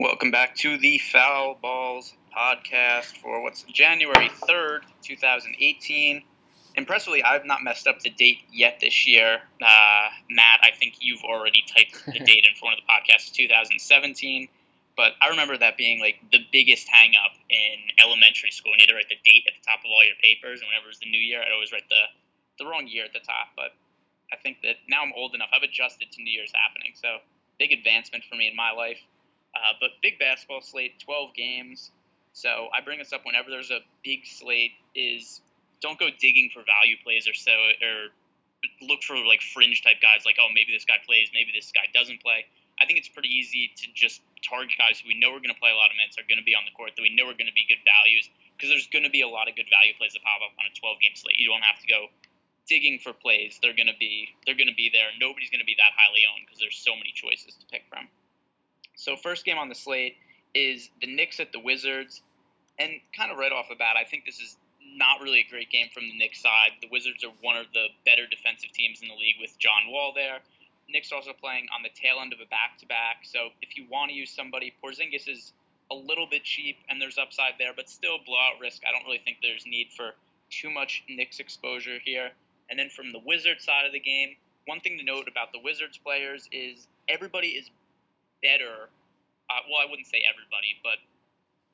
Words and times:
Welcome 0.00 0.30
back 0.30 0.54
to 0.58 0.78
the 0.78 0.98
Foul 0.98 1.58
Balls 1.60 2.14
podcast 2.30 3.18
for 3.18 3.42
what's 3.42 3.64
January 3.64 4.30
3rd, 4.46 4.82
2018. 5.02 6.22
Impressively, 6.76 7.24
I've 7.24 7.44
not 7.44 7.64
messed 7.64 7.88
up 7.88 7.98
the 7.98 8.10
date 8.10 8.46
yet 8.52 8.78
this 8.78 9.08
year. 9.08 9.42
Uh, 9.60 10.08
Matt, 10.30 10.60
I 10.62 10.70
think 10.70 10.98
you've 11.00 11.24
already 11.24 11.64
typed 11.66 12.06
the 12.06 12.20
date 12.24 12.46
in 12.46 12.54
front 12.54 12.78
of 12.78 12.86
the 12.86 12.86
podcast, 12.86 13.32
2017. 13.32 14.46
But 14.96 15.14
I 15.20 15.30
remember 15.30 15.58
that 15.58 15.76
being 15.76 15.98
like 15.98 16.22
the 16.30 16.46
biggest 16.52 16.86
hang 16.88 17.14
up 17.18 17.34
in 17.50 17.90
elementary 17.98 18.52
school. 18.52 18.70
And 18.70 18.78
you 18.78 18.86
had 18.86 18.94
to 18.94 18.98
write 19.02 19.10
the 19.10 19.18
date 19.26 19.50
at 19.50 19.54
the 19.58 19.66
top 19.66 19.80
of 19.80 19.90
all 19.90 20.06
your 20.06 20.14
papers. 20.22 20.62
And 20.62 20.70
whenever 20.70 20.86
it 20.86 20.94
was 20.94 21.02
the 21.02 21.10
new 21.10 21.18
year, 21.18 21.42
I'd 21.42 21.50
always 21.50 21.72
write 21.72 21.90
the, 21.90 22.06
the 22.62 22.70
wrong 22.70 22.86
year 22.86 23.02
at 23.02 23.12
the 23.12 23.26
top. 23.26 23.50
But 23.58 23.74
I 24.30 24.38
think 24.38 24.62
that 24.62 24.78
now 24.86 25.02
I'm 25.02 25.10
old 25.18 25.34
enough. 25.34 25.50
I've 25.50 25.66
adjusted 25.66 26.14
to 26.14 26.22
New 26.22 26.30
Year's 26.30 26.54
happening. 26.54 26.94
So 26.94 27.18
big 27.58 27.74
advancement 27.74 28.22
for 28.30 28.38
me 28.38 28.46
in 28.46 28.54
my 28.54 28.70
life. 28.70 29.02
Uh, 29.58 29.74
but 29.80 29.90
big 30.02 30.18
basketball 30.18 30.62
slate, 30.62 30.98
12 31.04 31.34
games. 31.34 31.90
So 32.32 32.68
I 32.70 32.80
bring 32.84 32.98
this 32.98 33.12
up 33.12 33.22
whenever 33.24 33.50
there's 33.50 33.70
a 33.70 33.80
big 34.04 34.26
slate. 34.26 34.72
Is 34.94 35.40
don't 35.82 35.98
go 35.98 36.08
digging 36.10 36.50
for 36.52 36.62
value 36.62 36.96
plays 37.02 37.26
or 37.26 37.34
so 37.34 37.52
or 37.52 38.14
look 38.82 39.02
for 39.02 39.16
like 39.26 39.42
fringe 39.42 39.82
type 39.86 40.02
guys 40.02 40.26
like 40.26 40.34
oh 40.42 40.50
maybe 40.50 40.74
this 40.74 40.82
guy 40.82 40.98
plays 41.06 41.30
maybe 41.30 41.54
this 41.54 41.70
guy 41.70 41.86
doesn't 41.94 42.22
play. 42.22 42.46
I 42.78 42.86
think 42.86 42.98
it's 42.98 43.10
pretty 43.10 43.30
easy 43.34 43.74
to 43.74 43.86
just 43.90 44.22
target 44.38 44.78
guys 44.78 45.02
who 45.02 45.10
we 45.10 45.18
know 45.18 45.34
we 45.34 45.42
are 45.42 45.42
going 45.42 45.54
to 45.54 45.58
play 45.58 45.74
a 45.74 45.78
lot 45.78 45.90
of 45.90 45.98
minutes, 45.98 46.14
are 46.14 46.26
going 46.30 46.38
to 46.38 46.46
be 46.46 46.54
on 46.54 46.62
the 46.62 46.70
court, 46.78 46.94
that 46.94 47.02
we 47.02 47.10
know 47.10 47.26
are 47.26 47.34
going 47.34 47.50
to 47.50 47.58
be 47.58 47.66
good 47.66 47.82
values 47.82 48.30
because 48.54 48.70
there's 48.70 48.86
going 48.86 49.02
to 49.02 49.10
be 49.10 49.26
a 49.26 49.30
lot 49.30 49.50
of 49.50 49.58
good 49.58 49.66
value 49.66 49.90
plays 49.98 50.14
that 50.14 50.22
pop 50.22 50.38
up 50.46 50.54
on 50.62 50.66
a 50.70 50.72
12 50.78 51.02
game 51.02 51.14
slate. 51.18 51.42
You 51.42 51.50
don't 51.50 51.66
have 51.66 51.82
to 51.82 51.88
go 51.90 52.06
digging 52.70 53.02
for 53.02 53.10
plays. 53.10 53.58
They're 53.58 53.74
going 53.74 53.90
to 53.90 53.98
be 53.98 54.30
they're 54.46 54.58
going 54.58 54.70
to 54.70 54.78
be 54.78 54.90
there. 54.94 55.10
Nobody's 55.18 55.50
going 55.50 55.64
to 55.64 55.66
be 55.66 55.74
that 55.78 55.90
highly 55.98 56.22
owned 56.30 56.46
because 56.46 56.62
there's 56.62 56.78
so 56.78 56.94
many 56.94 57.10
choices 57.10 57.58
to 57.58 57.64
pick 57.66 57.82
from. 57.90 58.06
So 58.98 59.14
first 59.16 59.44
game 59.44 59.58
on 59.58 59.68
the 59.68 59.76
slate 59.76 60.16
is 60.54 60.90
the 61.00 61.06
Knicks 61.06 61.38
at 61.38 61.52
the 61.52 61.60
Wizards, 61.60 62.20
and 62.80 62.90
kind 63.16 63.30
of 63.30 63.38
right 63.38 63.52
off 63.52 63.68
the 63.68 63.76
bat, 63.76 63.94
I 63.96 64.02
think 64.02 64.26
this 64.26 64.40
is 64.40 64.56
not 64.82 65.22
really 65.22 65.40
a 65.40 65.48
great 65.48 65.70
game 65.70 65.86
from 65.94 66.02
the 66.02 66.18
Knicks 66.18 66.42
side. 66.42 66.72
The 66.82 66.88
Wizards 66.90 67.22
are 67.22 67.30
one 67.40 67.56
of 67.56 67.66
the 67.72 67.86
better 68.04 68.26
defensive 68.26 68.72
teams 68.72 69.00
in 69.00 69.06
the 69.06 69.14
league 69.14 69.36
with 69.40 69.56
John 69.58 69.86
Wall 69.88 70.12
there. 70.14 70.40
Knicks 70.88 71.12
are 71.12 71.16
also 71.16 71.32
playing 71.32 71.66
on 71.70 71.84
the 71.84 71.90
tail 71.94 72.18
end 72.20 72.32
of 72.32 72.40
a 72.40 72.46
back-to-back, 72.46 73.22
so 73.22 73.50
if 73.62 73.76
you 73.76 73.86
want 73.88 74.10
to 74.10 74.16
use 74.16 74.30
somebody, 74.30 74.74
Porzingis 74.82 75.28
is 75.28 75.52
a 75.92 75.94
little 75.94 76.26
bit 76.26 76.42
cheap 76.42 76.76
and 76.88 77.00
there's 77.00 77.18
upside 77.18 77.54
there, 77.56 77.72
but 77.76 77.88
still 77.88 78.18
blowout 78.26 78.58
risk. 78.60 78.82
I 78.82 78.90
don't 78.90 79.06
really 79.06 79.22
think 79.24 79.38
there's 79.42 79.64
need 79.64 79.88
for 79.96 80.14
too 80.50 80.70
much 80.70 81.04
Knicks 81.08 81.38
exposure 81.38 81.98
here. 82.02 82.30
And 82.68 82.78
then 82.78 82.90
from 82.90 83.12
the 83.12 83.20
Wizards 83.24 83.64
side 83.64 83.86
of 83.86 83.92
the 83.92 84.00
game, 84.00 84.34
one 84.66 84.80
thing 84.80 84.98
to 84.98 85.04
note 85.04 85.28
about 85.30 85.52
the 85.52 85.60
Wizards 85.62 85.98
players 85.98 86.48
is 86.52 86.88
everybody 87.08 87.48
is 87.48 87.70
better. 88.42 88.90
Uh, 89.48 89.62
well, 89.70 89.80
I 89.80 89.86
wouldn't 89.88 90.06
say 90.06 90.22
everybody, 90.28 90.76
but 90.84 91.00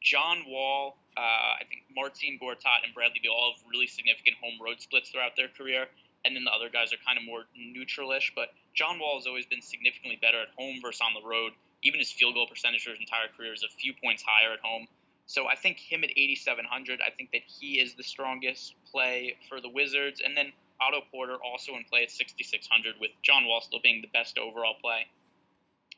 John 0.05 0.45
Wall, 0.47 1.01
uh, 1.17 1.59
I 1.59 1.65
think 1.69 1.89
Marcin 1.89 2.39
Gortat 2.39 2.85
and 2.85 2.93
Bradley 2.93 3.21
Beal 3.25 3.33
all 3.33 3.57
have 3.57 3.65
really 3.65 3.89
significant 3.89 4.37
home 4.37 4.61
road 4.61 4.81
splits 4.81 5.11
throughout 5.11 5.35
their 5.35 5.49
career, 5.49 5.89
and 6.25 6.37
then 6.37 6.45
the 6.45 6.53
other 6.53 6.69
guys 6.69 6.93
are 6.93 7.01
kind 7.01 7.17
of 7.17 7.25
more 7.25 7.49
neutralish. 7.57 8.31
But 8.37 8.53
John 8.77 9.01
Wall 9.01 9.17
has 9.17 9.27
always 9.27 9.47
been 9.47 9.63
significantly 9.63 10.21
better 10.21 10.43
at 10.45 10.53
home 10.57 10.81
versus 10.85 11.01
on 11.01 11.17
the 11.17 11.27
road. 11.27 11.53
Even 11.83 12.01
his 12.01 12.13
field 12.13 12.35
goal 12.35 12.47
percentage 12.47 12.85
for 12.85 12.91
his 12.91 13.01
entire 13.01 13.29
career 13.37 13.53
is 13.53 13.65
a 13.65 13.73
few 13.81 13.93
points 13.97 14.23
higher 14.23 14.53
at 14.53 14.61
home. 14.61 14.87
So 15.27 15.49
I 15.49 15.57
think 15.57 15.79
him 15.79 16.05
at 16.05 16.11
8,700, 16.11 17.01
I 17.01 17.11
think 17.11 17.33
that 17.33 17.43
he 17.47 17.81
is 17.81 17.95
the 17.95 18.03
strongest 18.03 18.75
play 18.91 19.37
for 19.49 19.61
the 19.61 19.69
Wizards. 19.69 20.21
And 20.25 20.37
then 20.37 20.53
Otto 20.81 21.01
Porter 21.11 21.37
also 21.43 21.77
in 21.77 21.85
play 21.85 22.03
at 22.03 22.11
6,600, 22.11 22.97
with 23.01 23.11
John 23.23 23.47
Wall 23.47 23.61
still 23.63 23.81
being 23.83 24.03
the 24.03 24.13
best 24.13 24.39
overall 24.39 24.75
play. 24.81 25.07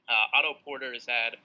Uh, 0.08 0.38
Otto 0.38 0.54
Porter 0.64 0.92
has 0.92 1.06
had 1.06 1.36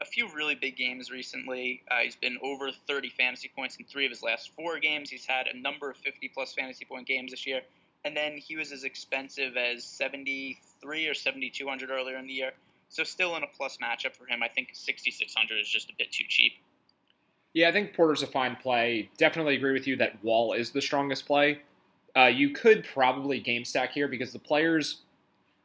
a 0.00 0.04
few 0.04 0.28
really 0.34 0.54
big 0.54 0.76
games 0.76 1.10
recently. 1.10 1.82
Uh, 1.90 1.98
he's 2.04 2.16
been 2.16 2.38
over 2.42 2.70
30 2.86 3.10
fantasy 3.10 3.50
points 3.54 3.76
in 3.76 3.84
three 3.84 4.04
of 4.04 4.10
his 4.10 4.22
last 4.22 4.50
four 4.54 4.78
games. 4.78 5.10
He's 5.10 5.26
had 5.26 5.46
a 5.46 5.56
number 5.56 5.90
of 5.90 5.96
50 5.96 6.28
plus 6.28 6.54
fantasy 6.54 6.84
point 6.84 7.06
games 7.06 7.32
this 7.32 7.46
year. 7.46 7.60
And 8.04 8.16
then 8.16 8.36
he 8.36 8.56
was 8.56 8.70
as 8.70 8.84
expensive 8.84 9.56
as 9.56 9.84
73 9.84 11.06
or 11.08 11.14
7,200 11.14 11.90
earlier 11.90 12.16
in 12.16 12.26
the 12.26 12.32
year. 12.32 12.52
So 12.90 13.04
still 13.04 13.36
in 13.36 13.42
a 13.42 13.46
plus 13.46 13.78
matchup 13.78 14.14
for 14.14 14.26
him. 14.26 14.42
I 14.42 14.48
think 14.48 14.70
6,600 14.72 15.60
is 15.60 15.68
just 15.68 15.90
a 15.90 15.92
bit 15.98 16.12
too 16.12 16.24
cheap. 16.28 16.52
Yeah, 17.54 17.68
I 17.68 17.72
think 17.72 17.94
Porter's 17.94 18.22
a 18.22 18.26
fine 18.26 18.56
play. 18.56 19.10
Definitely 19.18 19.56
agree 19.56 19.72
with 19.72 19.86
you 19.86 19.96
that 19.96 20.22
Wall 20.22 20.52
is 20.52 20.70
the 20.70 20.82
strongest 20.82 21.26
play. 21.26 21.60
Uh, 22.16 22.26
you 22.26 22.50
could 22.50 22.84
probably 22.84 23.40
game 23.40 23.64
stack 23.64 23.92
here 23.92 24.08
because 24.08 24.32
the 24.32 24.38
players 24.38 25.02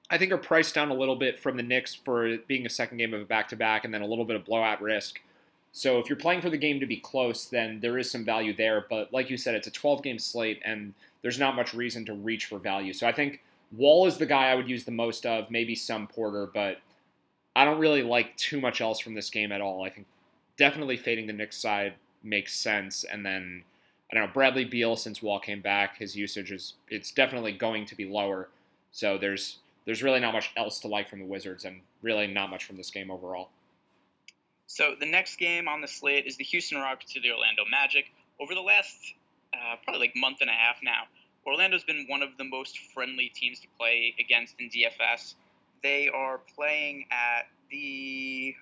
I 0.10 0.18
think 0.18 0.32
are 0.32 0.38
priced 0.38 0.76
down 0.76 0.90
a 0.90 0.94
little 0.94 1.16
bit 1.16 1.40
from 1.40 1.58
the 1.58 1.64
Knicks 1.64 1.96
for 1.96 2.38
being 2.48 2.66
a 2.66 2.70
second 2.70 2.98
game 2.98 3.14
of 3.14 3.22
a 3.22 3.26
back 3.26 3.48
to 3.50 3.56
back 3.56 3.86
and 3.86 3.94
then 3.94 4.02
a 4.02 4.08
little 4.08 4.26
bit 4.26 4.36
of 4.36 4.46
blowout 4.46 4.82
risk. 4.82 5.22
So 5.72 5.98
if 5.98 6.08
you're 6.08 6.18
playing 6.18 6.42
for 6.42 6.52
the 6.52 6.58
game 6.58 6.80
to 6.80 6.86
be 6.86 6.98
close, 6.98 7.46
then 7.46 7.80
there 7.80 7.98
is 7.98 8.12
some 8.12 8.24
value 8.24 8.56
there. 8.56 8.86
But 8.90 9.12
like 9.12 9.30
you 9.30 9.38
said, 9.38 9.56
it's 9.56 9.68
a 9.68 9.72
12 9.72 10.04
game 10.04 10.20
slate 10.20 10.62
and 10.64 10.94
there's 11.24 11.40
not 11.40 11.56
much 11.56 11.74
reason 11.74 12.06
to 12.06 12.14
reach 12.14 12.46
for 12.46 12.60
value. 12.60 12.94
So 12.94 13.08
I 13.08 13.12
think 13.12 13.42
Wall 13.72 14.06
is 14.06 14.18
the 14.18 14.28
guy 14.28 14.52
I 14.52 14.56
would 14.56 14.70
use 14.70 14.84
the 14.84 14.92
most 14.92 15.26
of, 15.26 15.50
maybe 15.50 15.74
some 15.74 16.06
Porter, 16.06 16.48
but 16.54 16.78
I 17.56 17.66
don't 17.66 17.80
really 17.80 18.04
like 18.04 18.38
too 18.38 18.62
much 18.62 18.82
else 18.82 19.00
from 19.00 19.16
this 19.16 19.32
game 19.32 19.52
at 19.52 19.62
all. 19.62 19.84
I 19.84 19.90
think 19.90 20.06
definitely 20.58 20.98
fading 20.98 21.26
the 21.26 21.34
Knicks 21.34 21.58
side 21.58 21.94
makes 22.22 22.54
sense. 22.54 23.04
And 23.04 23.26
then 23.26 23.64
I 24.12 24.16
don't 24.16 24.28
know, 24.28 24.34
Bradley 24.34 24.66
Beal, 24.66 24.96
since 24.96 25.24
Wall 25.24 25.40
came 25.40 25.62
back, 25.62 25.98
his 25.98 26.16
usage 26.16 26.52
is 26.52 26.76
it's 26.88 27.12
definitely 27.12 27.52
going 27.52 27.86
to 27.88 27.96
be 27.96 28.06
lower. 28.06 28.50
So 28.92 29.18
there's 29.18 29.58
there's 29.86 30.04
really 30.04 30.20
not 30.20 30.34
much 30.34 30.52
else 30.56 30.80
to 30.80 30.88
like 30.88 31.10
from 31.10 31.20
the 31.20 31.26
Wizards, 31.26 31.66
and 31.66 31.82
really 32.02 32.28
not 32.28 32.50
much 32.50 32.66
from 32.66 32.78
this 32.78 32.90
game 32.90 33.12
overall. 33.12 33.50
So 34.68 34.96
the 35.00 35.06
next 35.06 35.38
game 35.38 35.68
on 35.68 35.82
the 35.82 35.88
slate 35.88 36.26
is 36.26 36.38
the 36.38 36.44
Houston 36.46 36.80
Rockets 36.80 37.14
to 37.14 37.22
the 37.22 37.32
Orlando 37.32 37.64
Magic. 37.70 38.06
Over 38.40 38.56
the 38.56 38.62
last 38.62 38.98
uh, 39.54 39.76
probably 39.84 40.08
like 40.08 40.16
month 40.16 40.38
and 40.42 40.50
a 40.50 40.54
half 40.54 40.78
now, 40.84 41.04
Orlando's 41.46 41.84
been 41.84 42.06
one 42.08 42.24
of 42.24 42.38
the 42.38 42.44
most 42.44 42.80
friendly 42.94 43.30
teams 43.30 43.60
to 43.60 43.68
play 43.78 44.16
against 44.20 44.56
in 44.60 44.70
DFS. 44.70 45.36
They 45.84 46.10
are 46.10 46.40
playing 46.56 47.06
at 47.12 47.48
the 47.70 48.56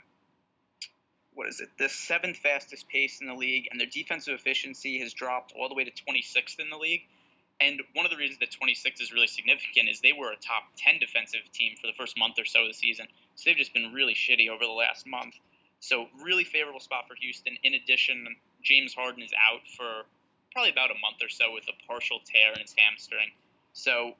what 1.33 1.47
is 1.47 1.61
it, 1.61 1.69
the 1.79 1.87
seventh 1.87 2.37
fastest 2.37 2.89
pace 2.89 3.21
in 3.21 3.27
the 3.27 3.33
league, 3.33 3.67
and 3.71 3.79
their 3.79 3.87
defensive 3.87 4.33
efficiency 4.33 4.99
has 4.99 5.13
dropped 5.13 5.53
all 5.57 5.69
the 5.69 5.75
way 5.75 5.85
to 5.85 5.91
26th 5.91 6.59
in 6.59 6.69
the 6.69 6.77
league. 6.77 7.03
And 7.61 7.81
one 7.93 8.05
of 8.05 8.11
the 8.11 8.17
reasons 8.17 8.39
that 8.39 8.49
26 8.49 9.01
is 9.01 9.13
really 9.13 9.27
significant 9.27 9.87
is 9.87 10.01
they 10.01 10.13
were 10.13 10.31
a 10.31 10.35
top 10.37 10.63
10 10.77 10.97
defensive 10.99 11.41
team 11.53 11.75
for 11.79 11.85
the 11.85 11.93
first 11.93 12.17
month 12.17 12.39
or 12.39 12.45
so 12.45 12.61
of 12.63 12.67
the 12.67 12.73
season. 12.73 13.05
So 13.35 13.49
they've 13.49 13.57
just 13.57 13.73
been 13.73 13.93
really 13.93 14.15
shitty 14.15 14.49
over 14.49 14.65
the 14.65 14.71
last 14.71 15.05
month. 15.05 15.35
So 15.79 16.07
really 16.23 16.43
favorable 16.43 16.79
spot 16.79 17.05
for 17.07 17.15
Houston. 17.15 17.57
In 17.63 17.75
addition, 17.75 18.35
James 18.63 18.93
Harden 18.93 19.21
is 19.21 19.31
out 19.37 19.61
for 19.77 20.05
probably 20.53 20.71
about 20.71 20.89
a 20.89 20.99
month 21.01 21.21
or 21.21 21.29
so 21.29 21.53
with 21.53 21.65
a 21.69 21.87
partial 21.87 22.19
tear 22.25 22.51
in 22.53 22.61
his 22.61 22.73
hamstring. 22.77 23.29
So 23.73 24.13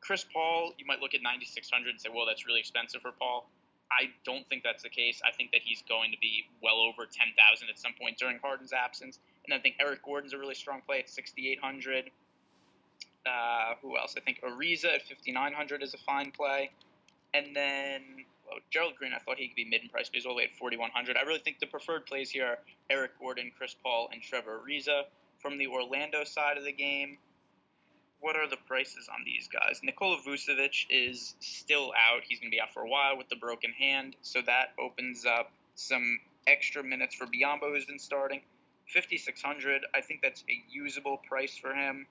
Chris 0.00 0.24
Paul, 0.24 0.74
you 0.78 0.86
might 0.86 1.00
look 1.00 1.14
at 1.14 1.22
9600 1.22 1.90
and 1.90 2.00
say, 2.00 2.08
well, 2.12 2.26
that's 2.26 2.46
really 2.46 2.60
expensive 2.60 3.02
for 3.02 3.12
Paul. 3.12 3.48
I 3.90 4.10
don't 4.24 4.46
think 4.48 4.62
that's 4.64 4.82
the 4.82 4.90
case. 4.90 5.22
I 5.26 5.32
think 5.32 5.50
that 5.52 5.62
he's 5.64 5.82
going 5.88 6.12
to 6.12 6.18
be 6.18 6.44
well 6.62 6.76
over 6.76 7.06
10,000 7.06 7.34
at 7.68 7.78
some 7.78 7.92
point 7.98 8.18
during 8.18 8.38
Harden's 8.38 8.72
absence. 8.72 9.18
And 9.46 9.54
I 9.54 9.58
think 9.58 9.76
Eric 9.80 10.04
Gordon's 10.04 10.34
a 10.34 10.38
really 10.38 10.54
strong 10.54 10.82
play 10.86 10.98
at 10.98 11.08
6,800. 11.08 12.10
Uh, 13.26 13.74
who 13.82 13.96
else? 13.96 14.14
I 14.16 14.20
think 14.20 14.40
Ariza 14.42 14.94
at 14.94 15.02
5,900 15.06 15.82
is 15.82 15.94
a 15.94 15.98
fine 15.98 16.30
play. 16.30 16.70
And 17.34 17.54
then 17.54 18.24
well, 18.48 18.58
Gerald 18.70 18.96
Green, 18.96 19.12
I 19.12 19.18
thought 19.18 19.38
he 19.38 19.48
could 19.48 19.56
be 19.56 19.64
mid 19.64 19.82
in 19.82 19.88
price, 19.88 20.08
but 20.08 20.16
he's 20.16 20.26
only 20.26 20.44
at 20.44 20.56
4,100. 20.56 21.16
I 21.16 21.22
really 21.22 21.40
think 21.40 21.58
the 21.60 21.66
preferred 21.66 22.06
plays 22.06 22.30
here 22.30 22.46
are 22.46 22.58
Eric 22.88 23.18
Gordon, 23.18 23.52
Chris 23.56 23.74
Paul, 23.82 24.08
and 24.12 24.22
Trevor 24.22 24.60
Ariza. 24.64 25.02
From 25.40 25.58
the 25.58 25.68
Orlando 25.68 26.24
side 26.24 26.56
of 26.56 26.64
the 26.64 26.72
game, 26.72 27.18
what 28.20 28.34
are 28.34 28.48
the 28.48 28.56
prices 28.66 29.08
on 29.08 29.24
these 29.24 29.48
guys? 29.48 29.80
Nikola 29.84 30.18
Vucevic 30.26 30.86
is 30.90 31.36
still 31.38 31.92
out. 31.92 32.22
He's 32.26 32.40
going 32.40 32.50
to 32.50 32.54
be 32.54 32.60
out 32.60 32.72
for 32.72 32.82
a 32.82 32.88
while 32.88 33.16
with 33.16 33.28
the 33.28 33.36
broken 33.36 33.72
hand, 33.72 34.16
so 34.22 34.40
that 34.46 34.72
opens 34.80 35.24
up 35.24 35.52
some 35.76 36.18
extra 36.46 36.82
minutes 36.82 37.14
for 37.14 37.26
Biyombo, 37.26 37.72
who's 37.72 37.84
been 37.84 37.98
starting. 37.98 38.40
5,600, 38.92 39.82
I 39.94 40.00
think 40.00 40.22
that's 40.22 40.42
a 40.48 40.62
usable 40.72 41.18
price 41.18 41.56
for 41.56 41.72
him. 41.72 42.06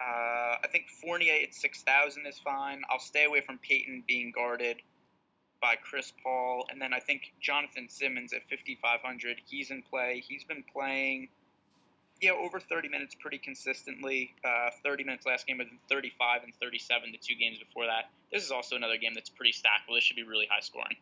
Uh, 0.00 0.56
I 0.62 0.66
think 0.72 0.88
Fournier 0.88 1.42
at 1.42 1.54
6,000 1.54 2.26
is 2.26 2.38
fine. 2.38 2.82
I'll 2.90 2.98
stay 2.98 3.24
away 3.24 3.42
from 3.42 3.58
Payton 3.58 4.04
being 4.06 4.32
guarded 4.32 4.78
by 5.60 5.74
Chris 5.76 6.12
Paul. 6.22 6.66
And 6.70 6.80
then 6.80 6.94
I 6.94 7.00
think 7.00 7.32
Jonathan 7.40 7.88
Simmons 7.88 8.32
at 8.32 8.48
5,500. 8.48 9.40
He's 9.46 9.70
in 9.70 9.82
play. 9.82 10.22
He's 10.26 10.44
been 10.44 10.64
playing, 10.72 11.28
yeah, 12.22 12.32
over 12.32 12.58
30 12.60 12.88
minutes 12.88 13.14
pretty 13.14 13.38
consistently. 13.38 14.34
Uh, 14.42 14.70
30 14.82 15.04
minutes 15.04 15.26
last 15.26 15.46
game, 15.46 15.60
and 15.60 15.70
35 15.90 16.44
and 16.44 16.54
37 16.60 17.12
the 17.12 17.18
two 17.18 17.34
games 17.34 17.58
before 17.58 17.84
that. 17.86 18.10
This 18.32 18.44
is 18.44 18.50
also 18.50 18.76
another 18.76 18.96
game 18.96 19.12
that's 19.14 19.30
pretty 19.30 19.52
stackable. 19.52 19.96
This 19.96 20.04
should 20.04 20.16
be 20.16 20.22
really 20.22 20.48
high 20.50 20.60
scoring. 20.60 20.96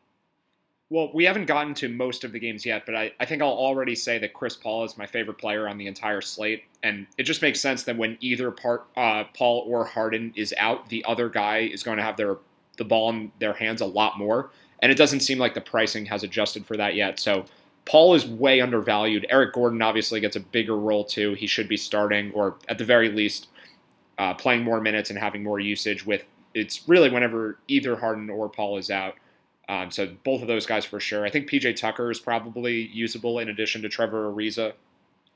Well, 0.90 1.10
we 1.12 1.24
haven't 1.24 1.44
gotten 1.44 1.74
to 1.74 1.88
most 1.90 2.24
of 2.24 2.32
the 2.32 2.38
games 2.38 2.64
yet, 2.64 2.86
but 2.86 2.94
I, 2.94 3.12
I 3.20 3.26
think 3.26 3.42
I'll 3.42 3.48
already 3.50 3.94
say 3.94 4.18
that 4.20 4.32
Chris 4.32 4.56
Paul 4.56 4.84
is 4.84 4.96
my 4.96 5.04
favorite 5.06 5.36
player 5.36 5.68
on 5.68 5.76
the 5.76 5.86
entire 5.86 6.22
slate. 6.22 6.64
And 6.82 7.06
it 7.18 7.24
just 7.24 7.42
makes 7.42 7.60
sense 7.60 7.82
that 7.82 7.98
when 7.98 8.16
either 8.20 8.50
part, 8.50 8.86
uh, 8.96 9.24
Paul 9.34 9.64
or 9.66 9.84
Harden 9.84 10.32
is 10.34 10.54
out, 10.56 10.88
the 10.88 11.04
other 11.04 11.28
guy 11.28 11.58
is 11.58 11.82
going 11.82 11.98
to 11.98 12.02
have 12.02 12.16
their 12.16 12.38
the 12.78 12.84
ball 12.84 13.10
in 13.10 13.32
their 13.40 13.52
hands 13.54 13.80
a 13.80 13.86
lot 13.86 14.16
more. 14.18 14.50
and 14.80 14.92
it 14.92 14.98
doesn't 14.98 15.20
seem 15.20 15.38
like 15.38 15.54
the 15.54 15.60
pricing 15.60 16.06
has 16.06 16.22
adjusted 16.22 16.64
for 16.66 16.76
that 16.76 16.94
yet. 16.94 17.18
So 17.18 17.44
Paul 17.84 18.14
is 18.14 18.26
way 18.26 18.60
undervalued. 18.60 19.26
Eric 19.30 19.54
Gordon 19.54 19.82
obviously 19.82 20.20
gets 20.20 20.36
a 20.36 20.40
bigger 20.40 20.76
role 20.76 21.04
too. 21.04 21.34
He 21.34 21.46
should 21.46 21.68
be 21.68 21.76
starting, 21.76 22.32
or 22.32 22.56
at 22.68 22.78
the 22.78 22.84
very 22.84 23.08
least, 23.10 23.48
uh, 24.18 24.34
playing 24.34 24.62
more 24.62 24.80
minutes 24.80 25.10
and 25.10 25.18
having 25.18 25.42
more 25.42 25.58
usage. 25.58 26.06
With 26.06 26.24
it's 26.54 26.88
really 26.88 27.10
whenever 27.10 27.58
either 27.68 27.96
Harden 27.96 28.30
or 28.30 28.48
Paul 28.48 28.78
is 28.78 28.90
out. 28.90 29.14
Um, 29.68 29.90
so 29.90 30.08
both 30.24 30.40
of 30.40 30.48
those 30.48 30.66
guys 30.66 30.84
for 30.84 30.98
sure. 30.98 31.24
I 31.26 31.30
think 31.30 31.48
PJ 31.48 31.76
Tucker 31.76 32.10
is 32.10 32.18
probably 32.18 32.86
usable 32.86 33.38
in 33.38 33.48
addition 33.48 33.82
to 33.82 33.88
Trevor 33.88 34.32
Ariza, 34.32 34.72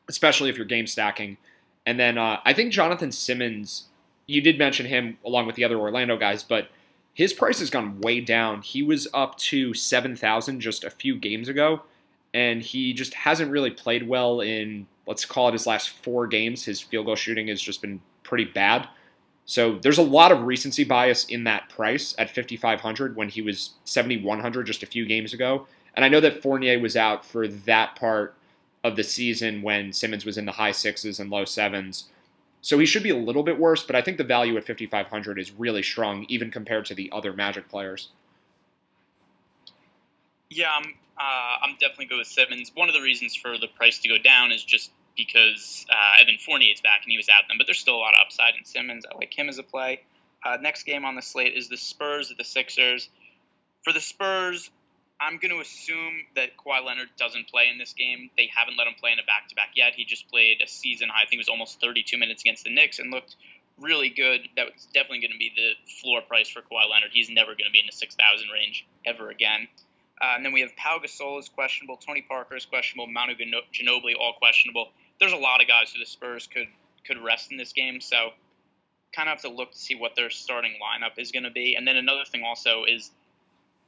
especially 0.09 0.49
if 0.49 0.57
you're 0.57 0.65
game 0.67 0.87
stacking. 0.87 1.37
And 1.85 2.01
then 2.01 2.17
uh, 2.17 2.41
I 2.45 2.53
think 2.53 2.73
Jonathan 2.73 3.13
Simmons. 3.13 3.89
You 4.27 4.41
did 4.41 4.57
mention 4.57 4.87
him 4.87 5.19
along 5.27 5.47
with 5.47 5.57
the 5.57 5.65
other 5.65 5.77
Orlando 5.77 6.17
guys, 6.17 6.43
but 6.43 6.69
his 7.13 7.33
price 7.33 7.59
has 7.59 7.71
gone 7.71 8.01
way 8.01 8.21
down. 8.21 8.63
He 8.63 8.83
was 8.83 9.09
up 9.13 9.37
to 9.39 9.75
7,000 9.75 10.61
just 10.61 10.85
a 10.85 10.91
few 10.91 11.17
games 11.17 11.49
ago, 11.49 11.83
and 12.33 12.63
he 12.63 12.95
just 12.95 13.13
hasn't 13.15 13.51
really 13.51 13.71
played 13.71 14.09
well 14.09 14.41
in, 14.41 14.87
let's 15.07 15.25
call 15.25 15.49
it 15.49 15.53
his 15.53 15.67
last 15.67 15.91
four 15.91 16.27
games. 16.27 16.65
His 16.65 16.81
field 16.81 17.07
goal 17.07 17.17
shooting 17.17 17.49
has 17.49 17.61
just 17.61 17.83
been 17.83 18.01
pretty 18.23 18.45
bad. 18.45 18.89
So 19.45 19.79
there's 19.79 19.99
a 19.99 20.03
lot 20.03 20.33
of 20.33 20.43
recency 20.43 20.85
bias 20.85 21.25
in 21.25 21.45
that 21.45 21.69
price 21.69 22.15
at 22.19 22.35
5,500 22.35 23.17
when 23.17 23.29
he 23.29 23.43
was 23.43 23.73
7,100 23.85 24.67
just 24.67 24.83
a 24.83 24.87
few 24.87 25.05
games 25.05 25.35
ago. 25.35 25.67
And 25.95 26.05
I 26.05 26.09
know 26.09 26.21
that 26.21 26.43
Fournier 26.43 26.79
was 26.79 26.97
out 26.97 27.25
for 27.25 27.47
that 27.49 27.97
part 27.97 28.35
of 28.85 28.97
the 28.97 29.05
season 29.05 29.63
when 29.63 29.93
Simmons 29.93 30.25
was 30.25 30.39
in 30.39 30.47
the 30.47 30.53
high 30.53 30.73
sixes 30.73 31.21
and 31.21 31.31
low 31.31 31.45
sevens. 31.45 32.09
So 32.61 32.79
he 32.79 32.87
should 32.87 33.03
be 33.03 33.11
a 33.11 33.17
little 33.17 33.43
bit 33.43 33.59
worse, 33.59 33.83
but 33.83 33.97
I 33.97 34.03
think 34.03 34.19
the 34.19 34.25
value 34.25 34.57
at 34.57 34.67
5,500 34.67 35.39
is 35.39 35.53
really 35.53 35.83
strong, 35.83 36.25
even 36.29 36.51
compared 36.51 36.87
to 36.87 36.95
the 36.95 37.11
other 37.13 37.33
Magic 37.33 37.69
players. 37.69 38.11
Yeah, 40.49 40.71
I'm, 40.77 40.95
uh, 41.19 41.57
I'm 41.63 41.73
definitely 41.81 42.07
good 42.07 42.19
with 42.19 42.29
Simmons. 42.29 42.71
One 42.75 42.89
of 42.89 42.95
the 42.95 43.03
reasons 43.03 43.35
for 43.35 43.59
the 43.59 43.69
price 43.69 43.99
to 44.01 44.09
go 44.09 44.19
down 44.19 44.53
is 44.53 44.63
just 44.63 44.93
because 45.17 45.87
uh, 45.91 46.23
Evan 46.23 46.39
Fournier 46.39 46.73
is 46.73 46.81
back 46.81 47.01
and 47.03 47.11
he 47.11 47.17
was 47.17 47.29
out 47.29 47.49
them, 47.49 47.59
but 47.59 47.67
there's 47.67 47.79
still 47.79 47.97
a 47.97 48.03
lot 48.03 48.15
of 48.15 48.21
upside 48.27 48.55
in 48.59 48.65
Simmons. 48.65 49.05
I 49.11 49.17
like 49.17 49.37
him 49.37 49.49
as 49.49 49.59
a 49.59 49.63
play. 49.63 50.01
Uh, 50.45 50.57
next 50.61 50.85
game 50.85 51.05
on 51.05 51.15
the 51.15 51.23
slate 51.23 51.55
is 51.57 51.69
the 51.69 51.77
Spurs 51.77 52.31
at 52.31 52.37
the 52.37 52.45
Sixers. 52.45 53.09
For 53.85 53.93
the 53.93 54.01
Spurs, 54.01 54.71
I'm 55.21 55.39
going 55.39 55.53
to 55.53 55.61
assume 55.61 56.27
that 56.35 56.57
Kawhi 56.57 56.85
Leonard 56.85 57.09
doesn't 57.17 57.49
play 57.49 57.69
in 57.71 57.79
this 57.79 57.93
game. 57.93 58.31
They 58.37 58.51
haven't 58.53 58.77
let 58.77 58.89
him 58.89 58.95
play 58.99 59.13
in 59.13 59.19
a 59.19 59.25
back 59.25 59.49
to 59.49 59.55
back 59.55 59.71
yet. 59.77 59.93
He 59.95 60.05
just 60.05 60.29
played 60.29 60.61
a 60.65 60.69
season 60.69 61.09
high, 61.09 61.23
I 61.23 61.27
think 61.27 61.35
it 61.35 61.47
was 61.47 61.49
almost 61.49 61.81
32 61.81 62.19
minutes 62.19 62.43
against 62.43 62.65
the 62.65 62.75
Knicks 62.75 62.99
and 62.99 63.11
looked 63.11 63.37
really 63.79 64.11
good. 64.11 64.49
That 64.57 64.73
was 64.75 64.87
definitely 64.93 65.21
going 65.21 65.33
to 65.33 65.39
be 65.39 65.53
the 65.55 65.73
floor 66.01 66.23
price 66.23 66.49
for 66.49 66.61
Kawhi 66.61 66.91
Leonard. 66.91 67.11
He's 67.13 67.31
never 67.31 67.53
going 67.53 67.67
to 67.67 67.73
be 67.73 67.81
in 67.81 67.87
the 67.87 67.93
6,000 67.93 68.49
range 68.53 68.87
ever 69.07 69.31
again. 69.31 69.69
Uh, 70.21 70.35
and 70.37 70.45
then 70.45 70.53
we 70.53 70.61
have 70.61 70.75
Pau 70.77 70.99
Gasol 71.03 71.41
is 71.41 71.49
questionable, 71.49 71.97
Tony 71.97 72.23
Parker 72.23 72.55
is 72.55 72.65
questionable, 72.65 73.09
Manu 73.09 73.35
Ginobili 73.35 74.15
all 74.19 74.35
questionable. 74.39 74.91
There's 75.21 75.33
a 75.33 75.37
lot 75.37 75.61
of 75.61 75.69
guys 75.69 75.93
who 75.93 75.99
the 75.99 76.07
Spurs 76.07 76.49
could 76.53 76.69
could 77.07 77.19
rest 77.19 77.51
in 77.51 77.57
this 77.57 77.73
game, 77.73 78.01
so 78.01 78.31
kind 79.15 79.29
of 79.29 79.35
have 79.35 79.43
to 79.43 79.49
look 79.49 79.73
to 79.73 79.79
see 79.79 79.95
what 79.95 80.17
their 80.17 80.31
starting 80.31 80.73
lineup 80.73 81.19
is 81.19 81.33
going 81.33 81.43
to 81.43 81.51
be. 81.51 81.75
And 81.75 81.87
then 81.87 81.97
another 81.97 82.25
thing 82.25 82.43
also 82.45 82.85
is 82.85 83.11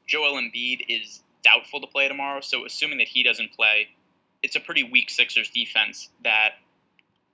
Joel 0.06 0.40
Embiid 0.40 0.84
is 0.88 1.20
doubtful 1.42 1.80
to 1.80 1.86
play 1.86 2.08
tomorrow. 2.08 2.40
So 2.40 2.66
assuming 2.66 2.98
that 2.98 3.08
he 3.08 3.22
doesn't 3.22 3.52
play, 3.52 3.88
it's 4.42 4.56
a 4.56 4.60
pretty 4.60 4.82
weak 4.82 5.10
Sixers 5.10 5.50
defense 5.50 6.08
that 6.24 6.54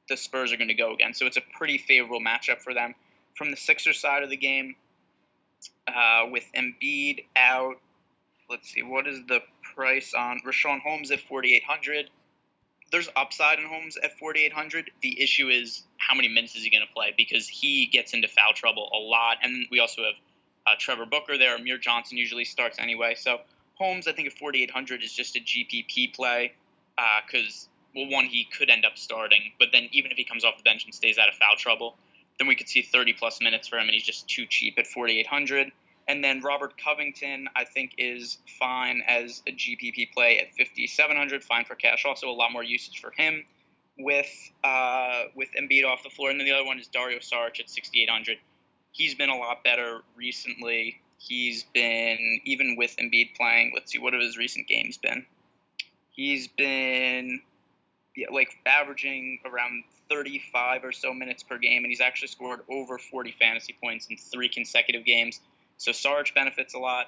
the 0.08 0.16
Spurs 0.16 0.52
are 0.52 0.56
going 0.56 0.68
to 0.68 0.74
go 0.74 0.94
against. 0.94 1.18
So 1.18 1.26
it's 1.26 1.36
a 1.36 1.42
pretty 1.56 1.78
favorable 1.78 2.20
matchup 2.20 2.60
for 2.60 2.74
them. 2.74 2.94
From 3.36 3.50
the 3.50 3.56
Sixers 3.56 3.98
side 3.98 4.22
of 4.22 4.30
the 4.30 4.36
game, 4.36 4.76
uh, 5.88 6.26
with 6.30 6.44
Embiid 6.54 7.24
out, 7.36 7.76
let's 8.48 8.70
see, 8.70 8.82
what 8.82 9.06
is 9.06 9.20
the 9.26 9.40
price 9.74 10.14
on 10.14 10.40
Richaun 10.44 10.80
Holmes 10.80 11.10
at 11.10 11.20
4,800? 11.20 12.10
There's 12.92 13.08
upside 13.14 13.58
in 13.58 13.66
Holmes 13.66 13.96
at 13.96 14.18
4,800. 14.18 14.90
The 15.00 15.20
issue 15.22 15.48
is 15.48 15.84
how 15.98 16.14
many 16.14 16.28
minutes 16.28 16.56
is 16.56 16.64
he 16.64 16.70
going 16.70 16.86
to 16.86 16.92
play 16.92 17.14
because 17.16 17.46
he 17.46 17.86
gets 17.86 18.14
into 18.14 18.26
foul 18.26 18.52
trouble 18.52 18.90
a 18.92 18.98
lot. 18.98 19.38
And 19.42 19.66
we 19.70 19.78
also 19.78 20.02
have 20.02 20.14
uh, 20.66 20.70
Trevor 20.78 21.06
Booker 21.06 21.38
there. 21.38 21.54
Amir 21.56 21.78
Johnson 21.78 22.18
usually 22.18 22.44
starts 22.44 22.78
anyway. 22.80 23.14
So 23.16 23.40
Holmes, 23.74 24.08
I 24.08 24.12
think 24.12 24.28
at 24.28 24.34
4,800 24.34 25.02
is 25.02 25.12
just 25.12 25.36
a 25.36 25.40
GPP 25.40 26.14
play 26.14 26.52
because, 27.26 27.68
uh, 27.68 28.00
well, 28.00 28.10
one, 28.10 28.26
he 28.26 28.44
could 28.44 28.70
end 28.70 28.84
up 28.84 28.98
starting, 28.98 29.52
but 29.58 29.68
then 29.72 29.88
even 29.92 30.10
if 30.10 30.18
he 30.18 30.24
comes 30.24 30.44
off 30.44 30.58
the 30.58 30.62
bench 30.62 30.84
and 30.84 30.94
stays 30.94 31.16
out 31.16 31.28
of 31.28 31.34
foul 31.34 31.56
trouble, 31.56 31.96
then 32.38 32.46
we 32.46 32.54
could 32.54 32.68
see 32.68 32.82
30 32.82 33.14
plus 33.14 33.40
minutes 33.40 33.68
for 33.68 33.76
him, 33.76 33.84
and 33.84 33.92
he's 33.92 34.04
just 34.04 34.28
too 34.28 34.46
cheap 34.46 34.78
at 34.78 34.86
4,800. 34.86 35.72
And 36.08 36.24
then 36.24 36.40
Robert 36.40 36.74
Covington, 36.82 37.48
I 37.54 37.64
think, 37.64 37.94
is 37.98 38.38
fine 38.58 39.02
as 39.06 39.42
a 39.46 39.52
GPP 39.52 40.12
play 40.12 40.40
at 40.40 40.48
5,700, 40.56 41.44
fine 41.44 41.64
for 41.64 41.74
cash. 41.74 42.04
Also, 42.04 42.28
a 42.28 42.32
lot 42.32 42.52
more 42.52 42.64
usage 42.64 43.00
for 43.00 43.12
him 43.16 43.44
with 43.98 44.50
uh, 44.64 45.24
with 45.34 45.48
Embiid 45.60 45.84
off 45.86 46.02
the 46.02 46.10
floor. 46.10 46.30
And 46.30 46.40
then 46.40 46.46
the 46.46 46.52
other 46.52 46.64
one 46.64 46.78
is 46.78 46.88
Dario 46.88 47.18
Saric 47.18 47.60
at 47.60 47.70
6,800. 47.70 48.38
He's 48.92 49.14
been 49.14 49.30
a 49.30 49.36
lot 49.36 49.62
better 49.62 50.00
recently. 50.16 51.00
He's 51.18 51.64
been 51.74 52.40
even 52.44 52.76
with 52.76 52.96
Embiid 52.96 53.36
playing. 53.36 53.72
Let's 53.74 53.92
see, 53.92 53.98
what 53.98 54.14
have 54.14 54.22
his 54.22 54.36
recent 54.36 54.66
games 54.66 54.98
been? 54.98 55.26
He's 56.10 56.48
been 56.48 57.40
yeah, 58.16 58.26
like 58.32 58.56
averaging 58.66 59.40
around 59.44 59.84
35 60.08 60.84
or 60.84 60.92
so 60.92 61.14
minutes 61.14 61.42
per 61.42 61.58
game, 61.58 61.84
and 61.84 61.90
he's 61.90 62.00
actually 62.00 62.28
scored 62.28 62.60
over 62.68 62.98
40 62.98 63.32
fantasy 63.38 63.76
points 63.82 64.06
in 64.08 64.16
three 64.16 64.48
consecutive 64.48 65.04
games. 65.04 65.40
So 65.80 65.92
Sarge 65.92 66.34
benefits 66.34 66.74
a 66.74 66.78
lot. 66.78 67.06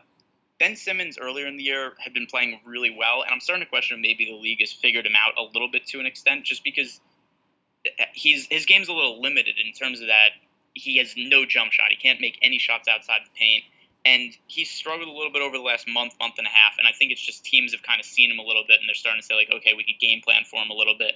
Ben 0.59 0.77
Simmons 0.77 1.19
earlier 1.19 1.47
in 1.47 1.57
the 1.57 1.63
year 1.63 1.93
had 1.99 2.15
been 2.15 2.27
playing 2.27 2.61
really 2.65 2.95
well, 2.97 3.23
and 3.23 3.33
I'm 3.33 3.41
starting 3.41 3.65
to 3.65 3.69
question 3.69 4.01
maybe 4.01 4.25
the 4.25 4.37
league 4.37 4.61
has 4.61 4.73
figured 4.73 5.07
him 5.07 5.15
out 5.17 5.35
a 5.37 5.43
little 5.53 5.69
bit 5.71 5.87
to 5.89 6.01
an 6.01 6.07
extent, 6.07 6.45
just 6.45 6.65
because 6.65 7.01
eh, 7.85 8.05
he's 8.13 8.47
his 8.47 8.67
game's 8.67 8.89
a 8.89 8.93
little 8.93 9.21
limited 9.21 9.57
in 9.65 9.73
terms 9.73 10.01
of 10.01 10.07
that 10.07 10.31
he 10.75 10.99
has 10.99 11.15
no 11.17 11.45
jump 11.45 11.73
shot. 11.73 11.87
He 11.91 11.97
can't 11.97 12.21
make 12.21 12.39
any 12.41 12.59
shots 12.59 12.89
outside 12.89 13.21
the 13.25 13.39
paint 13.39 13.65
and 14.05 14.37
he's 14.47 14.71
struggled 14.71 15.09
a 15.09 15.13
little 15.13 15.33
bit 15.33 15.43
over 15.43 15.57
the 15.57 15.63
last 15.63 15.87
month, 15.87 16.15
month 16.19 16.35
and 16.39 16.47
a 16.47 16.51
half. 16.51 16.79
And 16.79 16.89
I 16.89 16.93
think 16.93 17.13
it's 17.13 17.25
just 17.25 17.45
teams 17.45 17.73
have 17.73 17.83
kind 17.83 18.01
of 18.01 18.07
seen 18.07 18.31
him 18.31 18.39
a 18.39 18.43
little 18.43 18.65
bit, 18.67 18.81
and 18.81 18.89
they're 18.89 18.95
starting 18.95 19.21
to 19.21 19.27
say 19.27 19.35
like, 19.35 19.51
okay, 19.55 19.75
we 19.77 19.85
could 19.85 20.01
game 20.01 20.21
plan 20.23 20.43
for 20.45 20.61
him 20.61 20.71
a 20.71 20.75
little 20.75 20.97
bit. 20.99 21.15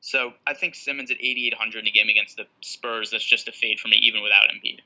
So 0.00 0.32
I 0.46 0.54
think 0.54 0.74
Simmons 0.74 1.10
at 1.10 1.18
8,800 1.20 1.80
in 1.80 1.86
a 1.86 1.90
game 1.90 2.08
against 2.08 2.36
the 2.36 2.44
Spurs, 2.60 3.10
that's 3.10 3.24
just 3.24 3.48
a 3.48 3.52
fade 3.52 3.80
for 3.80 3.88
me, 3.88 3.96
even 4.02 4.22
without 4.22 4.48
Embiid. 4.48 4.80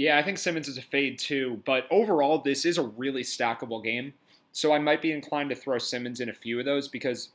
Yeah, 0.00 0.16
I 0.16 0.22
think 0.22 0.38
Simmons 0.38 0.66
is 0.66 0.78
a 0.78 0.82
fade 0.82 1.18
too. 1.18 1.60
But 1.66 1.86
overall, 1.90 2.38
this 2.38 2.64
is 2.64 2.78
a 2.78 2.82
really 2.82 3.22
stackable 3.22 3.84
game. 3.84 4.14
So 4.50 4.72
I 4.72 4.78
might 4.78 5.02
be 5.02 5.12
inclined 5.12 5.50
to 5.50 5.54
throw 5.54 5.76
Simmons 5.76 6.20
in 6.20 6.30
a 6.30 6.32
few 6.32 6.58
of 6.58 6.64
those 6.64 6.88
because 6.88 7.28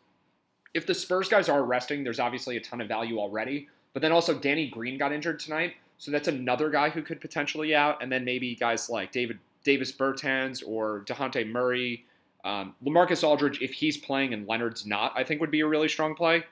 if 0.74 0.88
the 0.88 0.96
Spurs 0.96 1.30
guys 1.30 1.48
are 1.48 1.64
resting, 1.64 2.04
there's 2.04 2.20
obviously 2.20 2.58
a 2.58 2.60
ton 2.60 2.82
of 2.82 2.88
value 2.88 3.20
already. 3.20 3.68
But 3.94 4.02
then 4.02 4.12
also 4.12 4.34
Danny 4.34 4.68
Green 4.68 4.98
got 4.98 5.14
injured 5.14 5.40
tonight. 5.40 5.76
So 6.00 6.10
that's 6.10 6.28
another 6.28 6.72
guy 6.72 6.90
who 6.90 7.04
could 7.04 7.22
potentially 7.22 7.76
out, 7.76 8.02
and 8.02 8.12
then 8.12 8.26
maybe 8.26 8.56
guys 8.56 8.90
like 8.90 9.12
David 9.12 9.38
Davis 9.64 9.92
Bertans 9.92 10.64
or 10.68 11.06
Dejounte 11.08 11.48
Murray, 11.52 12.04
um, 12.44 12.74
LaMarcus 12.84 13.24
Aldridge, 13.24 13.62
if 13.62 13.74
he's 13.74 13.96
playing 13.96 14.34
and 14.34 14.48
Leonard's 14.48 14.88
not, 14.88 15.14
I 15.16 15.24
think 15.24 15.40
would 15.40 15.52
be 15.52 15.62
a 15.62 15.68
really 15.68 15.88
strong 15.88 16.16
play. 16.16 16.44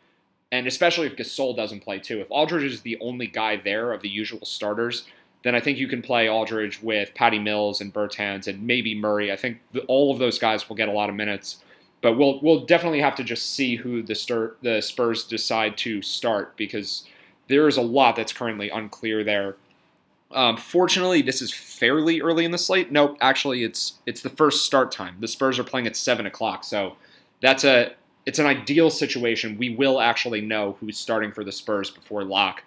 And 0.51 0.67
especially 0.67 1.07
if 1.07 1.15
Gasol 1.15 1.55
doesn't 1.55 1.79
play 1.79 1.97
too. 1.97 2.21
If 2.21 2.27
Aldridge 2.29 2.71
is 2.71 2.81
the 2.81 2.99
only 3.01 3.25
guy 3.25 3.57
there 3.57 3.91
of 3.91 4.03
the 4.03 4.09
usual 4.09 4.45
starters, 4.45 5.05
then 5.43 5.55
I 5.55 5.59
think 5.59 5.77
you 5.77 5.87
can 5.87 6.01
play 6.01 6.27
Aldridge 6.27 6.81
with 6.81 7.13
Patty 7.13 7.39
Mills 7.39 7.81
and 7.81 7.93
Bertans 7.93 8.47
and 8.47 8.63
maybe 8.63 8.95
Murray. 8.95 9.31
I 9.31 9.35
think 9.35 9.59
the, 9.73 9.81
all 9.81 10.11
of 10.11 10.19
those 10.19 10.39
guys 10.39 10.67
will 10.67 10.75
get 10.75 10.87
a 10.87 10.93
lot 10.93 11.09
of 11.09 11.15
minutes. 11.15 11.57
But 12.01 12.17
we'll 12.17 12.41
we'll 12.41 12.65
definitely 12.65 12.99
have 12.99 13.15
to 13.15 13.23
just 13.23 13.53
see 13.53 13.77
who 13.77 14.01
the 14.03 14.15
stir, 14.15 14.55
the 14.61 14.81
Spurs 14.81 15.23
decide 15.23 15.77
to 15.79 16.01
start 16.01 16.57
because 16.57 17.05
there 17.47 17.67
is 17.67 17.77
a 17.77 17.81
lot 17.81 18.15
that's 18.15 18.33
currently 18.33 18.69
unclear 18.69 19.23
there. 19.23 19.55
Um, 20.31 20.57
fortunately, 20.57 21.21
this 21.21 21.41
is 21.41 21.53
fairly 21.53 22.19
early 22.19 22.43
in 22.43 22.51
the 22.51 22.57
slate. 22.57 22.91
Nope, 22.91 23.17
actually, 23.21 23.63
it's 23.63 23.99
it's 24.05 24.21
the 24.21 24.29
first 24.29 24.65
start 24.65 24.91
time. 24.91 25.15
The 25.19 25.27
Spurs 25.27 25.59
are 25.59 25.63
playing 25.63 25.87
at 25.87 25.95
seven 25.95 26.25
o'clock, 26.25 26.63
so 26.63 26.97
that's 27.41 27.63
a 27.63 27.93
it's 28.25 28.39
an 28.39 28.45
ideal 28.45 28.89
situation. 28.89 29.57
We 29.57 29.75
will 29.75 30.01
actually 30.01 30.41
know 30.41 30.77
who's 30.79 30.97
starting 30.97 31.31
for 31.31 31.43
the 31.43 31.51
Spurs 31.51 31.89
before 31.89 32.23
lock. 32.23 32.63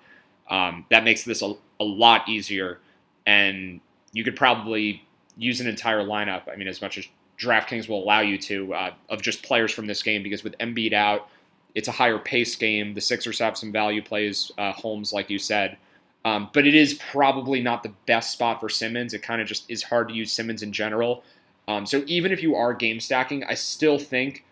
Um, 0.49 0.87
that 0.91 1.05
makes 1.05 1.25
this 1.25 1.43
a, 1.43 1.55
a 1.81 1.85
lot 1.85 2.29
easier, 2.29 2.79
and 3.27 3.81
you 4.13 4.25
could 4.25 4.37
probably 4.37 5.05
use 5.37 5.61
an 5.61 5.67
entire 5.67 6.03
lineup. 6.03 6.43
I 6.51 6.57
mean, 6.57 6.69
as 6.69 6.81
much 6.81 6.99
as 6.99 7.07
DraftKings 7.39 7.89
will 7.89 8.03
allow 8.03 8.21
you 8.21 8.39
to, 8.39 8.75
uh, 8.75 8.91
of 9.09 9.23
just 9.23 9.43
players 9.43 9.73
from 9.73 9.87
this 9.87 10.03
game, 10.03 10.23
because 10.23 10.43
with 10.43 10.57
Embiid 10.59 10.93
out, 10.93 11.29
it's 11.75 11.89
a 11.89 11.93
higher 11.93 12.19
pace 12.19 12.57
game. 12.57 12.95
The 12.95 13.01
Sixers 13.01 13.39
have 13.39 13.59
some 13.59 13.71
value 13.71 14.03
plays, 14.03 14.51
uh, 14.57 14.73
Holmes, 14.73 15.13
like 15.13 15.29
you 15.29 15.39
said. 15.39 15.77
Um, 16.25 16.51
but 16.53 16.67
it 16.67 16.75
is 16.75 16.95
probably 16.95 17.61
not 17.61 17.83
the 17.83 17.93
best 18.07 18.33
spot 18.33 18.61
for 18.61 18.69
Simmons. 18.69 19.15
It 19.15 19.23
kind 19.23 19.41
of 19.41 19.47
just 19.47 19.71
is 19.71 19.85
hard 19.85 20.09
to 20.09 20.15
use 20.15 20.33
Simmons 20.33 20.63
in 20.63 20.73
general. 20.73 21.23
Um, 21.69 21.85
so 21.85 22.03
even 22.07 22.33
if 22.33 22.43
you 22.43 22.57
are 22.57 22.73
game 22.73 22.99
stacking, 22.99 23.45
I 23.45 23.55
still 23.55 23.99
think 23.99 24.45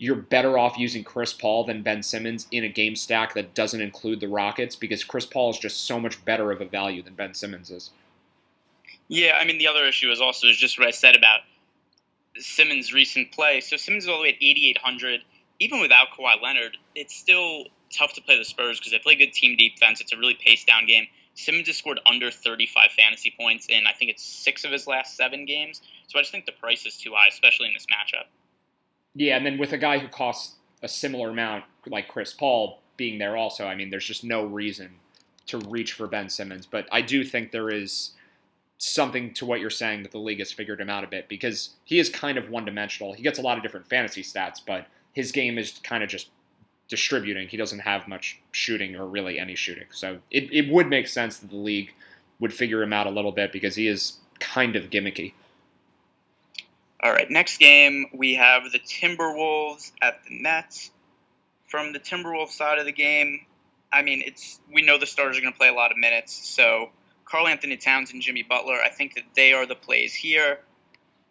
you're 0.00 0.16
better 0.16 0.56
off 0.56 0.78
using 0.78 1.04
Chris 1.04 1.34
Paul 1.34 1.64
than 1.64 1.82
Ben 1.82 2.02
Simmons 2.02 2.48
in 2.50 2.64
a 2.64 2.68
game 2.68 2.96
stack 2.96 3.34
that 3.34 3.54
doesn't 3.54 3.82
include 3.82 4.20
the 4.20 4.28
Rockets 4.28 4.74
because 4.74 5.04
Chris 5.04 5.26
Paul 5.26 5.50
is 5.50 5.58
just 5.58 5.84
so 5.84 6.00
much 6.00 6.24
better 6.24 6.50
of 6.50 6.62
a 6.62 6.64
value 6.64 7.02
than 7.02 7.12
Ben 7.12 7.34
Simmons 7.34 7.70
is. 7.70 7.90
Yeah, 9.08 9.36
I 9.38 9.44
mean 9.44 9.58
the 9.58 9.66
other 9.66 9.84
issue 9.84 10.10
is 10.10 10.18
also 10.18 10.46
is 10.46 10.56
just 10.56 10.78
what 10.78 10.88
I 10.88 10.90
said 10.90 11.16
about 11.16 11.40
Simmons' 12.38 12.94
recent 12.94 13.30
play. 13.30 13.60
So 13.60 13.76
Simmons 13.76 14.04
is 14.04 14.08
all 14.08 14.16
the 14.16 14.22
way 14.22 14.28
at 14.30 14.36
8,800. 14.40 15.20
Even 15.58 15.80
without 15.80 16.06
Kawhi 16.18 16.40
Leonard, 16.42 16.78
it's 16.94 17.14
still 17.14 17.66
tough 17.94 18.14
to 18.14 18.22
play 18.22 18.38
the 18.38 18.44
Spurs 18.46 18.78
because 18.78 18.92
they 18.92 18.98
play 19.00 19.16
good 19.16 19.34
team 19.34 19.58
defense. 19.58 20.00
It's 20.00 20.14
a 20.14 20.16
really 20.16 20.38
pace 20.42 20.64
down 20.64 20.86
game. 20.86 21.08
Simmons 21.34 21.66
has 21.66 21.76
scored 21.76 22.00
under 22.06 22.30
35 22.30 22.90
fantasy 22.96 23.34
points 23.38 23.66
in 23.68 23.86
I 23.86 23.92
think 23.92 24.12
it's 24.12 24.22
six 24.22 24.64
of 24.64 24.72
his 24.72 24.86
last 24.86 25.18
seven 25.18 25.44
games. 25.44 25.82
So 26.06 26.18
I 26.18 26.22
just 26.22 26.32
think 26.32 26.46
the 26.46 26.52
price 26.52 26.86
is 26.86 26.96
too 26.96 27.12
high, 27.14 27.28
especially 27.28 27.66
in 27.66 27.74
this 27.74 27.86
matchup. 27.86 28.24
Yeah, 29.14 29.36
and 29.36 29.44
then 29.44 29.58
with 29.58 29.72
a 29.72 29.78
guy 29.78 29.98
who 29.98 30.08
costs 30.08 30.56
a 30.82 30.88
similar 30.88 31.30
amount, 31.30 31.64
like 31.86 32.08
Chris 32.08 32.32
Paul, 32.32 32.80
being 32.96 33.18
there 33.18 33.36
also, 33.36 33.66
I 33.66 33.74
mean, 33.74 33.90
there's 33.90 34.04
just 34.04 34.24
no 34.24 34.44
reason 34.44 34.90
to 35.46 35.58
reach 35.58 35.92
for 35.92 36.06
Ben 36.06 36.28
Simmons. 36.28 36.66
But 36.66 36.86
I 36.92 37.02
do 37.02 37.24
think 37.24 37.50
there 37.50 37.70
is 37.70 38.12
something 38.78 39.34
to 39.34 39.44
what 39.44 39.60
you're 39.60 39.68
saying 39.68 40.02
that 40.02 40.12
the 40.12 40.18
league 40.18 40.38
has 40.38 40.52
figured 40.52 40.80
him 40.80 40.88
out 40.88 41.04
a 41.04 41.06
bit 41.06 41.28
because 41.28 41.70
he 41.84 41.98
is 41.98 42.08
kind 42.08 42.38
of 42.38 42.50
one 42.50 42.64
dimensional. 42.64 43.12
He 43.12 43.22
gets 43.22 43.38
a 43.38 43.42
lot 43.42 43.56
of 43.56 43.62
different 43.62 43.88
fantasy 43.88 44.22
stats, 44.22 44.60
but 44.64 44.86
his 45.12 45.32
game 45.32 45.58
is 45.58 45.80
kind 45.82 46.02
of 46.02 46.08
just 46.08 46.30
distributing. 46.88 47.48
He 47.48 47.56
doesn't 47.56 47.80
have 47.80 48.08
much 48.08 48.40
shooting 48.52 48.96
or 48.96 49.06
really 49.06 49.38
any 49.38 49.54
shooting. 49.54 49.86
So 49.92 50.18
it, 50.30 50.52
it 50.52 50.70
would 50.72 50.88
make 50.88 51.08
sense 51.08 51.38
that 51.38 51.50
the 51.50 51.56
league 51.56 51.92
would 52.38 52.54
figure 52.54 52.82
him 52.82 52.92
out 52.92 53.06
a 53.06 53.10
little 53.10 53.32
bit 53.32 53.52
because 53.52 53.76
he 53.76 53.86
is 53.86 54.14
kind 54.38 54.76
of 54.76 54.90
gimmicky. 54.90 55.34
All 57.02 57.10
right, 57.10 57.30
next 57.30 57.56
game 57.58 58.06
we 58.12 58.34
have 58.34 58.70
the 58.70 58.78
Timberwolves 58.78 59.90
at 60.02 60.22
the 60.24 60.42
Nets. 60.42 60.90
From 61.66 61.92
the 61.92 62.00
Timberwolves 62.00 62.50
side 62.50 62.78
of 62.78 62.84
the 62.84 62.92
game, 62.92 63.46
I 63.92 64.02
mean, 64.02 64.22
it's 64.26 64.60
we 64.72 64.82
know 64.82 64.98
the 64.98 65.06
starters 65.06 65.38
are 65.38 65.40
going 65.40 65.52
to 65.52 65.58
play 65.58 65.68
a 65.68 65.72
lot 65.72 65.92
of 65.92 65.96
minutes, 65.96 66.34
so 66.34 66.90
Karl-Anthony 67.24 67.76
Towns 67.76 68.12
and 68.12 68.20
Jimmy 68.20 68.42
Butler. 68.42 68.76
I 68.84 68.90
think 68.90 69.14
that 69.14 69.24
they 69.34 69.52
are 69.52 69.64
the 69.64 69.76
plays 69.76 70.12
here. 70.12 70.58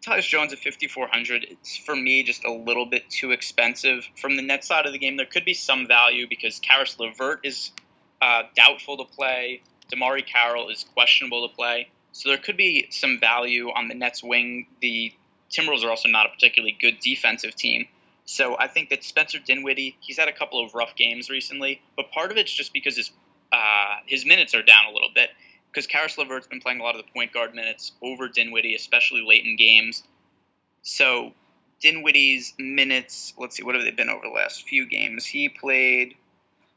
Tyus 0.04 0.26
Jones 0.26 0.52
at 0.52 0.58
5,400. 0.58 1.46
It's 1.50 1.76
for 1.76 1.94
me 1.94 2.22
just 2.22 2.44
a 2.44 2.52
little 2.52 2.86
bit 2.86 3.08
too 3.10 3.32
expensive. 3.32 4.08
From 4.16 4.36
the 4.36 4.42
Nets 4.42 4.66
side 4.66 4.86
of 4.86 4.92
the 4.92 4.98
game, 4.98 5.16
there 5.16 5.26
could 5.26 5.44
be 5.44 5.54
some 5.54 5.86
value 5.86 6.26
because 6.28 6.58
Caris 6.58 6.98
LeVert 6.98 7.40
is 7.44 7.70
uh, 8.20 8.44
doubtful 8.56 8.96
to 8.96 9.04
play. 9.04 9.62
DeMarre 9.92 10.26
Carroll 10.26 10.70
is 10.70 10.84
questionable 10.94 11.46
to 11.48 11.54
play. 11.54 11.90
So 12.12 12.30
there 12.30 12.38
could 12.38 12.56
be 12.56 12.88
some 12.90 13.20
value 13.20 13.68
on 13.68 13.88
the 13.88 13.94
Nets 13.94 14.22
wing. 14.22 14.66
The 14.80 15.12
Timberwolves 15.50 15.84
are 15.84 15.90
also 15.90 16.08
not 16.08 16.26
a 16.26 16.28
particularly 16.30 16.76
good 16.80 17.00
defensive 17.00 17.54
team. 17.54 17.86
So 18.24 18.56
I 18.58 18.68
think 18.68 18.90
that 18.90 19.02
Spencer 19.02 19.38
Dinwiddie, 19.38 19.96
he's 20.00 20.18
had 20.18 20.28
a 20.28 20.32
couple 20.32 20.64
of 20.64 20.74
rough 20.74 20.94
games 20.94 21.28
recently, 21.28 21.82
but 21.96 22.12
part 22.12 22.30
of 22.30 22.36
it's 22.36 22.52
just 22.52 22.72
because 22.72 22.96
his 22.96 23.10
uh, 23.52 23.96
his 24.06 24.24
minutes 24.24 24.54
are 24.54 24.62
down 24.62 24.86
a 24.86 24.92
little 24.92 25.08
bit 25.12 25.30
because 25.70 25.86
Caris 25.86 26.16
LeVert's 26.18 26.46
been 26.46 26.60
playing 26.60 26.80
a 26.80 26.82
lot 26.82 26.96
of 26.96 27.04
the 27.04 27.12
point 27.12 27.32
guard 27.32 27.54
minutes 27.54 27.92
over 28.02 28.28
Dinwiddie, 28.28 28.74
especially 28.74 29.22
late 29.26 29.44
in 29.44 29.56
games. 29.56 30.02
So 30.82 31.32
Dinwiddie's 31.80 32.54
minutes, 32.58 33.34
let's 33.38 33.56
see, 33.56 33.62
what 33.62 33.74
have 33.74 33.84
they 33.84 33.90
been 33.90 34.10
over 34.10 34.22
the 34.22 34.32
last 34.32 34.68
few 34.68 34.86
games? 34.86 35.24
He 35.24 35.48
played, 35.48 36.14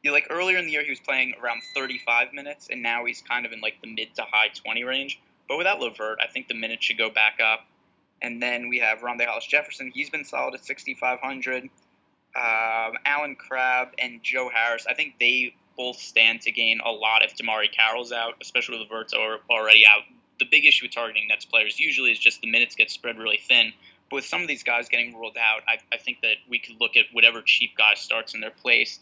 you 0.02 0.10
know, 0.10 0.14
like 0.14 0.28
earlier 0.30 0.58
in 0.58 0.66
the 0.66 0.72
year, 0.72 0.84
he 0.84 0.90
was 0.90 1.00
playing 1.00 1.34
around 1.42 1.62
35 1.76 2.34
minutes, 2.34 2.70
and 2.72 2.82
now 2.82 3.06
he's 3.06 3.22
kind 3.22 3.46
of 3.46 3.52
in 3.52 3.62
like 3.62 3.82
the 3.82 3.88
mid 3.88 4.16
to 4.16 4.24
high 4.24 4.50
20 4.50 4.84
range. 4.84 5.20
But 5.48 5.58
without 5.58 5.80
LeVert, 5.80 6.20
I 6.22 6.28
think 6.28 6.48
the 6.48 6.54
minutes 6.54 6.86
should 6.86 6.98
go 6.98 7.10
back 7.10 7.40
up. 7.44 7.66
And 8.24 8.42
then 8.42 8.70
we 8.70 8.80
have 8.80 9.00
Rondae 9.00 9.26
Hollis 9.26 9.46
Jefferson. 9.46 9.92
He's 9.94 10.10
been 10.10 10.24
solid 10.24 10.56
at 10.56 10.66
6,500. 10.66 11.64
Um, 11.64 11.70
Allen 13.06 13.36
Crabbe 13.36 13.90
and 14.00 14.24
Joe 14.24 14.50
Harris. 14.52 14.88
I 14.90 14.94
think 14.94 15.16
they 15.20 15.54
both 15.78 15.98
stand 15.98 16.42
to 16.42 16.52
gain 16.52 16.80
a 16.84 16.90
lot 16.90 17.24
if 17.24 17.36
DeMarre 17.36 17.72
Carroll's 17.72 18.12
out, 18.12 18.36
especially 18.42 18.80
with 18.80 18.90
Verts 18.90 19.14
already 19.14 19.86
out. 19.86 20.04
The 20.40 20.46
big 20.46 20.66
issue 20.66 20.86
with 20.86 20.94
targeting 20.94 21.28
Nets 21.28 21.46
players 21.46 21.80
usually 21.80 22.12
is 22.12 22.18
just 22.18 22.42
the 22.42 22.50
minutes 22.50 22.76
get 22.76 22.90
spread 22.90 23.18
really 23.18 23.40
thin. 23.46 23.74
But 24.10 24.16
with 24.18 24.26
some 24.26 24.42
of 24.42 24.48
these 24.48 24.64
guys 24.64 24.90
getting 24.90 25.14
ruled 25.16 25.38
out, 25.38 25.62
I, 25.68 25.78
I 25.94 25.98
think 25.98 26.22
that 26.22 26.38
we 26.50 26.60
could 26.60 26.80
look 26.80 26.96
at 26.96 27.06
whatever 27.12 27.42
cheap 27.42 27.78
guy 27.78 27.94
starts 27.96 28.34
in 28.34 28.40
their 28.40 28.52
place. 28.52 29.00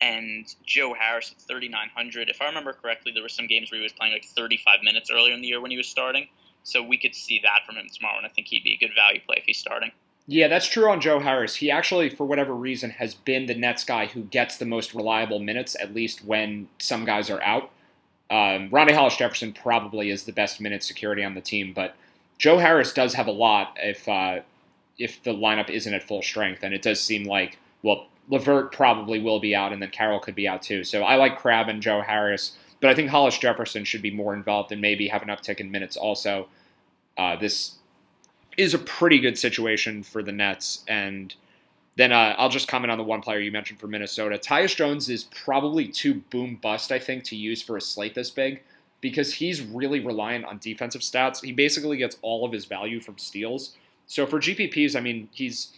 And 0.00 0.46
Joe 0.64 0.94
Harris 0.94 1.32
at 1.32 1.42
3,900. 1.42 2.28
If 2.28 2.40
I 2.40 2.46
remember 2.46 2.72
correctly, 2.72 3.12
there 3.12 3.22
were 3.22 3.28
some 3.28 3.48
games 3.48 3.70
where 3.70 3.78
he 3.78 3.82
was 3.82 3.92
playing 3.92 4.12
like 4.12 4.24
35 4.24 4.82
minutes 4.82 5.10
earlier 5.10 5.34
in 5.34 5.40
the 5.40 5.48
year 5.48 5.60
when 5.60 5.70
he 5.70 5.76
was 5.76 5.88
starting. 5.88 6.28
So 6.68 6.82
we 6.82 6.98
could 6.98 7.14
see 7.14 7.40
that 7.42 7.66
from 7.66 7.76
him 7.76 7.88
tomorrow, 7.92 8.18
and 8.18 8.26
I 8.26 8.30
think 8.30 8.48
he'd 8.48 8.64
be 8.64 8.74
a 8.74 8.76
good 8.76 8.94
value 8.94 9.20
play 9.26 9.36
if 9.38 9.44
he's 9.44 9.58
starting. 9.58 9.90
Yeah, 10.26 10.48
that's 10.48 10.66
true 10.66 10.90
on 10.90 11.00
Joe 11.00 11.20
Harris. 11.20 11.56
He 11.56 11.70
actually, 11.70 12.10
for 12.10 12.26
whatever 12.26 12.54
reason, 12.54 12.90
has 12.90 13.14
been 13.14 13.46
the 13.46 13.54
Nets 13.54 13.82
guy 13.82 14.06
who 14.06 14.24
gets 14.24 14.58
the 14.58 14.66
most 14.66 14.92
reliable 14.92 15.38
minutes, 15.38 15.74
at 15.80 15.94
least 15.94 16.22
when 16.24 16.68
some 16.78 17.06
guys 17.06 17.30
are 17.30 17.42
out. 17.42 17.70
Um, 18.30 18.68
Rondae 18.68 18.94
Hollis 18.94 19.16
Jefferson 19.16 19.54
probably 19.54 20.10
is 20.10 20.24
the 20.24 20.32
best 20.32 20.60
minute 20.60 20.82
security 20.82 21.24
on 21.24 21.34
the 21.34 21.40
team, 21.40 21.72
but 21.72 21.96
Joe 22.36 22.58
Harris 22.58 22.92
does 22.92 23.14
have 23.14 23.26
a 23.26 23.32
lot 23.32 23.76
if 23.80 24.06
uh, 24.06 24.40
if 24.98 25.22
the 25.22 25.32
lineup 25.32 25.70
isn't 25.70 25.94
at 25.94 26.06
full 26.06 26.20
strength, 26.20 26.62
and 26.62 26.74
it 26.74 26.82
does 26.82 27.02
seem 27.02 27.24
like 27.24 27.58
well, 27.82 28.08
LeVert 28.28 28.72
probably 28.72 29.18
will 29.18 29.40
be 29.40 29.54
out, 29.54 29.72
and 29.72 29.80
then 29.80 29.90
Carroll 29.90 30.20
could 30.20 30.34
be 30.34 30.46
out 30.46 30.60
too. 30.60 30.84
So 30.84 31.04
I 31.04 31.16
like 31.16 31.38
Crabbe 31.38 31.68
and 31.68 31.80
Joe 31.80 32.02
Harris, 32.02 32.52
but 32.80 32.90
I 32.90 32.94
think 32.94 33.08
Hollis 33.08 33.38
Jefferson 33.38 33.84
should 33.84 34.02
be 34.02 34.10
more 34.10 34.34
involved 34.34 34.72
and 34.72 34.80
maybe 34.82 35.08
have 35.08 35.22
an 35.22 35.28
uptick 35.28 35.58
in 35.58 35.70
minutes 35.70 35.96
also. 35.96 36.48
Uh, 37.18 37.36
this 37.36 37.74
is 38.56 38.72
a 38.74 38.78
pretty 38.78 39.18
good 39.18 39.38
situation 39.38 40.02
for 40.02 40.22
the 40.22 40.32
Nets. 40.32 40.84
And 40.88 41.34
then 41.96 42.12
uh, 42.12 42.34
I'll 42.38 42.48
just 42.48 42.68
comment 42.68 42.90
on 42.90 42.98
the 42.98 43.04
one 43.04 43.20
player 43.20 43.40
you 43.40 43.50
mentioned 43.50 43.80
for 43.80 43.88
Minnesota. 43.88 44.38
Tyus 44.38 44.74
Jones 44.74 45.10
is 45.10 45.24
probably 45.24 45.88
too 45.88 46.22
boom 46.30 46.58
bust, 46.62 46.92
I 46.92 46.98
think, 46.98 47.24
to 47.24 47.36
use 47.36 47.60
for 47.60 47.76
a 47.76 47.80
slate 47.80 48.14
this 48.14 48.30
big 48.30 48.62
because 49.00 49.34
he's 49.34 49.60
really 49.60 50.00
reliant 50.00 50.44
on 50.44 50.58
defensive 50.58 51.02
stats. 51.02 51.44
He 51.44 51.52
basically 51.52 51.96
gets 51.96 52.16
all 52.22 52.44
of 52.44 52.52
his 52.52 52.64
value 52.64 53.00
from 53.00 53.18
steals. 53.18 53.76
So 54.06 54.26
for 54.26 54.38
GPPs, 54.38 54.96
I 54.96 55.00
mean, 55.00 55.28
he's 55.32 55.72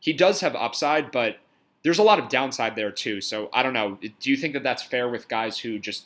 he 0.00 0.12
does 0.12 0.40
have 0.40 0.54
upside, 0.54 1.10
but 1.10 1.38
there's 1.82 1.98
a 1.98 2.02
lot 2.02 2.18
of 2.18 2.28
downside 2.28 2.76
there 2.76 2.90
too. 2.90 3.20
So 3.20 3.48
I 3.52 3.62
don't 3.62 3.72
know. 3.72 3.98
Do 4.20 4.30
you 4.30 4.36
think 4.36 4.52
that 4.52 4.62
that's 4.62 4.82
fair 4.82 5.08
with 5.08 5.28
guys 5.28 5.58
who 5.58 5.78
just 5.78 6.04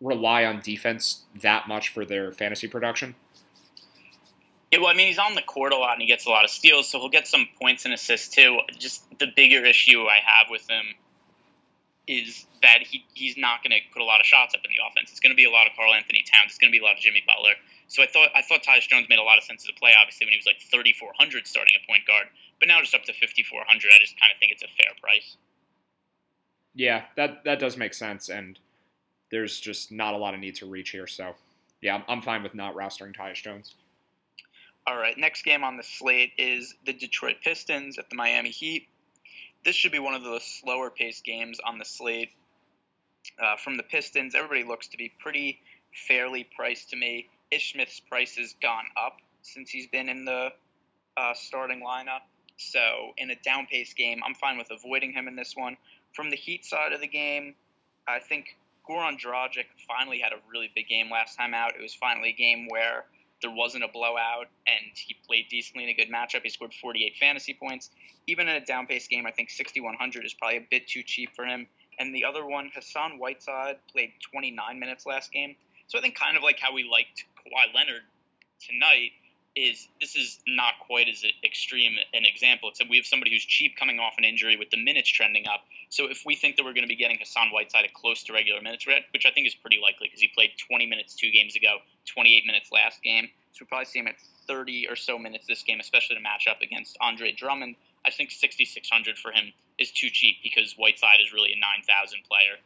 rely 0.00 0.44
on 0.44 0.60
defense 0.60 1.22
that 1.40 1.66
much 1.68 1.88
for 1.88 2.04
their 2.04 2.30
fantasy 2.30 2.68
production? 2.68 3.16
Yeah, 4.72 4.78
well, 4.78 4.88
I 4.88 4.94
mean, 4.94 5.08
he's 5.08 5.18
on 5.18 5.34
the 5.34 5.42
court 5.42 5.74
a 5.74 5.76
lot 5.76 5.92
and 5.92 6.00
he 6.00 6.08
gets 6.08 6.24
a 6.24 6.30
lot 6.30 6.44
of 6.44 6.50
steals, 6.50 6.88
so 6.88 6.98
he'll 6.98 7.10
get 7.10 7.28
some 7.28 7.46
points 7.60 7.84
and 7.84 7.92
assists 7.92 8.34
too. 8.34 8.58
Just 8.78 9.04
the 9.18 9.26
bigger 9.36 9.64
issue 9.66 10.06
I 10.06 10.16
have 10.24 10.48
with 10.48 10.68
him 10.68 10.96
is 12.08 12.46
that 12.62 12.78
he, 12.80 13.04
he's 13.12 13.36
not 13.36 13.62
going 13.62 13.70
to 13.70 13.78
put 13.92 14.00
a 14.00 14.04
lot 14.04 14.20
of 14.20 14.26
shots 14.26 14.54
up 14.54 14.62
in 14.64 14.70
the 14.72 14.80
offense. 14.80 15.10
It's 15.10 15.20
going 15.20 15.30
to 15.30 15.36
be 15.36 15.44
a 15.44 15.50
lot 15.50 15.66
of 15.66 15.76
Karl-Anthony 15.76 16.24
Towns. 16.24 16.56
It's 16.56 16.58
going 16.58 16.72
to 16.72 16.76
be 16.76 16.82
a 16.82 16.86
lot 16.86 16.96
of 16.96 17.00
Jimmy 17.00 17.22
Butler. 17.26 17.52
So 17.88 18.02
I 18.02 18.06
thought 18.06 18.30
I 18.34 18.40
thought 18.40 18.62
Tyus 18.64 18.88
Jones 18.88 19.06
made 19.10 19.18
a 19.18 19.22
lot 19.22 19.36
of 19.36 19.44
sense 19.44 19.62
as 19.64 19.68
a 19.68 19.78
play, 19.78 19.92
obviously, 20.00 20.24
when 20.24 20.32
he 20.32 20.38
was 20.38 20.46
like 20.46 20.64
3,400 20.72 21.46
starting 21.46 21.74
a 21.76 21.86
point 21.86 22.06
guard. 22.06 22.32
But 22.58 22.68
now 22.68 22.80
just 22.80 22.94
up 22.94 23.04
to 23.04 23.12
5,400, 23.12 23.68
I 23.68 23.98
just 24.00 24.18
kind 24.18 24.32
of 24.32 24.40
think 24.40 24.52
it's 24.52 24.62
a 24.64 24.72
fair 24.80 24.96
price. 25.02 25.36
Yeah, 26.74 27.04
that 27.16 27.44
that 27.44 27.60
does 27.60 27.76
make 27.76 27.92
sense, 27.92 28.30
and 28.30 28.58
there's 29.30 29.60
just 29.60 29.92
not 29.92 30.14
a 30.14 30.16
lot 30.16 30.32
of 30.32 30.40
need 30.40 30.54
to 30.56 30.66
reach 30.66 30.90
here. 30.90 31.06
So, 31.06 31.34
yeah, 31.82 31.96
I'm, 31.96 32.04
I'm 32.08 32.22
fine 32.22 32.42
with 32.42 32.54
not 32.54 32.74
rostering 32.74 33.14
Tyus 33.14 33.42
Jones. 33.42 33.74
All 34.84 34.96
right, 34.96 35.16
next 35.16 35.42
game 35.42 35.62
on 35.62 35.76
the 35.76 35.84
slate 35.84 36.32
is 36.38 36.74
the 36.84 36.92
Detroit 36.92 37.36
Pistons 37.44 37.98
at 37.98 38.10
the 38.10 38.16
Miami 38.16 38.50
Heat. 38.50 38.88
This 39.64 39.76
should 39.76 39.92
be 39.92 40.00
one 40.00 40.14
of 40.14 40.24
the 40.24 40.40
slower 40.40 40.90
paced 40.90 41.24
games 41.24 41.60
on 41.64 41.78
the 41.78 41.84
slate. 41.84 42.30
Uh, 43.40 43.56
from 43.56 43.76
the 43.76 43.84
Pistons, 43.84 44.34
everybody 44.34 44.64
looks 44.64 44.88
to 44.88 44.96
be 44.96 45.12
pretty 45.20 45.60
fairly 46.08 46.44
priced 46.56 46.90
to 46.90 46.96
me. 46.96 47.28
Ish 47.52 47.74
Smith's 47.74 48.00
price 48.00 48.34
has 48.36 48.56
gone 48.60 48.86
up 48.96 49.18
since 49.42 49.70
he's 49.70 49.86
been 49.86 50.08
in 50.08 50.24
the 50.24 50.48
uh, 51.16 51.34
starting 51.34 51.80
lineup. 51.80 52.22
So, 52.56 53.12
in 53.16 53.30
a 53.30 53.36
down 53.36 53.66
paced 53.70 53.96
game, 53.96 54.20
I'm 54.26 54.34
fine 54.34 54.58
with 54.58 54.72
avoiding 54.72 55.12
him 55.12 55.28
in 55.28 55.36
this 55.36 55.54
one. 55.54 55.76
From 56.12 56.30
the 56.30 56.36
Heat 56.36 56.64
side 56.64 56.92
of 56.92 57.00
the 57.00 57.06
game, 57.06 57.54
I 58.08 58.18
think 58.18 58.56
Goran 58.88 59.16
Dragic 59.16 59.66
finally 59.86 60.18
had 60.18 60.32
a 60.32 60.40
really 60.50 60.72
big 60.74 60.88
game 60.88 61.08
last 61.08 61.36
time 61.36 61.54
out. 61.54 61.76
It 61.76 61.82
was 61.82 61.94
finally 61.94 62.30
a 62.30 62.34
game 62.34 62.66
where 62.68 63.04
there 63.42 63.50
wasn't 63.50 63.84
a 63.84 63.88
blowout, 63.88 64.46
and 64.66 64.92
he 64.94 65.16
played 65.26 65.48
decently 65.50 65.84
in 65.84 65.90
a 65.90 65.94
good 65.94 66.10
matchup. 66.10 66.42
He 66.42 66.48
scored 66.48 66.72
48 66.72 67.16
fantasy 67.18 67.54
points. 67.54 67.90
Even 68.26 68.48
in 68.48 68.56
a 68.56 68.64
down 68.64 68.86
pace 68.86 69.06
game, 69.08 69.26
I 69.26 69.30
think 69.30 69.50
6,100 69.50 70.24
is 70.24 70.34
probably 70.34 70.58
a 70.58 70.66
bit 70.70 70.86
too 70.86 71.02
cheap 71.02 71.34
for 71.34 71.44
him. 71.44 71.66
And 71.98 72.14
the 72.14 72.24
other 72.24 72.46
one, 72.46 72.70
Hassan 72.74 73.18
Whiteside, 73.18 73.76
played 73.92 74.12
29 74.32 74.78
minutes 74.78 75.04
last 75.06 75.32
game. 75.32 75.56
So 75.88 75.98
I 75.98 76.00
think 76.00 76.14
kind 76.14 76.36
of 76.36 76.42
like 76.42 76.58
how 76.58 76.72
we 76.72 76.88
liked 76.90 77.24
Kawhi 77.36 77.74
Leonard 77.74 78.02
tonight 78.60 79.12
is 79.54 79.88
this 80.00 80.16
is 80.16 80.40
not 80.46 80.74
quite 80.86 81.08
as 81.08 81.24
extreme 81.44 81.96
an 82.14 82.24
example. 82.24 82.70
Except 82.70 82.88
we 82.88 82.96
have 82.96 83.06
somebody 83.06 83.30
who's 83.32 83.44
cheap 83.44 83.76
coming 83.76 83.98
off 83.98 84.14
an 84.18 84.24
injury 84.24 84.56
with 84.56 84.70
the 84.70 84.82
minutes 84.82 85.10
trending 85.10 85.46
up. 85.46 85.60
So 85.90 86.08
if 86.08 86.24
we 86.24 86.36
think 86.36 86.56
that 86.56 86.64
we're 86.64 86.72
going 86.72 86.88
to 86.88 86.88
be 86.88 86.96
getting 86.96 87.18
Hassan 87.18 87.50
Whiteside 87.52 87.84
at 87.84 87.92
close 87.92 88.22
to 88.24 88.32
regular 88.32 88.62
minutes, 88.62 88.86
which 88.86 89.26
I 89.26 89.30
think 89.30 89.46
is 89.46 89.54
pretty 89.54 89.78
likely 89.82 90.08
because 90.08 90.20
he 90.20 90.28
played 90.28 90.52
20 90.68 90.86
minutes 90.86 91.14
two 91.14 91.30
games 91.30 91.54
ago, 91.54 91.78
28 92.06 92.46
minutes 92.46 92.72
last 92.72 93.02
game, 93.02 93.28
so 93.52 93.58
we 93.60 93.66
probably 93.66 93.84
see 93.84 93.98
him 93.98 94.08
at 94.08 94.16
30 94.46 94.88
or 94.88 94.96
so 94.96 95.18
minutes 95.18 95.46
this 95.46 95.62
game, 95.62 95.80
especially 95.80 96.16
to 96.16 96.22
match 96.22 96.46
up 96.48 96.62
against 96.62 96.96
Andre 97.00 97.32
Drummond. 97.32 97.76
I 98.04 98.10
think 98.10 98.30
6,600 98.30 99.18
for 99.18 99.30
him 99.30 99.52
is 99.78 99.90
too 99.90 100.08
cheap 100.10 100.36
because 100.42 100.74
Whiteside 100.78 101.20
is 101.22 101.32
really 101.32 101.52
a 101.52 101.60
9,000 101.60 102.24
player. 102.24 102.56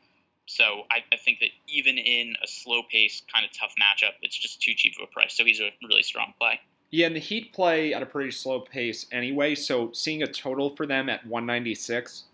So 0.47 0.87
I, 0.91 1.03
I, 1.13 1.17
think 1.17 1.41
that 1.41 1.49
even 1.69 1.99
in 1.99 2.37
a 2.43 2.47
slow 2.47 2.83
pace, 2.85 3.21
kind 3.33 3.45
of 3.45 3.51
tough 3.53 3.75
matchup, 3.75 4.15
it's 4.23 4.37
just 4.37 4.63
too 4.63 4.75
cheap 4.77 4.95
of 4.97 5.09
a 5.09 5.13
price. 5.13 5.35
So 5.37 5.45
he's 5.45 5.59
a 5.59 5.71
really 5.83 6.05
strong 6.05 6.35
play. 6.39 6.61
Yeah, 6.91 7.07
and 7.07 7.17
the 7.17 7.21
Heat 7.21 7.53
play 7.53 7.93
at 7.93 8.03
a 8.03 8.07
pretty 8.07 8.31
slow 8.31 8.61
pace 8.61 9.07
anyway, 9.11 9.55
so 9.55 9.91
seeing 9.93 10.23
a 10.23 10.27
total 10.27 10.71
for 10.71 10.87
them 10.87 11.09
at 11.09 11.27
196, 11.27 12.25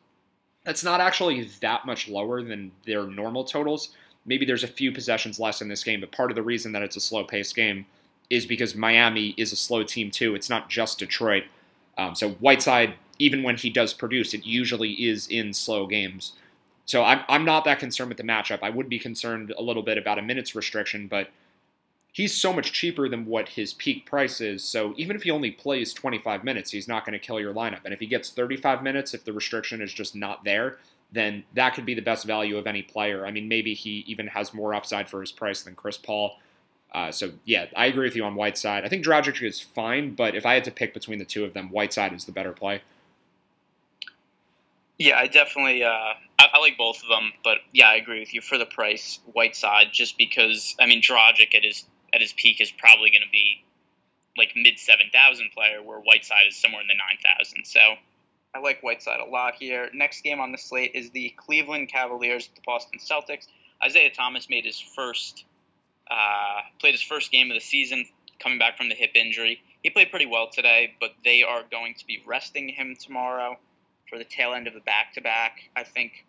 that's 0.64 0.84
not 0.84 1.00
actually 1.00 1.48
that 1.60 1.86
much 1.86 2.08
lower 2.08 2.42
than 2.42 2.72
their 2.86 3.04
normal 3.06 3.44
totals. 3.44 3.90
Maybe 4.24 4.44
there's 4.44 4.62
a 4.62 4.68
few 4.68 4.92
possessions 4.92 5.40
less 5.40 5.60
in 5.60 5.68
this 5.68 5.82
game, 5.82 6.00
but 6.00 6.12
part 6.12 6.30
of 6.30 6.36
the 6.36 6.42
reason 6.42 6.72
that 6.72 6.82
it's 6.82 6.96
a 6.96 7.00
slow 7.00 7.24
paced 7.24 7.56
game 7.56 7.86
is 8.30 8.46
because 8.46 8.74
Miami 8.74 9.34
is 9.36 9.52
a 9.52 9.56
slow 9.56 9.82
team 9.82 10.10
too. 10.10 10.34
It's 10.34 10.48
not 10.48 10.70
just 10.70 10.98
Detroit. 10.98 11.44
Um, 11.98 12.14
so 12.14 12.30
Whiteside, 12.30 12.94
even 13.18 13.42
when 13.42 13.56
he 13.56 13.68
does 13.68 13.92
produce, 13.92 14.32
it 14.32 14.46
usually 14.46 14.92
is 14.92 15.26
in 15.26 15.52
slow 15.52 15.86
games. 15.86 16.32
So 16.86 17.02
I'm, 17.04 17.22
I'm 17.28 17.44
not 17.44 17.64
that 17.64 17.78
concerned 17.78 18.08
with 18.08 18.18
the 18.18 18.24
matchup. 18.24 18.60
I 18.62 18.70
would 18.70 18.88
be 18.88 18.98
concerned 18.98 19.52
a 19.56 19.62
little 19.62 19.82
bit 19.82 19.98
about 19.98 20.18
a 20.18 20.22
minutes 20.22 20.54
restriction, 20.54 21.08
but 21.08 21.30
he's 22.12 22.36
so 22.36 22.52
much 22.52 22.72
cheaper 22.72 23.08
than 23.08 23.24
what 23.24 23.48
his 23.50 23.72
peak 23.72 24.06
price 24.06 24.40
is. 24.40 24.62
So 24.62 24.94
even 24.96 25.16
if 25.16 25.22
he 25.22 25.30
only 25.30 25.50
plays 25.50 25.94
25 25.94 26.44
minutes, 26.44 26.70
he's 26.70 26.86
not 26.86 27.04
going 27.04 27.18
to 27.18 27.18
kill 27.18 27.40
your 27.40 27.54
lineup. 27.54 27.80
And 27.84 27.92
if 27.92 28.00
he 28.00 28.06
gets 28.06 28.30
35 28.30 28.82
minutes, 28.82 29.14
if 29.14 29.24
the 29.24 29.32
restriction 29.32 29.80
is 29.80 29.92
just 29.92 30.14
not 30.14 30.44
there, 30.44 30.76
then 31.10 31.44
that 31.54 31.74
could 31.74 31.86
be 31.86 31.94
the 31.94 32.02
best 32.02 32.26
value 32.26 32.56
of 32.56 32.66
any 32.66 32.82
player. 32.82 33.26
I 33.26 33.30
mean, 33.30 33.48
maybe 33.48 33.74
he 33.74 34.04
even 34.06 34.28
has 34.28 34.54
more 34.54 34.74
upside 34.74 35.08
for 35.08 35.20
his 35.20 35.32
price 35.32 35.62
than 35.62 35.74
Chris 35.74 35.96
Paul. 35.96 36.38
Uh, 36.92 37.10
so 37.10 37.32
yeah, 37.46 37.66
I 37.74 37.86
agree 37.86 38.06
with 38.06 38.16
you 38.16 38.24
on 38.24 38.34
Whiteside. 38.34 38.84
I 38.84 38.88
think 38.88 39.04
Dragic 39.04 39.42
is 39.42 39.60
fine, 39.60 40.14
but 40.14 40.34
if 40.34 40.44
I 40.44 40.54
had 40.54 40.64
to 40.64 40.70
pick 40.70 40.92
between 40.92 41.18
the 41.18 41.24
two 41.24 41.44
of 41.44 41.54
them, 41.54 41.70
Whiteside 41.70 42.12
is 42.12 42.26
the 42.26 42.32
better 42.32 42.52
play. 42.52 42.82
Yeah, 44.98 45.18
I 45.18 45.26
definitely 45.26 45.82
uh, 45.82 45.88
I, 45.88 46.46
I, 46.52 46.58
like 46.60 46.76
both 46.76 47.02
of 47.02 47.08
them, 47.08 47.32
but 47.42 47.58
yeah, 47.72 47.88
I 47.88 47.94
agree 47.96 48.20
with 48.20 48.34
you 48.34 48.42
for 48.42 48.58
the 48.58 48.66
price. 48.66 49.20
Whiteside, 49.32 49.88
just 49.90 50.18
because 50.18 50.76
I 50.78 50.86
mean 50.86 51.00
Dragic 51.00 51.54
at 51.54 51.64
his 51.64 51.86
at 52.12 52.20
his 52.20 52.32
peak 52.32 52.60
is 52.60 52.70
probably 52.70 53.10
going 53.10 53.22
to 53.22 53.30
be 53.30 53.64
like 54.36 54.52
mid 54.56 54.78
seven 54.78 55.06
thousand 55.12 55.50
player, 55.52 55.82
where 55.82 55.98
Whiteside 55.98 56.46
is 56.48 56.56
somewhere 56.56 56.80
in 56.80 56.88
the 56.88 56.94
nine 56.94 57.18
thousand. 57.22 57.64
So 57.64 57.80
I 58.54 58.58
like 58.60 58.82
Whiteside 58.82 59.20
a 59.20 59.24
lot 59.24 59.54
here. 59.54 59.88
Next 59.94 60.22
game 60.22 60.40
on 60.40 60.52
the 60.52 60.58
slate 60.58 60.92
is 60.94 61.10
the 61.10 61.34
Cleveland 61.36 61.88
Cavaliers, 61.88 62.48
at 62.48 62.54
the 62.54 62.62
Boston 62.66 62.98
Celtics. 62.98 63.46
Isaiah 63.82 64.10
Thomas 64.10 64.48
made 64.48 64.64
his 64.64 64.80
first 64.80 65.44
uh, 66.10 66.60
played 66.78 66.92
his 66.92 67.02
first 67.02 67.30
game 67.30 67.50
of 67.50 67.54
the 67.54 67.60
season, 67.60 68.06
coming 68.38 68.58
back 68.58 68.76
from 68.76 68.88
the 68.88 68.94
hip 68.94 69.10
injury. 69.14 69.60
He 69.82 69.90
played 69.90 70.10
pretty 70.10 70.26
well 70.26 70.48
today, 70.50 70.94
but 71.00 71.10
they 71.24 71.42
are 71.42 71.62
going 71.70 71.94
to 71.94 72.06
be 72.06 72.22
resting 72.26 72.68
him 72.68 72.94
tomorrow 72.94 73.58
for 74.08 74.18
the 74.18 74.24
tail 74.24 74.52
end 74.54 74.66
of 74.66 74.74
the 74.74 74.80
back 74.80 75.14
to 75.14 75.20
back. 75.20 75.70
I 75.74 75.82
think 75.82 76.24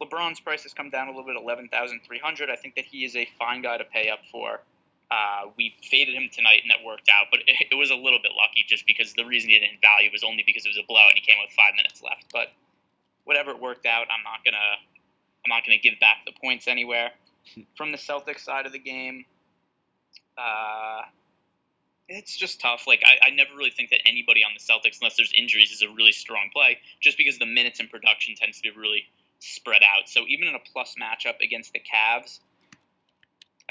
LeBron's 0.00 0.40
price 0.40 0.62
has 0.62 0.72
come 0.72 0.90
down 0.90 1.08
a 1.08 1.10
little 1.10 1.26
bit, 1.26 1.36
eleven 1.36 1.68
thousand 1.68 2.00
three 2.06 2.18
hundred. 2.18 2.50
I 2.50 2.56
think 2.56 2.76
that 2.76 2.84
he 2.84 3.04
is 3.04 3.14
a 3.16 3.28
fine 3.38 3.62
guy 3.62 3.78
to 3.78 3.84
pay 3.84 4.08
up 4.08 4.20
for. 4.30 4.60
Uh, 5.10 5.50
we 5.56 5.74
faded 5.82 6.14
him 6.14 6.28
tonight, 6.32 6.60
and 6.62 6.70
that 6.70 6.84
worked 6.84 7.08
out. 7.08 7.26
But 7.30 7.40
it, 7.46 7.68
it, 7.70 7.74
was 7.74 7.90
a 7.90 7.94
little 7.94 8.18
bit 8.22 8.32
lucky, 8.36 8.64
just 8.66 8.86
because 8.86 9.12
the 9.12 9.24
reason 9.24 9.50
he 9.50 9.58
didn't 9.58 9.80
value 9.80 10.10
was 10.10 10.24
only 10.24 10.42
because 10.46 10.64
it 10.64 10.70
was 10.70 10.78
a 10.78 10.86
blowout 10.86 11.10
and 11.10 11.20
he 11.20 11.24
came 11.24 11.38
with 11.42 11.52
five 11.52 11.76
minutes 11.76 12.02
left. 12.02 12.26
But 12.32 12.48
whatever 13.24 13.50
it 13.50 13.60
worked 13.60 13.86
out, 13.86 14.06
I'm 14.10 14.24
not 14.24 14.44
gonna 14.44 14.80
I'm 15.44 15.48
not 15.48 15.64
gonna 15.64 15.78
give 15.78 16.00
back 16.00 16.24
the 16.26 16.32
points 16.32 16.68
anywhere. 16.68 17.10
From 17.76 17.92
the 17.92 17.98
Celtics 17.98 18.40
side 18.40 18.66
of 18.66 18.72
the 18.72 18.78
game, 18.78 19.26
uh, 20.38 21.02
it's 22.08 22.36
just 22.36 22.60
tough. 22.60 22.86
Like 22.86 23.02
I, 23.04 23.28
I 23.28 23.30
never 23.30 23.50
really 23.56 23.70
think 23.70 23.90
that 23.90 24.00
anybody 24.06 24.42
on 24.44 24.52
the 24.56 24.62
Celtics, 24.62 24.98
unless 25.00 25.16
there's 25.16 25.32
injuries, 25.36 25.70
is 25.70 25.82
a 25.82 25.88
really 25.88 26.12
strong 26.12 26.50
play, 26.52 26.78
just 27.00 27.18
because 27.18 27.38
the 27.38 27.46
minutes 27.46 27.80
and 27.80 27.90
production 27.90 28.34
tends 28.36 28.60
to 28.60 28.62
be 28.62 28.78
really 28.78 29.04
spread 29.38 29.82
out. 29.82 30.08
So 30.08 30.24
even 30.28 30.48
in 30.48 30.54
a 30.54 30.64
plus 30.72 30.96
matchup 31.00 31.40
against 31.40 31.72
the 31.72 31.80
Cavs, 31.80 32.40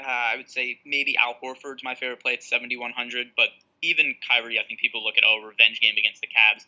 uh, 0.00 0.06
I 0.06 0.36
would 0.36 0.50
say 0.50 0.80
maybe 0.84 1.16
Al 1.16 1.34
Horford's 1.42 1.84
my 1.84 1.94
favorite 1.94 2.20
play 2.20 2.34
at 2.34 2.42
7,100, 2.42 3.28
but 3.36 3.48
even 3.82 4.14
Kyrie, 4.28 4.58
I 4.58 4.64
think 4.64 4.80
people 4.80 5.04
look 5.04 5.18
at 5.18 5.24
oh 5.24 5.42
revenge 5.44 5.80
game 5.80 5.94
against 5.98 6.20
the 6.20 6.26
Cavs, 6.26 6.64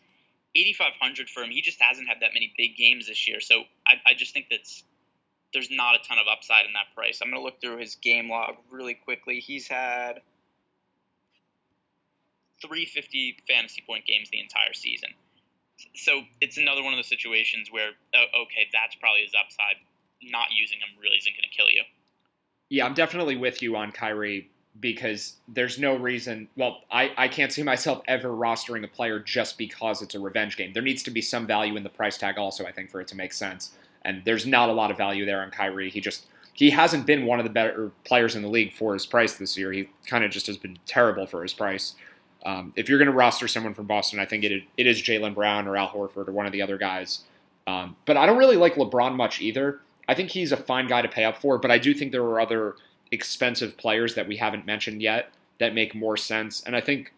8,500 0.55 1.29
for 1.29 1.43
him. 1.43 1.51
He 1.51 1.61
just 1.61 1.81
hasn't 1.81 2.07
had 2.07 2.21
that 2.21 2.33
many 2.33 2.53
big 2.57 2.77
games 2.77 3.07
this 3.07 3.27
year, 3.27 3.39
so 3.39 3.63
I, 3.85 3.95
I 4.05 4.13
just 4.13 4.33
think 4.33 4.47
that's 4.49 4.83
there's 5.53 5.71
not 5.71 5.95
a 5.95 5.99
ton 6.07 6.19
of 6.19 6.27
upside 6.27 6.65
in 6.65 6.73
that 6.73 6.93
price. 6.95 7.19
I'm 7.21 7.29
going 7.29 7.39
to 7.39 7.43
look 7.43 7.61
through 7.61 7.77
his 7.77 7.95
game 7.95 8.29
log 8.29 8.55
really 8.69 8.93
quickly. 8.93 9.39
He's 9.39 9.67
had 9.67 10.21
350 12.61 13.37
fantasy 13.47 13.83
point 13.85 14.05
games 14.05 14.29
the 14.29 14.39
entire 14.39 14.73
season. 14.73 15.09
So 15.95 16.23
it's 16.41 16.57
another 16.57 16.83
one 16.83 16.93
of 16.93 16.97
the 16.97 17.07
situations 17.07 17.69
where, 17.71 17.91
oh, 18.13 18.41
okay, 18.43 18.67
that's 18.73 18.95
probably 18.95 19.21
his 19.21 19.33
upside. 19.39 19.77
Not 20.21 20.47
using 20.51 20.79
him 20.79 20.89
really 21.01 21.17
isn't 21.17 21.31
going 21.31 21.47
to 21.47 21.55
kill 21.55 21.69
you. 21.69 21.83
Yeah, 22.69 22.85
I'm 22.85 22.93
definitely 22.93 23.35
with 23.35 23.61
you 23.61 23.75
on 23.75 23.91
Kyrie 23.91 24.49
because 24.79 25.37
there's 25.47 25.79
no 25.79 25.95
reason. 25.95 26.49
Well, 26.55 26.81
I, 26.91 27.11
I 27.17 27.27
can't 27.27 27.51
see 27.51 27.63
myself 27.63 28.01
ever 28.07 28.29
rostering 28.29 28.83
a 28.83 28.87
player 28.87 29.19
just 29.19 29.57
because 29.57 30.01
it's 30.01 30.15
a 30.15 30.19
revenge 30.19 30.57
game. 30.57 30.73
There 30.73 30.83
needs 30.83 31.03
to 31.03 31.11
be 31.11 31.21
some 31.21 31.47
value 31.47 31.75
in 31.75 31.83
the 31.83 31.89
price 31.89 32.17
tag 32.17 32.37
also, 32.37 32.65
I 32.65 32.71
think, 32.71 32.91
for 32.91 33.01
it 33.01 33.07
to 33.09 33.15
make 33.15 33.33
sense. 33.33 33.71
And 34.03 34.23
there's 34.25 34.45
not 34.45 34.69
a 34.69 34.73
lot 34.73 34.91
of 34.91 34.97
value 34.97 35.25
there 35.25 35.41
on 35.41 35.51
Kyrie. 35.51 35.89
He 35.89 36.01
just 36.01 36.27
he 36.53 36.71
hasn't 36.71 37.05
been 37.05 37.25
one 37.25 37.39
of 37.39 37.45
the 37.45 37.51
better 37.51 37.91
players 38.03 38.35
in 38.35 38.41
the 38.41 38.47
league 38.47 38.73
for 38.73 38.93
his 38.93 39.05
price 39.05 39.37
this 39.37 39.57
year. 39.57 39.71
He 39.71 39.89
kind 40.07 40.23
of 40.23 40.31
just 40.31 40.47
has 40.47 40.57
been 40.57 40.79
terrible 40.85 41.27
for 41.27 41.43
his 41.43 41.53
price. 41.53 41.93
Um, 42.45 42.73
if 42.75 42.89
you're 42.89 42.97
going 42.97 43.11
to 43.11 43.13
roster 43.13 43.47
someone 43.47 43.73
from 43.73 43.85
Boston, 43.85 44.19
I 44.19 44.25
think 44.25 44.43
it 44.43 44.63
it 44.77 44.87
is 44.87 45.01
Jaylen 45.01 45.35
Brown 45.35 45.67
or 45.67 45.75
Al 45.75 45.89
Horford 45.89 46.27
or 46.27 46.31
one 46.31 46.45
of 46.45 46.51
the 46.51 46.61
other 46.61 46.77
guys. 46.77 47.21
Um, 47.65 47.97
but 48.05 48.15
I 48.15 48.25
don't 48.25 48.37
really 48.37 48.55
like 48.55 48.75
LeBron 48.75 49.15
much 49.15 49.41
either. 49.41 49.81
I 50.07 50.13
think 50.13 50.31
he's 50.31 50.51
a 50.51 50.57
fine 50.57 50.87
guy 50.87 51.01
to 51.01 51.07
pay 51.07 51.25
up 51.25 51.37
for, 51.37 51.57
but 51.57 51.71
I 51.71 51.77
do 51.77 51.93
think 51.93 52.11
there 52.11 52.23
are 52.23 52.39
other 52.39 52.75
expensive 53.11 53.77
players 53.77 54.15
that 54.15 54.27
we 54.27 54.37
haven't 54.37 54.65
mentioned 54.65 55.01
yet 55.01 55.31
that 55.59 55.73
make 55.73 55.95
more 55.95 56.17
sense. 56.17 56.61
And 56.65 56.75
I 56.75 56.81
think 56.81 57.13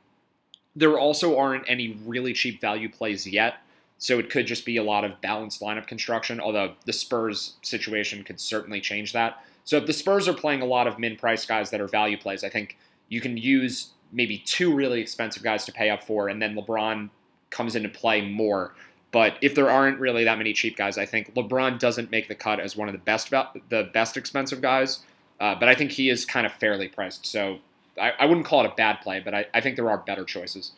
there 0.76 0.98
also 0.98 1.38
aren't 1.38 1.66
any 1.68 2.00
really 2.06 2.34
cheap 2.34 2.62
value 2.62 2.90
plays 2.90 3.28
yet. 3.28 3.56
So 3.98 4.18
it 4.18 4.30
could 4.30 4.48
just 4.48 4.66
be 4.66 4.78
a 4.78 4.84
lot 4.84 5.04
of 5.04 5.20
balanced 5.20 5.62
lineup 5.62 5.86
construction, 5.86 6.40
although 6.40 6.74
the 6.86 6.94
Spurs 6.94 7.56
situation 7.62 8.24
could 8.24 8.40
certainly 8.40 8.80
change 8.80 9.12
that. 9.12 9.44
So 9.66 9.76
if 9.78 9.86
the 9.86 9.94
Spurs 9.94 10.28
are 10.28 10.34
playing 10.34 10.62
a 10.62 10.66
lot 10.66 10.88
of 10.88 10.98
min 10.98 11.18
price 11.18 11.46
guys 11.46 11.70
that 11.72 11.82
are 11.82 11.88
value 11.88 12.18
plays, 12.18 12.46
I 12.46 12.50
think 12.50 12.78
you 13.10 13.20
can 13.20 13.36
use 13.36 13.90
maybe 14.12 14.38
two 14.38 14.74
really 14.74 15.02
expensive 15.02 15.44
guys 15.44 15.66
to 15.66 15.74
pay 15.74 15.90
up 15.90 16.02
for, 16.02 16.30
and 16.30 16.42
then 16.42 16.56
LeBron 16.56 17.10
comes 17.50 17.76
into 17.76 17.90
play 17.90 18.22
more. 18.22 18.74
But 19.12 19.38
if 19.42 19.56
there 19.56 19.70
aren't 19.70 20.00
really 20.00 20.24
that 20.24 20.38
many 20.38 20.54
cheap 20.54 20.78
guys, 20.78 20.98
I 20.98 21.06
think 21.06 21.34
LeBron 21.34 21.80
doesn't 21.80 22.12
make 22.12 22.28
the 22.28 22.36
cut 22.36 22.60
as 22.60 22.76
one 22.76 22.88
of 22.88 22.94
the 22.94 23.00
best 23.00 23.32
the 23.32 23.90
best 23.92 24.18
expensive 24.18 24.62
guys. 24.62 25.00
Uh, 25.40 25.56
but 25.56 25.70
I 25.70 25.76
think 25.76 25.92
he 25.92 26.10
is 26.10 26.26
kind 26.26 26.46
of 26.46 26.52
fairly 26.54 26.88
priced. 26.88 27.26
So 27.26 27.60
I, 28.00 28.14
I 28.20 28.26
wouldn't 28.26 28.46
call 28.46 28.64
it 28.66 28.72
a 28.72 28.76
bad 28.76 29.02
play, 29.02 29.20
but 29.20 29.34
I, 29.34 29.46
I 29.54 29.62
think 29.62 29.78
there 29.78 29.90
are 29.90 29.98
better 29.98 30.26
choices. 30.26 30.74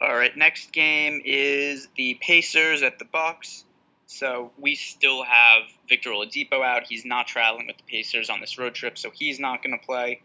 All 0.00 0.14
right, 0.14 0.34
next 0.36 0.72
game 0.72 1.20
is 1.24 1.88
the 1.96 2.14
Pacers 2.20 2.82
at 2.82 2.98
the 2.98 3.04
Bucks. 3.04 3.64
So 4.06 4.52
we 4.56 4.74
still 4.74 5.22
have 5.24 5.64
Victor 5.88 6.10
Oladipo 6.10 6.64
out. 6.64 6.84
He's 6.88 7.04
not 7.04 7.26
traveling 7.26 7.66
with 7.66 7.76
the 7.76 7.82
Pacers 7.82 8.30
on 8.30 8.40
this 8.40 8.56
road 8.56 8.74
trip, 8.74 8.96
so 8.96 9.10
he's 9.10 9.38
not 9.38 9.62
going 9.62 9.78
to 9.78 9.84
play. 9.84 10.22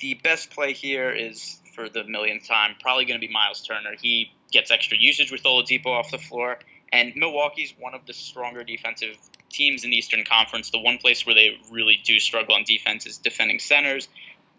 The 0.00 0.14
best 0.14 0.50
play 0.50 0.74
here 0.74 1.10
is 1.10 1.58
for 1.76 1.88
the 1.88 2.02
millionth 2.02 2.48
time, 2.48 2.74
probably 2.80 3.04
going 3.04 3.20
to 3.20 3.24
be 3.24 3.32
Miles 3.32 3.62
Turner. 3.62 3.90
He 4.00 4.32
gets 4.50 4.72
extra 4.72 4.96
usage 4.98 5.30
with 5.30 5.44
Oladipo 5.44 5.86
off 5.86 6.10
the 6.10 6.18
floor, 6.18 6.58
and 6.92 7.12
Milwaukee's 7.14 7.72
one 7.78 7.94
of 7.94 8.04
the 8.06 8.12
stronger 8.12 8.64
defensive 8.64 9.16
teams 9.50 9.84
in 9.84 9.90
the 9.90 9.96
Eastern 9.96 10.24
Conference. 10.24 10.70
The 10.70 10.80
one 10.80 10.98
place 10.98 11.24
where 11.24 11.34
they 11.34 11.58
really 11.70 12.00
do 12.02 12.18
struggle 12.18 12.56
on 12.56 12.64
defense 12.64 13.06
is 13.06 13.18
defending 13.18 13.60
centers. 13.60 14.08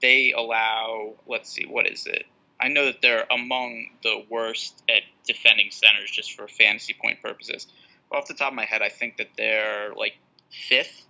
They 0.01 0.31
allow, 0.31 1.15
let's 1.27 1.49
see, 1.49 1.65
what 1.65 1.91
is 1.91 2.05
it? 2.05 2.25
I 2.59 2.69
know 2.69 2.85
that 2.85 3.01
they're 3.01 3.25
among 3.29 3.87
the 4.03 4.23
worst 4.29 4.81
at 4.89 5.03
defending 5.25 5.71
centers 5.71 6.09
just 6.09 6.33
for 6.33 6.47
fantasy 6.47 6.95
point 6.99 7.21
purposes. 7.21 7.67
Off 8.11 8.27
the 8.27 8.33
top 8.33 8.49
of 8.49 8.55
my 8.55 8.65
head, 8.65 8.81
I 8.81 8.89
think 8.89 9.17
that 9.17 9.29
they're 9.35 9.93
like 9.95 10.13
fifth, 10.49 11.05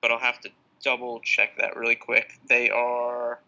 but 0.00 0.10
I'll 0.10 0.18
have 0.18 0.40
to 0.40 0.50
double 0.82 1.20
check 1.20 1.58
that 1.58 1.76
really 1.76 1.96
quick. 1.96 2.32
They 2.48 2.70
are 2.70 3.40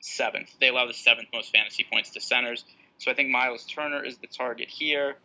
seventh. 0.00 0.50
They 0.60 0.68
allow 0.68 0.86
the 0.86 0.94
seventh 0.94 1.28
most 1.32 1.52
fantasy 1.52 1.86
points 1.90 2.10
to 2.10 2.20
centers. 2.20 2.64
So 2.98 3.10
I 3.10 3.14
think 3.14 3.30
Miles 3.30 3.64
Turner 3.64 4.04
is 4.04 4.18
the 4.18 4.26
target 4.26 4.68
here. 4.68 5.16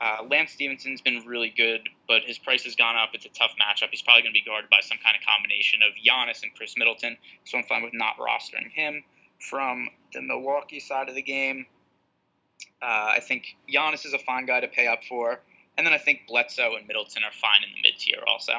Uh, 0.00 0.24
Lance 0.30 0.52
Stephenson's 0.52 1.00
been 1.00 1.24
really 1.26 1.52
good, 1.56 1.88
but 2.06 2.22
his 2.22 2.38
price 2.38 2.64
has 2.64 2.76
gone 2.76 2.96
up. 2.96 3.10
It's 3.14 3.24
a 3.24 3.30
tough 3.30 3.52
matchup. 3.52 3.88
He's 3.90 4.02
probably 4.02 4.22
going 4.22 4.34
to 4.34 4.38
be 4.38 4.44
guarded 4.44 4.68
by 4.68 4.80
some 4.82 4.98
kind 5.02 5.16
of 5.16 5.26
combination 5.26 5.80
of 5.82 5.94
Giannis 5.94 6.42
and 6.42 6.54
Khris 6.54 6.74
Middleton, 6.76 7.16
so 7.44 7.56
I'm 7.56 7.64
fine 7.64 7.82
with 7.82 7.94
not 7.94 8.16
rostering 8.18 8.70
him. 8.70 9.02
From 9.40 9.88
the 10.12 10.20
Milwaukee 10.20 10.80
side 10.80 11.08
of 11.08 11.14
the 11.14 11.22
game, 11.22 11.66
uh, 12.82 13.12
I 13.16 13.20
think 13.20 13.56
Giannis 13.72 14.04
is 14.04 14.12
a 14.12 14.18
fine 14.18 14.44
guy 14.44 14.60
to 14.60 14.68
pay 14.68 14.86
up 14.86 15.02
for, 15.08 15.40
and 15.78 15.86
then 15.86 15.94
I 15.94 15.98
think 15.98 16.26
Bledsoe 16.28 16.76
and 16.76 16.86
Middleton 16.86 17.24
are 17.24 17.32
fine 17.32 17.62
in 17.64 17.70
the 17.74 17.88
mid 17.88 17.98
tier 17.98 18.22
also. 18.26 18.52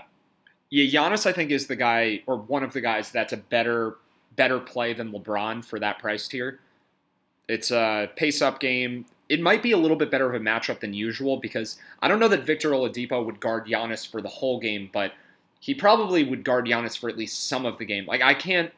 Yeah, 0.69 0.85
Giannis, 0.85 1.25
I 1.25 1.33
think, 1.33 1.51
is 1.51 1.67
the 1.67 1.75
guy 1.75 2.23
or 2.25 2.35
one 2.35 2.63
of 2.63 2.73
the 2.73 2.81
guys 2.81 3.11
that's 3.11 3.33
a 3.33 3.37
better 3.37 3.97
better 4.37 4.59
play 4.59 4.93
than 4.93 5.11
LeBron 5.11 5.65
for 5.65 5.79
that 5.79 5.99
price 5.99 6.27
tier. 6.27 6.59
It's 7.49 7.71
a 7.71 8.09
pace 8.15 8.41
up 8.41 8.59
game. 8.61 9.05
It 9.27 9.41
might 9.41 9.61
be 9.61 9.73
a 9.73 9.77
little 9.77 9.97
bit 9.97 10.09
better 10.09 10.33
of 10.33 10.41
a 10.41 10.43
matchup 10.43 10.79
than 10.79 10.93
usual 10.93 11.37
because 11.37 11.77
I 12.01 12.07
don't 12.07 12.19
know 12.19 12.29
that 12.29 12.45
Victor 12.45 12.71
Oladipo 12.71 13.25
would 13.25 13.41
guard 13.41 13.65
Giannis 13.65 14.09
for 14.09 14.21
the 14.21 14.29
whole 14.29 14.59
game, 14.59 14.89
but 14.93 15.11
he 15.59 15.73
probably 15.73 16.23
would 16.23 16.45
guard 16.45 16.65
Giannis 16.65 16.97
for 16.97 17.09
at 17.09 17.17
least 17.17 17.49
some 17.49 17.65
of 17.65 17.77
the 17.77 17.85
game. 17.85 18.05
Like 18.05 18.21
I 18.21 18.33
can't 18.33 18.71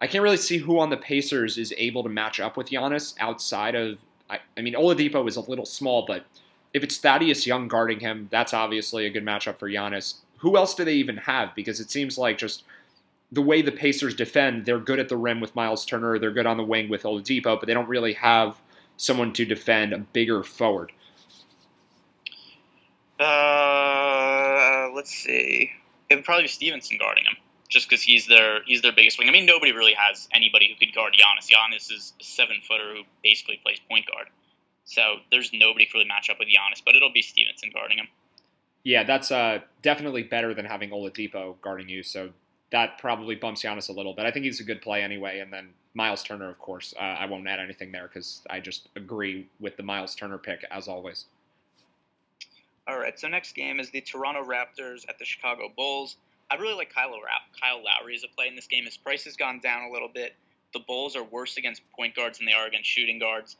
I 0.00 0.06
can't 0.06 0.22
really 0.22 0.38
see 0.38 0.58
who 0.58 0.78
on 0.78 0.88
the 0.88 0.96
Pacers 0.96 1.58
is 1.58 1.74
able 1.76 2.02
to 2.02 2.08
match 2.08 2.40
up 2.40 2.56
with 2.56 2.70
Giannis 2.70 3.14
outside 3.20 3.74
of. 3.74 3.98
I, 4.30 4.38
I 4.56 4.62
mean, 4.62 4.74
Oladipo 4.74 5.26
is 5.28 5.36
a 5.36 5.40
little 5.40 5.66
small, 5.66 6.06
but 6.06 6.24
if 6.72 6.82
it's 6.82 6.98
Thaddeus 6.98 7.46
Young 7.46 7.68
guarding 7.68 8.00
him, 8.00 8.28
that's 8.30 8.54
obviously 8.54 9.04
a 9.04 9.10
good 9.10 9.24
matchup 9.24 9.58
for 9.58 9.68
Giannis. 9.68 10.16
Who 10.38 10.56
else 10.56 10.74
do 10.74 10.84
they 10.84 10.94
even 10.94 11.18
have? 11.18 11.54
Because 11.54 11.80
it 11.80 11.90
seems 11.90 12.16
like 12.16 12.38
just 12.38 12.62
the 13.32 13.42
way 13.42 13.62
the 13.62 13.72
Pacers 13.72 14.14
defend, 14.14 14.66
they're 14.66 14.78
good 14.78 14.98
at 14.98 15.08
the 15.08 15.16
rim 15.16 15.40
with 15.40 15.54
Miles 15.54 15.84
Turner, 15.84 16.18
they're 16.18 16.32
good 16.32 16.46
on 16.46 16.56
the 16.56 16.64
wing 16.64 16.88
with 16.88 17.04
Oladipo, 17.04 17.58
but 17.58 17.66
they 17.66 17.74
don't 17.74 17.88
really 17.88 18.14
have 18.14 18.56
someone 18.96 19.32
to 19.34 19.44
defend 19.44 19.92
a 19.92 19.98
bigger 19.98 20.42
forward. 20.42 20.92
Uh, 23.18 24.88
let's 24.94 25.10
see. 25.10 25.70
It 26.08 26.16
would 26.16 26.24
probably 26.24 26.44
be 26.44 26.48
Stephenson 26.48 26.98
guarding 26.98 27.24
him, 27.24 27.36
just 27.68 27.88
because 27.88 28.02
he's 28.02 28.26
their 28.26 28.64
he's 28.64 28.82
their 28.82 28.92
biggest 28.92 29.18
wing. 29.18 29.28
I 29.28 29.32
mean, 29.32 29.46
nobody 29.46 29.72
really 29.72 29.94
has 29.94 30.28
anybody 30.32 30.68
who 30.68 30.84
could 30.84 30.94
guard 30.94 31.14
Giannis. 31.14 31.46
Giannis 31.48 31.92
is 31.92 32.14
a 32.20 32.24
seven 32.24 32.56
footer 32.66 32.94
who 32.94 33.02
basically 33.22 33.60
plays 33.62 33.78
point 33.88 34.06
guard. 34.06 34.28
So 34.84 35.18
there's 35.30 35.52
nobody 35.52 35.88
really 35.94 36.06
match 36.06 36.30
up 36.30 36.38
with 36.40 36.48
Giannis, 36.48 36.82
but 36.84 36.96
it'll 36.96 37.12
be 37.12 37.22
Stephenson 37.22 37.70
guarding 37.72 37.98
him. 37.98 38.08
Yeah, 38.82 39.04
that's 39.04 39.30
uh, 39.30 39.60
definitely 39.82 40.22
better 40.24 40.54
than 40.54 40.64
having 40.64 40.90
Oladipo 40.90 41.60
guarding 41.60 41.88
you. 41.88 42.02
So 42.02 42.30
that 42.72 42.98
probably 42.98 43.34
bumps 43.34 43.62
Giannis 43.62 43.88
a 43.88 43.92
little 43.92 44.14
bit. 44.14 44.26
I 44.26 44.30
think 44.30 44.44
he's 44.44 44.60
a 44.60 44.64
good 44.64 44.80
play 44.80 45.02
anyway. 45.02 45.40
And 45.40 45.52
then 45.52 45.70
Miles 45.94 46.22
Turner, 46.22 46.48
of 46.48 46.58
course. 46.58 46.94
Uh, 46.96 47.02
I 47.02 47.26
won't 47.26 47.46
add 47.48 47.58
anything 47.58 47.92
there 47.92 48.08
because 48.08 48.42
I 48.48 48.60
just 48.60 48.88
agree 48.96 49.48
with 49.58 49.76
the 49.76 49.82
Miles 49.82 50.14
Turner 50.14 50.38
pick 50.38 50.64
as 50.70 50.88
always. 50.88 51.26
All 52.86 52.98
right, 52.98 53.18
so 53.18 53.28
next 53.28 53.54
game 53.54 53.78
is 53.78 53.90
the 53.90 54.00
Toronto 54.00 54.42
Raptors 54.42 55.04
at 55.08 55.18
the 55.18 55.24
Chicago 55.24 55.70
Bulls. 55.76 56.16
I 56.50 56.56
really 56.56 56.74
like 56.74 56.92
Kyle, 56.92 57.14
Kyle 57.60 57.82
Lowry 57.84 58.16
as 58.16 58.24
a 58.24 58.34
play 58.34 58.48
in 58.48 58.56
this 58.56 58.66
game. 58.66 58.84
His 58.84 58.96
price 58.96 59.24
has 59.24 59.36
gone 59.36 59.60
down 59.60 59.88
a 59.88 59.92
little 59.92 60.08
bit. 60.08 60.34
The 60.72 60.80
Bulls 60.80 61.14
are 61.14 61.22
worse 61.22 61.56
against 61.56 61.82
point 61.96 62.16
guards 62.16 62.38
than 62.38 62.46
they 62.46 62.52
are 62.52 62.66
against 62.66 62.88
shooting 62.88 63.18
guards. 63.18 63.56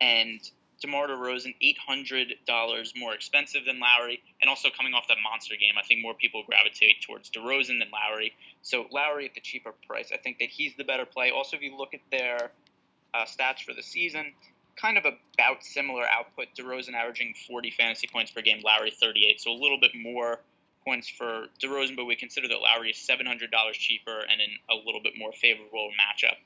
And 0.00 0.40
DeMar 0.80 1.08
DeRozan, 1.08 1.54
$800 1.90 2.96
more 2.96 3.14
expensive 3.14 3.64
than 3.66 3.80
Lowry, 3.80 4.22
and 4.40 4.48
also 4.48 4.68
coming 4.70 4.94
off 4.94 5.08
that 5.08 5.16
monster 5.22 5.54
game, 5.56 5.74
I 5.78 5.84
think 5.84 6.02
more 6.02 6.14
people 6.14 6.44
gravitate 6.46 7.02
towards 7.02 7.30
DeRozan 7.30 7.80
than 7.80 7.90
Lowry. 7.92 8.32
So 8.62 8.86
Lowry 8.92 9.26
at 9.26 9.34
the 9.34 9.40
cheaper 9.40 9.72
price, 9.86 10.10
I 10.12 10.18
think 10.18 10.38
that 10.38 10.50
he's 10.50 10.74
the 10.76 10.84
better 10.84 11.04
play. 11.04 11.30
Also, 11.30 11.56
if 11.56 11.62
you 11.62 11.76
look 11.76 11.94
at 11.94 12.00
their 12.12 12.52
uh, 13.12 13.24
stats 13.24 13.60
for 13.64 13.74
the 13.74 13.82
season, 13.82 14.32
kind 14.76 14.96
of 14.96 15.04
about 15.04 15.64
similar 15.64 16.04
output. 16.04 16.48
DeRozan 16.56 16.94
averaging 16.94 17.34
40 17.48 17.72
fantasy 17.72 18.06
points 18.06 18.30
per 18.30 18.42
game, 18.42 18.60
Lowry 18.64 18.92
38, 18.92 19.40
so 19.40 19.50
a 19.50 19.58
little 19.58 19.80
bit 19.80 19.92
more 19.94 20.40
points 20.84 21.08
for 21.08 21.46
DeRozan, 21.62 21.96
but 21.96 22.04
we 22.04 22.14
consider 22.16 22.48
that 22.48 22.58
Lowry 22.60 22.90
is 22.90 22.96
$700 22.96 23.50
cheaper 23.72 24.20
and 24.20 24.40
in 24.40 24.50
a 24.70 24.74
little 24.86 25.02
bit 25.02 25.14
more 25.18 25.32
favorable 25.32 25.90
matchup. 25.98 26.36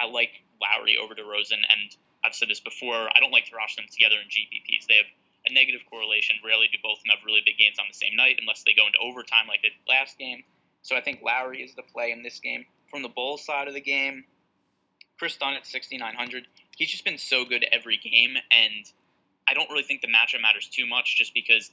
I 0.00 0.06
like 0.06 0.30
Lowry 0.60 0.96
over 0.96 1.14
DeRozan, 1.14 1.60
and 1.68 1.96
I've 2.24 2.34
said 2.34 2.48
this 2.48 2.60
before. 2.60 3.08
I 3.10 3.20
don't 3.20 3.32
like 3.32 3.46
to 3.46 3.56
rush 3.56 3.76
them 3.76 3.86
together 3.90 4.16
in 4.16 4.28
GPPs. 4.28 4.86
They 4.86 4.96
have 4.96 5.10
a 5.46 5.52
negative 5.52 5.82
correlation. 5.90 6.36
Rarely 6.44 6.68
do 6.70 6.78
both 6.82 6.98
of 6.98 7.04
them 7.04 7.16
have 7.16 7.26
really 7.26 7.42
big 7.44 7.58
games 7.58 7.78
on 7.78 7.86
the 7.90 7.98
same 7.98 8.16
night 8.16 8.38
unless 8.38 8.62
they 8.62 8.74
go 8.74 8.86
into 8.86 8.98
overtime 9.02 9.48
like 9.48 9.62
did 9.62 9.72
last 9.88 10.18
game. 10.18 10.44
So 10.82 10.96
I 10.96 11.00
think 11.00 11.22
Lowry 11.22 11.62
is 11.62 11.74
the 11.74 11.82
play 11.82 12.10
in 12.10 12.22
this 12.22 12.38
game. 12.40 12.66
From 12.90 13.02
the 13.02 13.08
Bulls 13.08 13.44
side 13.44 13.68
of 13.68 13.74
the 13.74 13.80
game, 13.80 14.24
Kris 15.18 15.36
Dunn 15.36 15.54
at 15.54 15.66
6,900. 15.66 16.46
He's 16.76 16.90
just 16.90 17.04
been 17.04 17.18
so 17.18 17.44
good 17.44 17.64
every 17.70 17.96
game, 17.96 18.36
and 18.50 18.84
I 19.48 19.54
don't 19.54 19.70
really 19.70 19.84
think 19.84 20.00
the 20.00 20.08
matchup 20.08 20.42
matters 20.42 20.68
too 20.68 20.86
much 20.86 21.16
just 21.16 21.32
because 21.34 21.70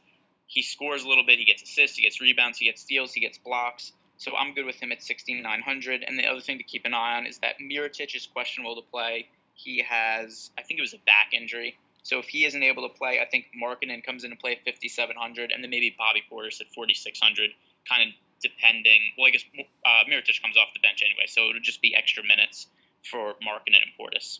he 0.47 0.61
scores 0.61 1.03
a 1.03 1.07
little 1.07 1.25
bit, 1.25 1.39
he 1.39 1.45
gets 1.45 1.63
assists, 1.63 1.97
he 1.97 2.03
gets 2.03 2.21
rebounds, 2.21 2.57
he 2.57 2.65
gets 2.65 2.81
steals, 2.81 3.13
he 3.13 3.21
gets 3.21 3.37
blocks. 3.37 3.91
So 4.17 4.35
I'm 4.35 4.53
good 4.53 4.65
with 4.65 4.75
him 4.75 4.91
at 4.91 5.01
6,900. 5.01 6.03
And 6.05 6.19
the 6.19 6.25
other 6.25 6.41
thing 6.41 6.57
to 6.57 6.63
keep 6.63 6.85
an 6.85 6.93
eye 6.93 7.17
on 7.17 7.25
is 7.25 7.37
that 7.39 7.55
Mirotic 7.59 8.15
is 8.15 8.27
questionable 8.27 8.75
to 8.75 8.81
play. 8.81 9.29
He 9.61 9.83
has, 9.87 10.51
I 10.57 10.61
think 10.61 10.79
it 10.79 10.81
was 10.81 10.93
a 10.93 10.99
back 11.05 11.33
injury. 11.33 11.77
So 12.03 12.17
if 12.19 12.27
he 12.27 12.45
isn't 12.45 12.63
able 12.63 12.87
to 12.87 12.93
play, 12.93 13.19
I 13.21 13.25
think 13.25 13.47
Markkanen 13.61 14.03
comes 14.05 14.23
into 14.23 14.37
play 14.37 14.53
at 14.53 14.63
5,700, 14.63 15.51
and 15.51 15.61
then 15.61 15.69
maybe 15.69 15.93
Bobby 15.97 16.23
Portis 16.31 16.61
at 16.61 16.67
4,600, 16.73 17.51
kind 17.87 18.09
of 18.09 18.15
depending. 18.41 19.01
Well, 19.17 19.27
I 19.27 19.31
guess 19.31 19.43
uh, 19.59 20.09
Mirotic 20.09 20.41
comes 20.41 20.55
off 20.55 20.69
the 20.73 20.79
bench 20.79 21.03
anyway, 21.03 21.25
so 21.27 21.49
it'll 21.49 21.61
just 21.61 21.81
be 21.81 21.93
extra 21.93 22.23
minutes 22.23 22.67
for 23.03 23.33
Markkanen 23.45 23.83
and 23.83 23.91
Portis. 23.99 24.39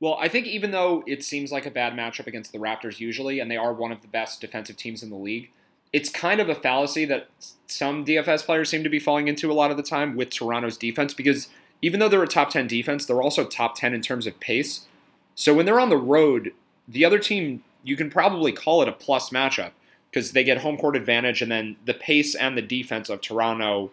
Well, 0.00 0.18
I 0.20 0.26
think 0.26 0.48
even 0.48 0.72
though 0.72 1.04
it 1.06 1.22
seems 1.22 1.52
like 1.52 1.64
a 1.64 1.70
bad 1.70 1.92
matchup 1.92 2.26
against 2.26 2.50
the 2.50 2.58
Raptors 2.58 2.98
usually, 2.98 3.38
and 3.38 3.48
they 3.48 3.56
are 3.56 3.72
one 3.72 3.92
of 3.92 4.02
the 4.02 4.08
best 4.08 4.40
defensive 4.40 4.76
teams 4.76 5.04
in 5.04 5.10
the 5.10 5.16
league, 5.16 5.50
it's 5.92 6.08
kind 6.08 6.40
of 6.40 6.48
a 6.48 6.54
fallacy 6.56 7.04
that 7.04 7.28
some 7.68 8.04
DFS 8.04 8.44
players 8.44 8.70
seem 8.70 8.82
to 8.82 8.88
be 8.88 8.98
falling 8.98 9.28
into 9.28 9.52
a 9.52 9.54
lot 9.54 9.70
of 9.70 9.76
the 9.76 9.82
time 9.84 10.16
with 10.16 10.30
Toronto's 10.30 10.76
defense 10.76 11.14
because– 11.14 11.48
even 11.82 11.98
though 12.00 12.08
they're 12.08 12.22
a 12.22 12.28
top 12.28 12.50
10 12.50 12.68
defense, 12.68 13.04
they're 13.04 13.20
also 13.20 13.44
top 13.44 13.74
10 13.76 13.92
in 13.92 14.00
terms 14.00 14.26
of 14.26 14.38
pace. 14.40 14.86
So 15.34 15.52
when 15.52 15.66
they're 15.66 15.80
on 15.80 15.90
the 15.90 15.96
road, 15.96 16.52
the 16.86 17.04
other 17.04 17.18
team, 17.18 17.64
you 17.82 17.96
can 17.96 18.08
probably 18.08 18.52
call 18.52 18.80
it 18.82 18.88
a 18.88 18.92
plus 18.92 19.30
matchup 19.30 19.72
because 20.10 20.32
they 20.32 20.44
get 20.44 20.58
home 20.58 20.76
court 20.76 20.94
advantage, 20.94 21.42
and 21.42 21.50
then 21.50 21.76
the 21.84 21.94
pace 21.94 22.34
and 22.34 22.56
the 22.56 22.62
defense 22.62 23.08
of 23.08 23.20
Toronto 23.20 23.90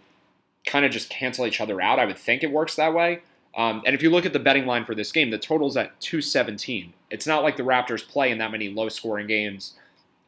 kind 0.65 0.85
of 0.85 0.91
just 0.91 1.09
cancel 1.09 1.47
each 1.47 1.61
other 1.61 1.81
out. 1.81 1.97
I 1.97 2.05
would 2.05 2.17
think 2.17 2.43
it 2.43 2.51
works 2.51 2.75
that 2.75 2.93
way. 2.93 3.21
Um, 3.55 3.81
and 3.85 3.95
if 3.95 4.03
you 4.03 4.09
look 4.09 4.25
at 4.25 4.33
the 4.33 4.39
betting 4.39 4.65
line 4.65 4.85
for 4.85 4.93
this 4.93 5.11
game, 5.11 5.31
the 5.31 5.37
total's 5.37 5.77
at 5.77 5.99
217. 6.01 6.93
It's 7.09 7.25
not 7.25 7.41
like 7.41 7.57
the 7.57 7.63
Raptors 7.63 8.07
play 8.07 8.31
in 8.31 8.37
that 8.37 8.51
many 8.51 8.69
low 8.69 8.89
scoring 8.89 9.27
games. 9.27 9.73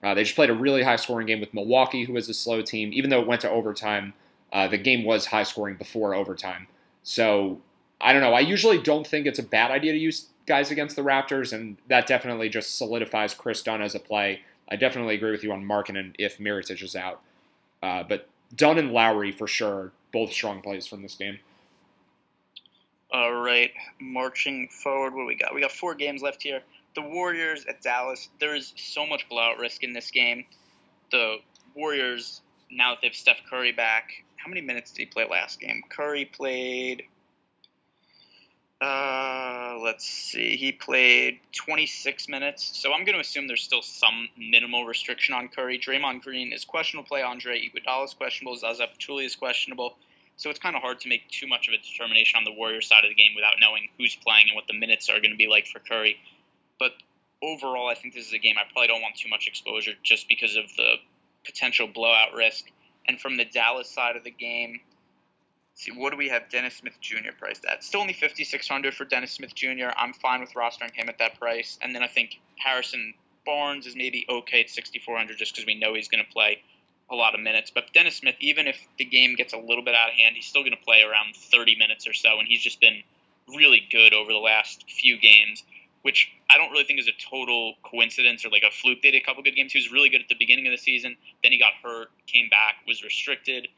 Uh, 0.01 0.15
they 0.15 0.23
just 0.23 0.35
played 0.35 0.49
a 0.49 0.53
really 0.53 0.81
high 0.81 0.95
scoring 0.95 1.27
game 1.27 1.39
with 1.39 1.53
Milwaukee, 1.53 2.05
who 2.05 2.15
is 2.15 2.27
a 2.27 2.33
slow 2.33 2.61
team. 2.61 2.91
Even 2.93 3.09
though 3.09 3.21
it 3.21 3.27
went 3.27 3.41
to 3.41 3.49
overtime, 3.49 4.13
uh, 4.51 4.67
the 4.67 4.77
game 4.77 5.03
was 5.03 5.27
high 5.27 5.43
scoring 5.43 5.75
before 5.75 6.15
overtime. 6.15 6.67
So 7.03 7.61
I 7.99 8.13
don't 8.13 8.21
know. 8.21 8.33
I 8.33 8.39
usually 8.39 8.77
don't 8.79 9.05
think 9.05 9.25
it's 9.25 9.39
a 9.39 9.43
bad 9.43 9.71
idea 9.71 9.93
to 9.93 9.97
use 9.97 10.27
guys 10.45 10.71
against 10.71 10.95
the 10.95 11.01
Raptors, 11.01 11.53
and 11.53 11.77
that 11.87 12.07
definitely 12.07 12.49
just 12.49 12.77
solidifies 12.77 13.33
Kris 13.33 13.61
Dunn 13.61 13.81
as 13.81 13.95
a 13.95 13.99
play. 13.99 14.41
I 14.69 14.75
definitely 14.75 15.15
agree 15.15 15.31
with 15.31 15.43
you 15.43 15.51
on 15.51 15.63
Markkanen 15.63 16.15
if 16.17 16.37
Mirotic 16.37 16.81
is 16.81 16.95
out. 16.95 17.21
Uh, 17.83 18.03
but 18.03 18.27
Dunn 18.55 18.77
and 18.77 18.91
Lowry 18.91 19.31
for 19.31 19.47
sure, 19.47 19.91
both 20.11 20.31
strong 20.31 20.61
plays 20.61 20.87
from 20.87 21.01
this 21.01 21.15
game. 21.15 21.39
All 23.13 23.33
right, 23.33 23.71
marching 23.99 24.69
forward, 24.69 25.13
what 25.13 25.27
we 25.27 25.35
got? 25.35 25.53
We 25.53 25.61
got 25.61 25.71
four 25.71 25.95
games 25.95 26.21
left 26.21 26.41
here. 26.41 26.61
The 26.95 27.01
Warriors 27.01 27.65
at 27.67 27.81
Dallas. 27.81 28.29
There 28.39 28.55
is 28.55 28.73
so 28.77 29.05
much 29.05 29.27
blowout 29.29 29.57
risk 29.57 29.83
in 29.83 29.93
this 29.93 30.11
game. 30.11 30.45
The 31.11 31.37
Warriors, 31.75 32.41
now 32.71 32.91
that 32.91 33.01
they 33.01 33.07
have 33.07 33.15
Steph 33.15 33.41
Curry 33.49 33.71
back, 33.71 34.23
how 34.37 34.49
many 34.49 34.61
minutes 34.61 34.91
did 34.91 34.99
he 34.99 35.05
play 35.05 35.25
last 35.29 35.59
game? 35.59 35.83
Curry 35.89 36.25
played. 36.25 37.03
Uh, 38.81 39.77
let's 39.83 40.05
see. 40.05 40.57
He 40.57 40.71
played 40.71 41.39
26 41.55 42.27
minutes, 42.27 42.81
so 42.81 42.91
I'm 42.93 43.05
going 43.05 43.13
to 43.13 43.19
assume 43.19 43.47
there's 43.47 43.61
still 43.61 43.83
some 43.83 44.27
minimal 44.35 44.85
restriction 44.85 45.35
on 45.35 45.49
Curry. 45.49 45.77
Draymond 45.77 46.23
Green 46.23 46.51
is 46.51 46.65
questionable 46.65 47.07
play. 47.07 47.21
Andre 47.21 47.59
Iguodala 47.59 48.05
is 48.05 48.13
questionable. 48.15 48.55
Zaza 48.55 48.87
Pachulia 48.87 49.25
is 49.25 49.35
questionable. 49.35 49.97
So 50.37 50.49
it's 50.49 50.57
kind 50.57 50.75
of 50.75 50.81
hard 50.81 50.99
to 51.01 51.09
make 51.09 51.29
too 51.29 51.45
much 51.45 51.67
of 51.67 51.75
a 51.75 51.77
determination 51.77 52.37
on 52.37 52.43
the 52.43 52.53
Warriors 52.53 52.87
side 52.87 53.03
of 53.03 53.09
the 53.09 53.15
game 53.15 53.33
without 53.35 53.55
knowing 53.61 53.89
who's 53.99 54.15
playing 54.15 54.47
and 54.47 54.55
what 54.55 54.65
the 54.65 54.73
minutes 54.73 55.07
are 55.09 55.19
going 55.19 55.29
to 55.29 55.37
be 55.37 55.47
like 55.47 55.67
for 55.67 55.77
Curry. 55.77 56.17
But 56.79 56.93
overall, 57.43 57.87
I 57.87 57.93
think 57.93 58.15
this 58.15 58.25
is 58.25 58.33
a 58.33 58.39
game 58.39 58.55
I 58.57 58.63
probably 58.71 58.87
don't 58.87 59.03
want 59.03 59.15
too 59.15 59.29
much 59.29 59.45
exposure 59.45 59.93
just 60.01 60.27
because 60.27 60.55
of 60.55 60.65
the 60.75 60.95
potential 61.45 61.87
blowout 61.87 62.33
risk. 62.33 62.65
And 63.07 63.19
from 63.19 63.37
the 63.37 63.45
Dallas 63.45 63.89
side 63.89 64.15
of 64.15 64.23
the 64.23 64.31
game, 64.31 64.79
see 65.75 65.91
what 65.91 66.11
do 66.11 66.17
we 66.17 66.29
have 66.29 66.49
Dennis 66.49 66.75
Smith 66.75 66.97
Jr. 67.01 67.31
priced 67.37 67.65
at? 67.65 67.83
Still 67.83 68.01
only 68.01 68.13
5600 68.13 68.93
for 68.93 69.05
Dennis 69.05 69.31
Smith 69.31 69.55
Jr. 69.55 69.89
I'm 69.95 70.13
fine 70.13 70.41
with 70.41 70.53
rostering 70.53 70.93
him 70.93 71.09
at 71.09 71.17
that 71.19 71.39
price. 71.39 71.79
And 71.81 71.95
then 71.95 72.03
I 72.03 72.07
think 72.07 72.39
Harrison 72.57 73.13
Barnes 73.45 73.87
is 73.87 73.95
maybe 73.95 74.25
okay 74.29 74.61
at 74.61 74.69
6400 74.69 75.37
just 75.37 75.53
because 75.53 75.65
we 75.65 75.75
know 75.75 75.93
he's 75.93 76.07
going 76.07 76.23
to 76.23 76.31
play 76.31 76.61
a 77.09 77.15
lot 77.15 77.33
of 77.33 77.41
minutes. 77.41 77.71
But 77.73 77.91
Dennis 77.93 78.17
Smith, 78.17 78.35
even 78.39 78.67
if 78.67 78.77
the 78.97 79.05
game 79.05 79.35
gets 79.35 79.53
a 79.53 79.57
little 79.57 79.83
bit 79.83 79.95
out 79.95 80.09
of 80.09 80.15
hand, 80.15 80.35
he's 80.35 80.45
still 80.45 80.61
going 80.61 80.77
to 80.77 80.83
play 80.83 81.01
around 81.01 81.35
30 81.35 81.75
minutes 81.75 82.07
or 82.07 82.13
so, 82.13 82.39
and 82.39 82.47
he's 82.47 82.61
just 82.61 82.79
been 82.79 83.03
really 83.49 83.85
good 83.91 84.13
over 84.13 84.31
the 84.31 84.37
last 84.37 84.89
few 84.89 85.19
games 85.19 85.63
which 86.01 86.31
I 86.51 86.57
don't 86.57 86.71
really 86.71 86.83
think 86.83 86.99
is 86.99 87.07
a 87.07 87.29
total 87.29 87.75
coincidence 87.83 88.43
or 88.43 88.49
like 88.49 88.63
a 88.63 88.71
fluke. 88.71 89.01
They 89.01 89.11
did 89.11 89.21
a 89.21 89.25
couple 89.25 89.41
good 89.41 89.55
games. 89.55 89.71
He 89.71 89.79
was 89.79 89.91
really 89.91 90.09
good 90.09 90.21
at 90.21 90.27
the 90.27 90.35
beginning 90.35 90.67
of 90.67 90.71
the 90.71 90.77
season. 90.77 91.15
Then 91.41 91.53
he 91.53 91.57
got 91.57 91.73
hurt, 91.81 92.09
came 92.27 92.49
back, 92.49 92.75
was 92.85 93.03
restricted, 93.03 93.69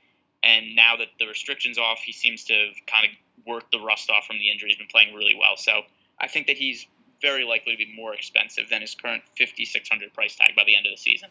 and 0.44 0.76
now 0.76 0.96
that 0.98 1.10
the 1.20 1.28
restrictions 1.28 1.78
off, 1.78 2.00
he 2.00 2.12
seems 2.12 2.44
to 2.46 2.54
have 2.54 2.76
kind 2.88 3.06
of 3.06 3.46
worked 3.46 3.72
the 3.72 3.80
rust 3.80 4.10
off 4.10 4.26
from 4.26 4.40
the 4.40 4.50
injury. 4.50 4.70
He's 4.70 4.78
been 4.78 4.88
playing 4.88 5.14
really 5.14 5.36
well. 5.40 5.56
So 5.56 5.82
I 6.20 6.28
think 6.28 6.48
that 6.48 6.58
he's 6.58 6.88
very 7.22 7.44
likely 7.46 7.74
to 7.74 7.78
be 7.78 7.94
more 7.96 8.14
expensive 8.14 8.70
than 8.70 8.82
his 8.82 8.96
current 8.96 9.24
5600 9.38 10.14
price 10.14 10.36
tag 10.36 10.56
by 10.56 10.64
the 10.66 10.76
end 10.76 10.88
of 10.88 10.92
the 10.92 10.98
season. 10.98 11.30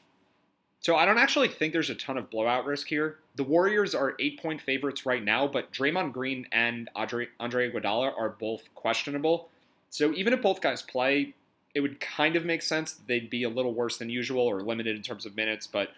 So 0.81 0.97
I 0.97 1.07
don't 1.07 1.19
actually 1.19 1.49
think 1.49 1.73
there's 1.73 1.91
a 1.91 1.95
ton 1.95 2.19
of 2.19 2.29
blowout 2.31 2.67
risk 2.67 2.89
here. 2.89 3.19
The 3.37 3.45
Warriors 3.45 3.95
are 3.95 4.15
eight 4.19 4.41
point 4.41 4.61
favorites 4.61 5.07
right 5.07 5.23
now, 5.23 5.47
but 5.47 5.73
Draymond 5.73 6.13
Green 6.13 6.47
and 6.51 6.91
Andre, 6.97 7.29
Andre 7.39 7.71
Iguodala 7.71 8.13
are 8.19 8.31
both 8.31 8.63
questionable. 8.75 9.49
So 9.93 10.11
even 10.15 10.33
if 10.33 10.41
both 10.41 10.63
guys 10.63 10.81
play, 10.81 11.35
it 11.75 11.81
would 11.81 12.01
kind 12.01 12.35
of 12.35 12.47
make 12.47 12.63
sense 12.63 12.95
that 12.95 13.07
they'd 13.07 13.29
be 13.29 13.43
a 13.43 13.51
little 13.51 13.75
worse 13.75 13.99
than 13.99 14.09
usual 14.09 14.41
or 14.41 14.63
limited 14.63 14.97
in 14.97 15.03
terms 15.03 15.27
of 15.27 15.37
minutes, 15.37 15.67
but 15.67 15.91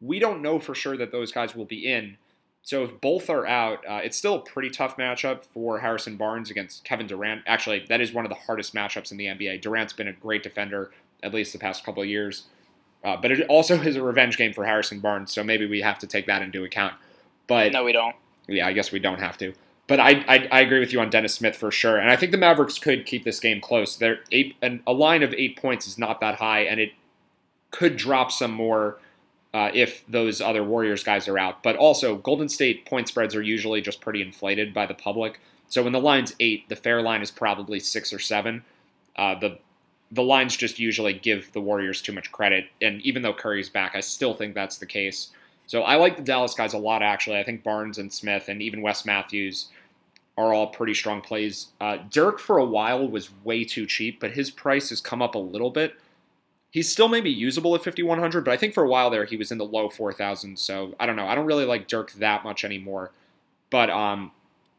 we 0.00 0.20
don't 0.20 0.42
know 0.42 0.60
for 0.60 0.76
sure 0.76 0.96
that 0.96 1.10
those 1.10 1.32
guys 1.32 1.54
will 1.56 1.64
be 1.64 1.92
in. 1.92 2.18
So 2.62 2.84
if 2.84 3.00
both 3.00 3.28
are 3.28 3.44
out, 3.44 3.84
uh, 3.84 4.00
it's 4.04 4.16
still 4.16 4.36
a 4.36 4.40
pretty 4.40 4.70
tough 4.70 4.96
matchup 4.96 5.44
for 5.44 5.80
Harrison 5.80 6.16
Barnes 6.16 6.50
against 6.50 6.84
Kevin 6.84 7.08
Durant. 7.08 7.42
Actually, 7.44 7.84
that 7.88 8.00
is 8.00 8.12
one 8.12 8.24
of 8.24 8.28
the 8.28 8.36
hardest 8.36 8.74
matchups 8.74 9.10
in 9.10 9.16
the 9.16 9.26
NBA. 9.26 9.60
Durant's 9.60 9.92
been 9.92 10.06
a 10.06 10.12
great 10.12 10.44
defender 10.44 10.92
at 11.24 11.34
least 11.34 11.52
the 11.52 11.58
past 11.58 11.84
couple 11.84 12.04
of 12.04 12.08
years, 12.08 12.44
uh, 13.02 13.16
but 13.16 13.32
it 13.32 13.44
also 13.48 13.74
is 13.80 13.96
a 13.96 14.02
revenge 14.02 14.36
game 14.36 14.52
for 14.52 14.64
Harrison 14.64 15.00
Barnes. 15.00 15.32
So 15.32 15.42
maybe 15.42 15.66
we 15.66 15.80
have 15.80 15.98
to 15.98 16.06
take 16.06 16.26
that 16.26 16.42
into 16.42 16.62
account. 16.62 16.94
But 17.48 17.72
no, 17.72 17.82
we 17.82 17.92
don't. 17.92 18.14
Yeah, 18.46 18.68
I 18.68 18.72
guess 18.72 18.92
we 18.92 19.00
don't 19.00 19.18
have 19.18 19.36
to. 19.38 19.52
But 19.88 19.98
I, 20.00 20.24
I, 20.28 20.48
I 20.52 20.60
agree 20.60 20.78
with 20.78 20.92
you 20.92 21.00
on 21.00 21.10
Dennis 21.10 21.34
Smith 21.34 21.56
for 21.56 21.70
sure, 21.70 21.98
and 21.98 22.10
I 22.10 22.16
think 22.16 22.32
the 22.32 22.38
Mavericks 22.38 22.78
could 22.78 23.04
keep 23.04 23.24
this 23.24 23.40
game 23.40 23.60
close. 23.60 23.96
There, 23.96 24.20
eight 24.30 24.54
and 24.62 24.80
a 24.86 24.92
line 24.92 25.22
of 25.22 25.34
eight 25.34 25.56
points 25.56 25.86
is 25.86 25.98
not 25.98 26.20
that 26.20 26.36
high, 26.36 26.60
and 26.60 26.80
it 26.80 26.92
could 27.70 27.96
drop 27.96 28.30
some 28.30 28.52
more 28.52 28.98
uh, 29.52 29.70
if 29.74 30.04
those 30.06 30.40
other 30.40 30.62
Warriors 30.62 31.02
guys 31.02 31.28
are 31.28 31.38
out. 31.38 31.62
But 31.62 31.76
also, 31.76 32.16
Golden 32.16 32.48
State 32.48 32.86
point 32.86 33.08
spreads 33.08 33.34
are 33.34 33.42
usually 33.42 33.80
just 33.80 34.00
pretty 34.00 34.22
inflated 34.22 34.72
by 34.72 34.86
the 34.86 34.94
public. 34.94 35.40
So 35.68 35.82
when 35.82 35.92
the 35.92 36.00
line's 36.00 36.34
eight, 36.38 36.68
the 36.68 36.76
fair 36.76 37.02
line 37.02 37.22
is 37.22 37.30
probably 37.30 37.80
six 37.80 38.12
or 38.12 38.18
seven. 38.18 38.64
Uh, 39.16 39.38
the 39.38 39.58
the 40.10 40.22
lines 40.22 40.56
just 40.56 40.78
usually 40.78 41.14
give 41.14 41.50
the 41.52 41.60
Warriors 41.60 42.02
too 42.02 42.12
much 42.12 42.30
credit, 42.30 42.66
and 42.80 43.00
even 43.00 43.22
though 43.22 43.32
Curry's 43.32 43.70
back, 43.70 43.94
I 43.94 44.00
still 44.00 44.34
think 44.34 44.54
that's 44.54 44.76
the 44.76 44.86
case. 44.86 45.32
So 45.72 45.84
I 45.84 45.96
like 45.96 46.18
the 46.18 46.22
Dallas 46.22 46.52
guys 46.52 46.74
a 46.74 46.78
lot. 46.78 47.02
Actually, 47.02 47.38
I 47.38 47.44
think 47.44 47.62
Barnes 47.62 47.96
and 47.96 48.12
Smith 48.12 48.50
and 48.50 48.60
even 48.60 48.82
Wes 48.82 49.06
Matthews 49.06 49.68
are 50.36 50.52
all 50.52 50.66
pretty 50.66 50.92
strong 50.92 51.22
plays. 51.22 51.68
Uh, 51.80 51.96
Dirk 52.10 52.40
for 52.40 52.58
a 52.58 52.64
while 52.66 53.08
was 53.08 53.30
way 53.42 53.64
too 53.64 53.86
cheap, 53.86 54.20
but 54.20 54.32
his 54.32 54.50
price 54.50 54.90
has 54.90 55.00
come 55.00 55.22
up 55.22 55.34
a 55.34 55.38
little 55.38 55.70
bit 55.70 55.94
he's 56.70 56.90
still 56.90 57.08
maybe 57.08 57.30
usable 57.30 57.74
at 57.74 57.84
5100 57.84 58.44
but 58.46 58.50
i 58.50 58.56
think 58.56 58.72
for 58.72 58.82
a 58.82 58.88
while 58.88 59.10
there 59.10 59.26
he 59.26 59.36
was 59.36 59.52
in 59.52 59.58
the 59.58 59.64
low 59.64 59.90
4,000. 59.90 60.58
so 60.58 60.94
i 60.98 61.04
don't 61.04 61.16
know 61.16 61.26
i 61.26 61.34
don't 61.34 61.44
really 61.44 61.66
like 61.66 61.86
dirk 61.86 62.12
that 62.12 62.42
much 62.44 62.64
anymore 62.64 63.10
but 63.68 63.90
um, 63.90 64.30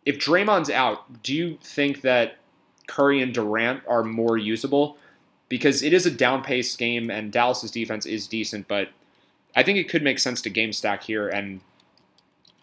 if 0.04 0.18
Draymond's 0.18 0.72
out 0.72 1.22
do 1.22 1.36
you 1.36 1.60
think 1.62 2.02
that 2.02 2.38
curry 2.88 3.22
and 3.22 3.32
durant 3.32 3.84
are 3.88 4.04
more 4.04 4.40
usable 4.40 4.98
because 5.50 5.84
it 5.84 5.94
is 5.94 6.08
a 6.08 6.12
down 6.12 6.42
pace 6.44 6.76
game 6.76 7.12
and 7.12 7.32
dallas's 7.32 7.70
defense 7.70 8.08
is 8.08 8.26
decent 8.26 8.68
but 8.68 8.90
i 9.56 9.64
think 9.64 9.78
it 9.78 9.90
could 9.90 10.04
make 10.04 10.20
sense 10.20 10.42
to 10.42 10.50
game 10.50 10.74
stack 10.74 11.04
here 11.04 11.28
and 11.30 11.62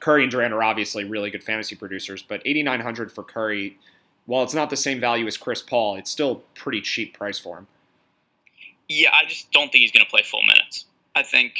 curry 0.00 0.22
and 0.22 0.30
durant 0.30 0.54
are 0.54 0.62
obviously 0.62 1.04
really 1.04 1.30
good 1.30 1.44
fantasy 1.44 1.76
producers 1.76 2.22
but 2.22 2.42
8900 2.44 3.12
for 3.12 3.22
curry 3.22 3.78
while 4.26 4.42
it's 4.42 4.54
not 4.54 4.70
the 4.70 4.76
same 4.76 5.00
value 5.00 5.26
as 5.26 5.36
chris 5.36 5.62
paul 5.62 5.96
it's 5.96 6.10
still 6.10 6.42
pretty 6.54 6.80
cheap 6.80 7.16
price 7.16 7.38
for 7.38 7.58
him 7.58 7.66
yeah, 8.90 9.14
I 9.14 9.24
just 9.24 9.52
don't 9.54 9.70
think 9.70 9.86
he's 9.86 9.94
going 9.94 10.04
to 10.04 10.10
play 10.10 10.26
full 10.26 10.42
minutes. 10.42 10.86
I 11.14 11.22
think 11.22 11.54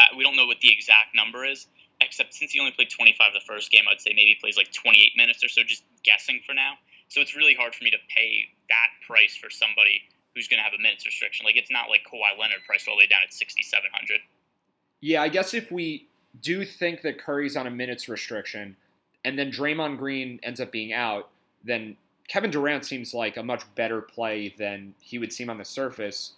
uh, 0.00 0.16
we 0.16 0.24
don't 0.24 0.34
know 0.34 0.46
what 0.46 0.64
the 0.64 0.72
exact 0.72 1.12
number 1.14 1.44
is, 1.44 1.68
except 2.00 2.32
since 2.32 2.52
he 2.52 2.58
only 2.58 2.72
played 2.72 2.88
25 2.88 3.20
the 3.34 3.44
first 3.44 3.70
game, 3.70 3.84
I'd 3.84 4.00
say 4.00 4.16
maybe 4.16 4.32
he 4.32 4.38
plays 4.40 4.56
like 4.56 4.72
28 4.72 5.12
minutes 5.14 5.44
or 5.44 5.48
so, 5.48 5.62
just 5.62 5.84
guessing 6.04 6.40
for 6.46 6.54
now. 6.54 6.80
So 7.08 7.20
it's 7.20 7.36
really 7.36 7.52
hard 7.52 7.74
for 7.74 7.84
me 7.84 7.90
to 7.90 8.00
pay 8.08 8.48
that 8.72 8.96
price 9.06 9.36
for 9.36 9.50
somebody 9.50 10.00
who's 10.34 10.48
going 10.48 10.56
to 10.56 10.64
have 10.64 10.72
a 10.72 10.80
minutes 10.80 11.04
restriction. 11.04 11.44
Like 11.44 11.56
it's 11.60 11.70
not 11.70 11.90
like 11.90 12.00
Kawhi 12.08 12.32
Leonard 12.40 12.64
priced 12.64 12.88
all 12.88 12.96
the 12.96 13.04
way 13.04 13.06
down 13.06 13.20
at 13.20 13.34
6,700. 13.34 14.24
Yeah, 15.00 15.22
I 15.22 15.28
guess 15.28 15.54
if 15.54 15.70
we 15.72 16.06
do 16.42 16.64
think 16.64 17.02
that 17.02 17.18
Curry's 17.18 17.56
on 17.56 17.66
a 17.66 17.70
minutes 17.70 18.08
restriction, 18.08 18.76
and 19.24 19.38
then 19.38 19.50
Draymond 19.50 19.98
Green 19.98 20.40
ends 20.42 20.60
up 20.60 20.72
being 20.72 20.92
out, 20.92 21.28
then 21.64 21.96
Kevin 22.28 22.50
Durant 22.50 22.84
seems 22.84 23.12
like 23.12 23.36
a 23.36 23.42
much 23.42 23.62
better 23.74 24.00
play 24.00 24.54
than 24.56 24.94
he 25.00 25.18
would 25.18 25.32
seem 25.32 25.50
on 25.50 25.58
the 25.58 25.64
surface. 25.64 26.32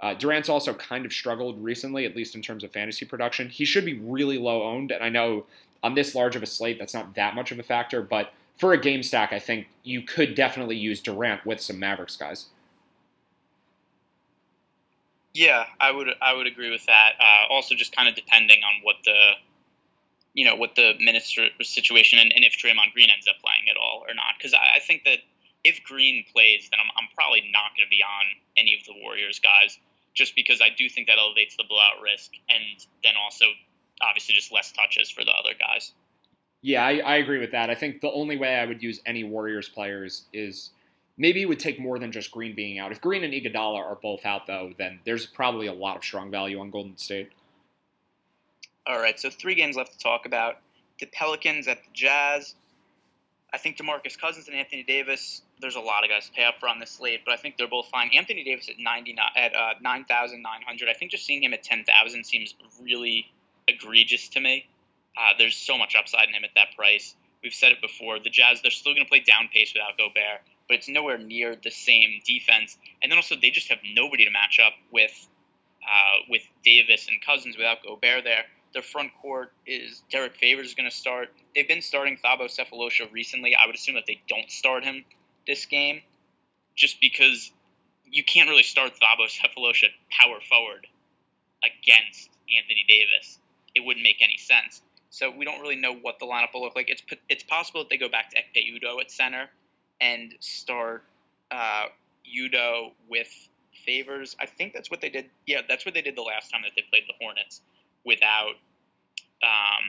Uh, 0.00 0.14
Durant's 0.14 0.48
also 0.48 0.74
kind 0.74 1.04
of 1.04 1.12
struggled 1.12 1.62
recently, 1.62 2.04
at 2.04 2.14
least 2.14 2.34
in 2.34 2.42
terms 2.42 2.62
of 2.62 2.70
fantasy 2.70 3.04
production. 3.04 3.48
He 3.48 3.64
should 3.64 3.84
be 3.84 3.98
really 3.98 4.38
low 4.38 4.62
owned, 4.62 4.92
and 4.92 5.02
I 5.02 5.08
know 5.08 5.46
on 5.82 5.94
this 5.94 6.14
large 6.14 6.36
of 6.36 6.42
a 6.42 6.46
slate, 6.46 6.78
that's 6.78 6.94
not 6.94 7.14
that 7.14 7.34
much 7.34 7.50
of 7.50 7.58
a 7.58 7.62
factor. 7.62 8.02
But 8.02 8.32
for 8.58 8.72
a 8.72 8.80
game 8.80 9.02
stack, 9.02 9.32
I 9.32 9.38
think 9.38 9.68
you 9.84 10.02
could 10.02 10.34
definitely 10.34 10.76
use 10.76 11.00
Durant 11.00 11.46
with 11.46 11.60
some 11.60 11.78
Mavericks 11.78 12.16
guys. 12.16 12.46
Yeah, 15.38 15.66
I 15.78 15.92
would 15.92 16.08
I 16.20 16.34
would 16.34 16.48
agree 16.48 16.68
with 16.68 16.84
that. 16.86 17.12
Uh, 17.20 17.52
also, 17.52 17.76
just 17.76 17.94
kind 17.94 18.08
of 18.08 18.16
depending 18.16 18.58
on 18.64 18.82
what 18.82 18.96
the 19.04 19.34
you 20.34 20.44
know 20.44 20.56
what 20.56 20.74
the 20.74 20.94
minister 20.98 21.46
situation 21.62 22.18
and, 22.18 22.32
and 22.34 22.44
if 22.44 22.54
Draymond 22.54 22.92
Green 22.92 23.08
ends 23.08 23.28
up 23.28 23.36
playing 23.38 23.70
at 23.70 23.76
all 23.76 24.02
or 24.02 24.14
not. 24.14 24.34
Because 24.36 24.52
I, 24.52 24.78
I 24.78 24.80
think 24.80 25.04
that 25.04 25.18
if 25.62 25.84
Green 25.84 26.24
plays, 26.32 26.68
then 26.72 26.80
I'm, 26.82 26.90
I'm 26.98 27.08
probably 27.14 27.42
not 27.52 27.70
going 27.76 27.86
to 27.86 27.88
be 27.88 28.02
on 28.02 28.24
any 28.56 28.74
of 28.74 28.84
the 28.84 28.94
Warriors 29.00 29.38
guys 29.38 29.78
just 30.12 30.34
because 30.34 30.60
I 30.60 30.70
do 30.76 30.88
think 30.88 31.06
that 31.06 31.18
elevates 31.18 31.54
the 31.56 31.62
blowout 31.68 32.02
risk, 32.02 32.32
and 32.48 32.84
then 33.04 33.14
also 33.22 33.44
obviously 34.02 34.34
just 34.34 34.50
less 34.50 34.72
touches 34.72 35.08
for 35.08 35.24
the 35.24 35.30
other 35.30 35.54
guys. 35.54 35.92
Yeah, 36.62 36.84
I, 36.84 36.98
I 36.98 37.16
agree 37.18 37.38
with 37.38 37.52
that. 37.52 37.70
I 37.70 37.76
think 37.76 38.00
the 38.00 38.10
only 38.10 38.36
way 38.36 38.56
I 38.56 38.66
would 38.66 38.82
use 38.82 39.00
any 39.06 39.22
Warriors 39.22 39.68
players 39.68 40.24
is 40.32 40.70
maybe 41.18 41.42
it 41.42 41.46
would 41.46 41.58
take 41.58 41.78
more 41.78 41.98
than 41.98 42.12
just 42.12 42.30
Green 42.30 42.54
being 42.54 42.78
out. 42.78 42.92
If 42.92 43.00
Green 43.00 43.24
and 43.24 43.34
Iguodala 43.34 43.78
are 43.78 43.98
both 44.00 44.24
out, 44.24 44.46
though, 44.46 44.72
then 44.78 45.00
there's 45.04 45.26
probably 45.26 45.66
a 45.66 45.72
lot 45.72 45.96
of 45.96 46.04
strong 46.04 46.30
value 46.30 46.60
on 46.60 46.70
Golden 46.70 46.96
State. 46.96 47.30
All 48.86 48.98
right, 48.98 49.18
so 49.20 49.28
three 49.28 49.54
games 49.54 49.76
left 49.76 49.92
to 49.92 49.98
talk 49.98 50.24
about. 50.24 50.60
The 50.98 51.06
Pelicans 51.06 51.68
at 51.68 51.78
the 51.84 51.90
Jazz. 51.92 52.54
I 53.52 53.58
think 53.58 53.76
DeMarcus 53.76 54.18
Cousins 54.18 54.48
and 54.48 54.56
Anthony 54.56 54.82
Davis 54.82 55.42
there's 55.60 55.76
a 55.76 55.80
lot 55.80 56.04
of 56.04 56.10
guys 56.10 56.26
to 56.26 56.32
pay 56.32 56.44
up 56.44 56.60
for 56.60 56.68
on 56.68 56.78
this 56.78 56.90
slate, 56.90 57.20
but 57.24 57.32
I 57.32 57.36
think 57.36 57.56
they're 57.56 57.68
both 57.68 57.88
fine. 57.88 58.10
Anthony 58.14 58.44
Davis 58.44 58.68
at 58.68 58.76
ninety 58.78 59.12
nine 59.12 59.30
at 59.36 59.54
uh, 59.54 59.74
nine 59.80 60.04
thousand 60.04 60.42
nine 60.42 60.62
hundred. 60.64 60.88
I 60.88 60.94
think 60.94 61.10
just 61.10 61.26
seeing 61.26 61.42
him 61.42 61.52
at 61.52 61.62
ten 61.62 61.84
thousand 61.84 62.24
seems 62.24 62.54
really 62.82 63.26
egregious 63.66 64.28
to 64.30 64.40
me. 64.40 64.66
Uh, 65.16 65.32
there's 65.38 65.56
so 65.56 65.76
much 65.76 65.96
upside 65.96 66.28
in 66.28 66.34
him 66.34 66.44
at 66.44 66.50
that 66.54 66.76
price. 66.76 67.14
We've 67.42 67.54
said 67.54 67.72
it 67.72 67.80
before. 67.80 68.18
The 68.18 68.30
Jazz 68.30 68.62
they're 68.62 68.70
still 68.70 68.94
going 68.94 69.04
to 69.04 69.10
play 69.10 69.20
down 69.20 69.48
pace 69.52 69.72
without 69.74 69.98
Gobert, 69.98 70.42
but 70.68 70.76
it's 70.76 70.88
nowhere 70.88 71.18
near 71.18 71.56
the 71.56 71.70
same 71.70 72.20
defense. 72.24 72.76
And 73.02 73.10
then 73.10 73.18
also 73.18 73.36
they 73.40 73.50
just 73.50 73.68
have 73.68 73.78
nobody 73.94 74.24
to 74.26 74.30
match 74.30 74.60
up 74.64 74.74
with 74.92 75.28
uh, 75.82 76.24
with 76.28 76.42
Davis 76.64 77.08
and 77.08 77.20
Cousins 77.24 77.56
without 77.56 77.82
Gobert 77.82 78.24
there. 78.24 78.44
Their 78.74 78.82
front 78.82 79.12
court 79.22 79.52
is 79.66 80.02
Derrick 80.10 80.36
Favors 80.36 80.66
is 80.66 80.74
going 80.74 80.88
to 80.88 80.94
start. 80.94 81.30
They've 81.54 81.66
been 81.66 81.80
starting 81.80 82.18
Thabo 82.22 82.44
Sefolosha 82.44 83.10
recently. 83.10 83.54
I 83.54 83.66
would 83.66 83.74
assume 83.74 83.94
that 83.94 84.04
they 84.06 84.20
don't 84.28 84.50
start 84.50 84.84
him 84.84 85.04
this 85.46 85.64
game 85.64 86.02
just 86.76 87.00
because 87.00 87.50
you 88.04 88.22
can't 88.22 88.48
really 88.50 88.62
start 88.62 88.92
Thabo 88.92 89.26
Sefolosha 89.26 89.86
power 90.10 90.38
forward 90.46 90.86
against 91.64 92.28
Anthony 92.56 92.84
Davis. 92.86 93.38
It 93.74 93.80
wouldn't 93.80 94.02
make 94.02 94.20
any 94.22 94.36
sense. 94.36 94.82
So 95.10 95.30
we 95.30 95.46
don't 95.46 95.62
really 95.62 95.76
know 95.76 95.94
what 95.94 96.18
the 96.18 96.26
lineup 96.26 96.52
will 96.52 96.62
look 96.62 96.76
like. 96.76 96.90
It's 96.90 97.02
it's 97.30 97.42
possible 97.42 97.80
that 97.80 97.88
they 97.88 97.96
go 97.96 98.10
back 98.10 98.30
to 98.30 98.36
Ekpe 98.36 98.62
Udoh 98.76 99.00
at 99.00 99.10
center 99.10 99.48
and 100.00 100.34
start 100.40 101.04
uh, 101.50 101.86
Udoh 102.26 102.92
with 103.08 103.28
favors. 103.84 104.36
I 104.40 104.46
think 104.46 104.72
that's 104.74 104.90
what 104.90 105.00
they 105.00 105.08
did. 105.08 105.30
Yeah, 105.46 105.62
that's 105.68 105.84
what 105.84 105.94
they 105.94 106.02
did 106.02 106.16
the 106.16 106.22
last 106.22 106.50
time 106.50 106.62
that 106.62 106.72
they 106.76 106.84
played 106.90 107.04
the 107.08 107.14
Hornets 107.20 107.60
without 108.04 108.54
um, 109.42 109.84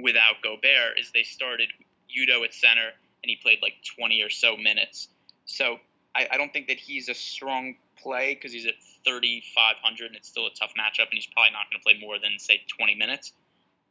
without 0.00 0.36
Gobert. 0.42 0.98
Is 0.98 1.10
they 1.12 1.24
started 1.24 1.68
Udoh 2.16 2.44
at 2.44 2.54
center 2.54 2.90
and 3.22 3.30
he 3.30 3.36
played 3.36 3.58
like 3.62 3.74
20 3.96 4.22
or 4.22 4.30
so 4.30 4.56
minutes. 4.56 5.08
So 5.44 5.78
I, 6.14 6.28
I 6.32 6.36
don't 6.36 6.52
think 6.52 6.68
that 6.68 6.78
he's 6.78 7.08
a 7.08 7.14
strong 7.14 7.76
play 7.96 8.34
because 8.34 8.52
he's 8.52 8.66
at 8.66 8.74
3,500 9.04 10.06
and 10.06 10.16
it's 10.16 10.28
still 10.28 10.46
a 10.46 10.54
tough 10.58 10.72
matchup, 10.78 11.10
and 11.10 11.14
he's 11.14 11.26
probably 11.26 11.52
not 11.52 11.70
going 11.70 11.80
to 11.80 11.84
play 11.84 11.98
more 12.00 12.18
than 12.18 12.38
say 12.38 12.62
20 12.78 12.94
minutes. 12.94 13.32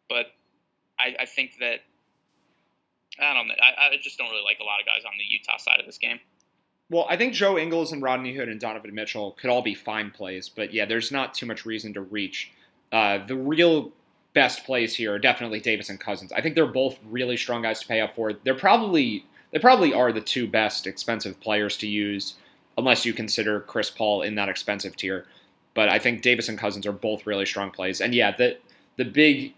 But 0.09 0.27
I, 0.99 1.15
I 1.19 1.25
think 1.25 1.57
that 1.59 1.81
I 3.19 3.33
don't 3.33 3.47
know. 3.47 3.55
I, 3.59 3.93
I 3.93 3.97
just 4.01 4.17
don't 4.17 4.29
really 4.29 4.43
like 4.43 4.59
a 4.59 4.63
lot 4.63 4.79
of 4.79 4.85
guys 4.85 5.03
on 5.05 5.13
the 5.17 5.23
Utah 5.27 5.57
side 5.57 5.79
of 5.79 5.85
this 5.85 5.97
game. 5.97 6.19
Well, 6.89 7.05
I 7.09 7.17
think 7.17 7.33
Joe 7.33 7.57
Ingles 7.57 7.91
and 7.91 8.01
Rodney 8.01 8.33
Hood 8.33 8.47
and 8.47 8.59
Donovan 8.59 8.93
Mitchell 8.93 9.31
could 9.31 9.49
all 9.49 9.61
be 9.61 9.75
fine 9.75 10.11
plays, 10.11 10.47
but 10.47 10.73
yeah, 10.73 10.85
there's 10.85 11.11
not 11.11 11.33
too 11.33 11.45
much 11.45 11.65
reason 11.65 11.93
to 11.93 12.01
reach. 12.01 12.51
Uh, 12.91 13.17
the 13.25 13.35
real 13.35 13.91
best 14.33 14.65
plays 14.65 14.95
here 14.95 15.13
are 15.13 15.19
definitely 15.19 15.59
Davis 15.59 15.89
and 15.89 15.99
Cousins. 15.99 16.31
I 16.31 16.41
think 16.41 16.55
they're 16.55 16.65
both 16.65 16.97
really 17.05 17.35
strong 17.35 17.63
guys 17.63 17.81
to 17.81 17.87
pay 17.87 17.99
up 17.99 18.15
for. 18.15 18.33
They're 18.33 18.55
probably 18.55 19.25
they 19.51 19.59
probably 19.59 19.93
are 19.93 20.11
the 20.11 20.21
two 20.21 20.47
best 20.47 20.87
expensive 20.87 21.39
players 21.39 21.75
to 21.77 21.87
use, 21.87 22.35
unless 22.77 23.05
you 23.05 23.13
consider 23.13 23.61
Chris 23.61 23.89
Paul 23.89 24.21
in 24.21 24.35
that 24.35 24.49
expensive 24.49 24.95
tier. 24.95 25.25
But 25.73 25.89
I 25.89 25.99
think 25.99 26.21
Davis 26.21 26.49
and 26.49 26.57
Cousins 26.57 26.85
are 26.85 26.91
both 26.91 27.25
really 27.25 27.45
strong 27.45 27.71
plays. 27.71 27.99
And 27.99 28.13
yeah, 28.13 28.35
the 28.35 28.57
the 28.97 29.05
big 29.05 29.53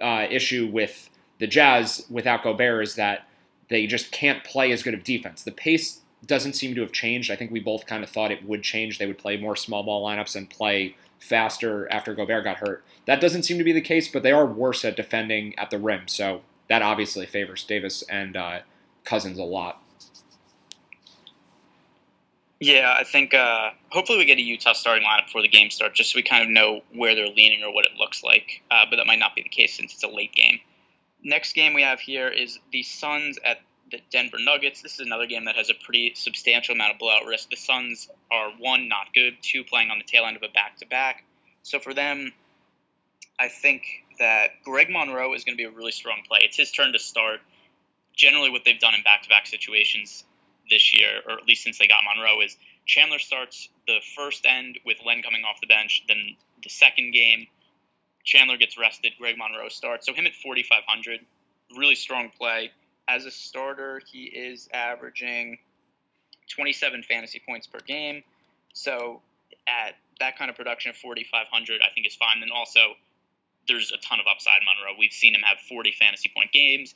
uh, 0.00 0.26
issue 0.30 0.68
with 0.72 1.10
the 1.38 1.46
Jazz 1.46 2.06
without 2.08 2.42
Gobert 2.42 2.82
is 2.82 2.94
that 2.94 3.28
they 3.68 3.86
just 3.86 4.12
can't 4.12 4.44
play 4.44 4.72
as 4.72 4.82
good 4.82 4.94
of 4.94 5.04
defense. 5.04 5.42
The 5.42 5.52
pace 5.52 6.00
doesn't 6.24 6.54
seem 6.54 6.74
to 6.74 6.80
have 6.80 6.92
changed. 6.92 7.30
I 7.30 7.36
think 7.36 7.50
we 7.50 7.60
both 7.60 7.86
kind 7.86 8.02
of 8.02 8.10
thought 8.10 8.30
it 8.30 8.44
would 8.44 8.62
change. 8.62 8.98
They 8.98 9.06
would 9.06 9.18
play 9.18 9.36
more 9.36 9.56
small 9.56 9.82
ball 9.82 10.06
lineups 10.06 10.36
and 10.36 10.48
play 10.48 10.96
faster 11.18 11.90
after 11.90 12.14
Gobert 12.14 12.44
got 12.44 12.58
hurt. 12.58 12.84
That 13.06 13.20
doesn't 13.20 13.44
seem 13.44 13.58
to 13.58 13.64
be 13.64 13.72
the 13.72 13.80
case, 13.80 14.08
but 14.08 14.22
they 14.22 14.32
are 14.32 14.46
worse 14.46 14.84
at 14.84 14.96
defending 14.96 15.58
at 15.58 15.70
the 15.70 15.78
rim, 15.78 16.08
so 16.08 16.42
that 16.68 16.82
obviously 16.82 17.26
favors 17.26 17.64
Davis 17.64 18.02
and 18.08 18.36
uh, 18.36 18.60
Cousins 19.04 19.38
a 19.38 19.44
lot. 19.44 19.82
Yeah, 22.58 22.94
I 22.98 23.04
think 23.04 23.34
uh, 23.34 23.70
hopefully 23.90 24.18
we 24.18 24.24
get 24.24 24.38
a 24.38 24.42
Utah 24.42 24.72
starting 24.72 25.06
lineup 25.06 25.26
before 25.26 25.42
the 25.42 25.48
game 25.48 25.70
starts, 25.70 25.96
just 25.96 26.12
so 26.12 26.16
we 26.16 26.22
kind 26.22 26.42
of 26.42 26.48
know 26.48 26.80
where 26.94 27.14
they're 27.14 27.28
leaning 27.28 27.62
or 27.62 27.72
what 27.72 27.84
it 27.84 27.92
looks 27.98 28.24
like. 28.24 28.62
Uh, 28.70 28.84
but 28.88 28.96
that 28.96 29.06
might 29.06 29.18
not 29.18 29.34
be 29.34 29.42
the 29.42 29.48
case 29.48 29.76
since 29.76 29.92
it's 29.92 30.02
a 30.02 30.08
late 30.08 30.32
game. 30.34 30.58
Next 31.26 31.54
game 31.54 31.74
we 31.74 31.82
have 31.82 32.00
here 32.00 32.28
is 32.28 32.58
the 32.72 32.82
Suns 32.82 33.38
at 33.44 33.58
the 33.90 34.00
Denver 34.10 34.38
Nuggets. 34.38 34.82
This 34.82 34.94
is 34.94 35.00
another 35.00 35.26
game 35.26 35.44
that 35.44 35.56
has 35.56 35.70
a 35.70 35.74
pretty 35.74 36.12
substantial 36.14 36.74
amount 36.74 36.94
of 36.94 36.98
blowout 36.98 37.26
risk. 37.26 37.50
The 37.50 37.56
Suns 37.56 38.08
are 38.30 38.50
one, 38.58 38.88
not 38.88 39.12
good, 39.14 39.34
two, 39.42 39.64
playing 39.64 39.90
on 39.90 39.98
the 39.98 40.04
tail 40.04 40.24
end 40.24 40.36
of 40.36 40.42
a 40.42 40.48
back 40.48 40.78
to 40.78 40.86
back. 40.86 41.24
So 41.62 41.78
for 41.78 41.92
them, 41.92 42.32
I 43.38 43.48
think 43.48 43.82
that 44.18 44.62
Greg 44.64 44.88
Monroe 44.88 45.34
is 45.34 45.44
going 45.44 45.56
to 45.56 45.62
be 45.62 45.68
a 45.68 45.70
really 45.70 45.92
strong 45.92 46.22
play. 46.26 46.40
It's 46.42 46.56
his 46.56 46.70
turn 46.70 46.92
to 46.92 46.98
start. 46.98 47.40
Generally, 48.14 48.50
what 48.50 48.62
they've 48.64 48.78
done 48.78 48.94
in 48.94 49.02
back 49.02 49.22
to 49.24 49.28
back 49.28 49.46
situations 49.46 50.24
this 50.70 50.96
year, 50.96 51.20
or 51.26 51.34
at 51.38 51.46
least 51.46 51.62
since 51.64 51.78
they 51.78 51.86
got 51.86 52.02
Monroe, 52.04 52.40
is 52.40 52.56
Chandler 52.86 53.18
starts 53.18 53.68
the 53.86 53.98
first 54.16 54.46
end 54.46 54.78
with 54.86 54.96
Len 55.04 55.22
coming 55.22 55.42
off 55.44 55.60
the 55.60 55.66
bench. 55.66 56.02
Then 56.08 56.36
the 56.62 56.70
second 56.70 57.12
game, 57.12 57.46
Chandler 58.26 58.58
gets 58.58 58.76
rested. 58.76 59.12
Greg 59.18 59.36
Monroe 59.38 59.68
starts. 59.68 60.04
So 60.04 60.12
him 60.12 60.26
at 60.26 60.34
4,500, 60.34 61.20
really 61.76 61.94
strong 61.94 62.30
play. 62.36 62.72
As 63.08 63.24
a 63.24 63.30
starter, 63.30 64.02
he 64.04 64.24
is 64.24 64.68
averaging 64.74 65.58
27 66.54 67.04
fantasy 67.04 67.40
points 67.46 67.66
per 67.66 67.78
game. 67.78 68.22
So 68.74 69.22
at 69.66 69.94
that 70.20 70.36
kind 70.36 70.50
of 70.50 70.56
production 70.56 70.90
of 70.90 70.96
4,500, 70.96 71.80
I 71.80 71.94
think 71.94 72.06
is 72.06 72.16
fine. 72.16 72.42
And 72.42 72.50
also, 72.50 72.80
there's 73.68 73.92
a 73.92 73.98
ton 73.98 74.18
of 74.20 74.26
upside 74.30 74.60
Monroe. 74.64 74.96
We've 74.98 75.12
seen 75.12 75.34
him 75.34 75.42
have 75.42 75.58
40 75.60 75.92
fantasy 75.98 76.30
point 76.34 76.52
games, 76.52 76.94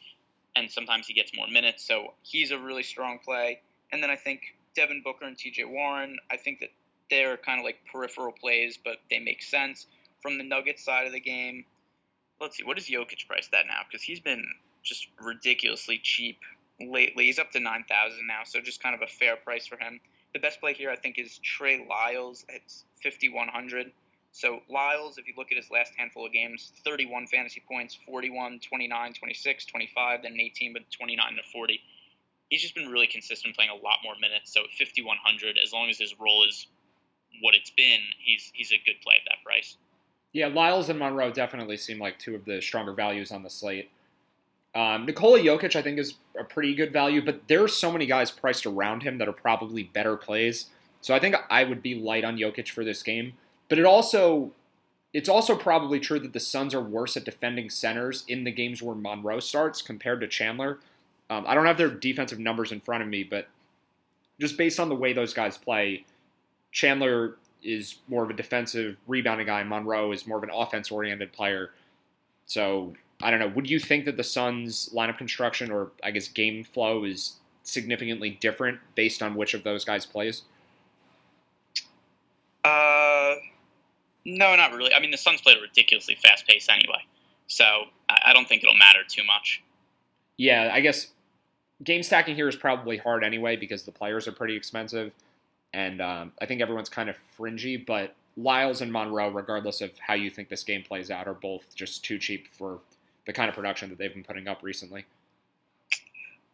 and 0.56 0.70
sometimes 0.70 1.06
he 1.06 1.14
gets 1.14 1.34
more 1.34 1.46
minutes. 1.46 1.86
So 1.86 2.14
he's 2.22 2.50
a 2.50 2.58
really 2.58 2.82
strong 2.82 3.18
play. 3.24 3.60
And 3.92 4.02
then 4.02 4.10
I 4.10 4.16
think 4.16 4.56
Devin 4.74 5.02
Booker 5.04 5.26
and 5.26 5.36
TJ 5.36 5.68
Warren, 5.68 6.18
I 6.30 6.36
think 6.36 6.60
that 6.60 6.70
they're 7.08 7.36
kind 7.36 7.58
of 7.60 7.64
like 7.64 7.78
peripheral 7.90 8.32
plays, 8.32 8.78
but 8.82 8.98
they 9.10 9.18
make 9.18 9.42
sense. 9.42 9.86
From 10.22 10.38
the 10.38 10.44
Nuggets 10.44 10.84
side 10.84 11.06
of 11.06 11.12
the 11.12 11.20
game, 11.20 11.64
let's 12.40 12.56
see, 12.56 12.64
what 12.64 12.78
is 12.78 12.88
Jokic 12.88 13.26
priced 13.26 13.52
at 13.54 13.66
now? 13.66 13.80
Because 13.88 14.02
he's 14.02 14.20
been 14.20 14.44
just 14.82 15.08
ridiculously 15.20 16.00
cheap 16.02 16.38
lately. 16.80 17.26
He's 17.26 17.38
up 17.38 17.50
to 17.52 17.60
9,000 17.60 18.26
now, 18.26 18.40
so 18.44 18.60
just 18.60 18.82
kind 18.82 18.94
of 18.94 19.02
a 19.02 19.06
fair 19.06 19.36
price 19.36 19.66
for 19.66 19.76
him. 19.76 20.00
The 20.32 20.40
best 20.40 20.60
play 20.60 20.74
here, 20.74 20.90
I 20.90 20.96
think, 20.96 21.18
is 21.18 21.38
Trey 21.38 21.84
Lyles 21.88 22.44
at 22.48 22.62
5,100. 23.02 23.92
So 24.32 24.60
Lyles, 24.68 25.18
if 25.18 25.26
you 25.26 25.34
look 25.36 25.50
at 25.50 25.56
his 25.56 25.70
last 25.70 25.92
handful 25.96 26.24
of 26.24 26.32
games, 26.32 26.72
31 26.84 27.26
fantasy 27.26 27.62
points, 27.66 27.98
41, 28.06 28.60
29, 28.60 29.12
26, 29.14 29.64
25, 29.66 30.22
then 30.22 30.38
18, 30.38 30.72
but 30.72 30.82
29 30.90 31.36
to 31.36 31.42
40. 31.52 31.80
He's 32.48 32.62
just 32.62 32.74
been 32.74 32.88
really 32.88 33.08
consistent, 33.08 33.56
playing 33.56 33.70
a 33.70 33.74
lot 33.74 33.98
more 34.04 34.14
minutes. 34.20 34.52
So 34.52 34.62
5100, 34.78 35.58
as 35.62 35.72
long 35.72 35.88
as 35.90 35.98
his 35.98 36.14
role 36.18 36.44
is 36.48 36.66
what 37.42 37.54
it's 37.54 37.70
been, 37.70 38.00
he's 38.18 38.50
he's 38.54 38.72
a 38.72 38.78
good 38.84 39.00
play 39.02 39.14
at 39.16 39.26
that 39.26 39.42
price. 39.44 39.76
Yeah, 40.32 40.46
Lyles 40.46 40.88
and 40.88 40.98
Monroe 40.98 41.32
definitely 41.32 41.76
seem 41.76 41.98
like 41.98 42.18
two 42.18 42.34
of 42.34 42.44
the 42.44 42.60
stronger 42.60 42.92
values 42.92 43.32
on 43.32 43.42
the 43.42 43.50
slate. 43.50 43.90
Um, 44.74 45.04
Nikola 45.06 45.40
Jokic, 45.40 45.74
I 45.74 45.82
think, 45.82 45.98
is 45.98 46.14
a 46.38 46.44
pretty 46.44 46.74
good 46.74 46.92
value, 46.92 47.24
but 47.24 47.48
there 47.48 47.62
are 47.62 47.68
so 47.68 47.90
many 47.90 48.06
guys 48.06 48.30
priced 48.30 48.66
around 48.66 49.02
him 49.02 49.18
that 49.18 49.28
are 49.28 49.32
probably 49.32 49.82
better 49.82 50.16
plays. 50.16 50.66
So 51.00 51.14
I 51.14 51.18
think 51.18 51.34
I 51.48 51.64
would 51.64 51.82
be 51.82 51.94
light 51.94 52.24
on 52.24 52.36
Jokic 52.36 52.68
for 52.68 52.84
this 52.84 53.02
game. 53.02 53.32
But 53.68 53.78
it 53.78 53.84
also 53.84 54.52
it's 55.12 55.28
also 55.28 55.56
probably 55.56 55.98
true 55.98 56.20
that 56.20 56.32
the 56.32 56.40
Suns 56.40 56.72
are 56.72 56.80
worse 56.80 57.16
at 57.16 57.24
defending 57.24 57.68
centers 57.68 58.24
in 58.28 58.44
the 58.44 58.52
games 58.52 58.80
where 58.80 58.94
Monroe 58.94 59.40
starts 59.40 59.82
compared 59.82 60.20
to 60.20 60.28
Chandler. 60.28 60.78
Um, 61.28 61.44
I 61.48 61.54
don't 61.54 61.66
have 61.66 61.78
their 61.78 61.90
defensive 61.90 62.38
numbers 62.38 62.70
in 62.70 62.80
front 62.80 63.02
of 63.02 63.08
me, 63.08 63.24
but 63.24 63.48
just 64.40 64.56
based 64.56 64.78
on 64.78 64.88
the 64.88 64.94
way 64.94 65.12
those 65.12 65.34
guys 65.34 65.58
play, 65.58 66.04
Chandler 66.70 67.36
is 67.62 67.96
more 68.08 68.24
of 68.24 68.30
a 68.30 68.34
defensive 68.34 68.96
rebounding 69.06 69.46
guy. 69.46 69.62
Monroe 69.62 70.12
is 70.12 70.26
more 70.26 70.38
of 70.38 70.44
an 70.44 70.50
offense 70.52 70.90
oriented 70.90 71.32
player. 71.32 71.70
So 72.46 72.94
I 73.22 73.30
don't 73.30 73.40
know. 73.40 73.48
Would 73.48 73.68
you 73.68 73.78
think 73.78 74.04
that 74.06 74.16
the 74.16 74.24
Suns' 74.24 74.90
lineup 74.94 75.18
construction 75.18 75.70
or 75.70 75.92
I 76.02 76.10
guess 76.10 76.28
game 76.28 76.64
flow 76.64 77.04
is 77.04 77.36
significantly 77.62 78.30
different 78.30 78.80
based 78.94 79.22
on 79.22 79.34
which 79.34 79.54
of 79.54 79.62
those 79.62 79.84
guys 79.84 80.06
plays? 80.06 80.42
Uh, 82.64 83.34
no, 84.24 84.56
not 84.56 84.72
really. 84.72 84.92
I 84.92 85.00
mean, 85.00 85.10
the 85.10 85.16
Suns 85.18 85.40
played 85.40 85.58
a 85.58 85.60
ridiculously 85.60 86.16
fast 86.22 86.46
pace 86.46 86.68
anyway, 86.68 87.04
so 87.46 87.64
I 88.08 88.32
don't 88.32 88.48
think 88.48 88.62
it'll 88.62 88.76
matter 88.76 89.00
too 89.08 89.24
much. 89.24 89.62
Yeah, 90.36 90.70
I 90.72 90.80
guess 90.80 91.08
game 91.82 92.02
stacking 92.02 92.34
here 92.34 92.48
is 92.48 92.56
probably 92.56 92.96
hard 92.96 93.24
anyway 93.24 93.56
because 93.56 93.84
the 93.84 93.92
players 93.92 94.26
are 94.28 94.32
pretty 94.32 94.56
expensive, 94.56 95.14
and 95.72 96.00
um, 96.00 96.32
I 96.40 96.46
think 96.46 96.60
everyone's 96.60 96.88
kind 96.88 97.08
of 97.08 97.16
fringy. 97.36 97.76
But 97.76 98.14
Lyles 98.36 98.80
and 98.80 98.92
Monroe, 98.92 99.30
regardless 99.30 99.80
of 99.80 99.92
how 99.98 100.14
you 100.14 100.30
think 100.30 100.48
this 100.48 100.64
game 100.64 100.82
plays 100.82 101.10
out, 101.10 101.26
are 101.26 101.34
both 101.34 101.74
just 101.74 102.04
too 102.04 102.18
cheap 102.18 102.48
for 102.48 102.80
the 103.26 103.32
kind 103.32 103.48
of 103.48 103.54
production 103.54 103.88
that 103.90 103.98
they've 103.98 104.12
been 104.12 104.24
putting 104.24 104.48
up 104.48 104.62
recently. 104.62 105.04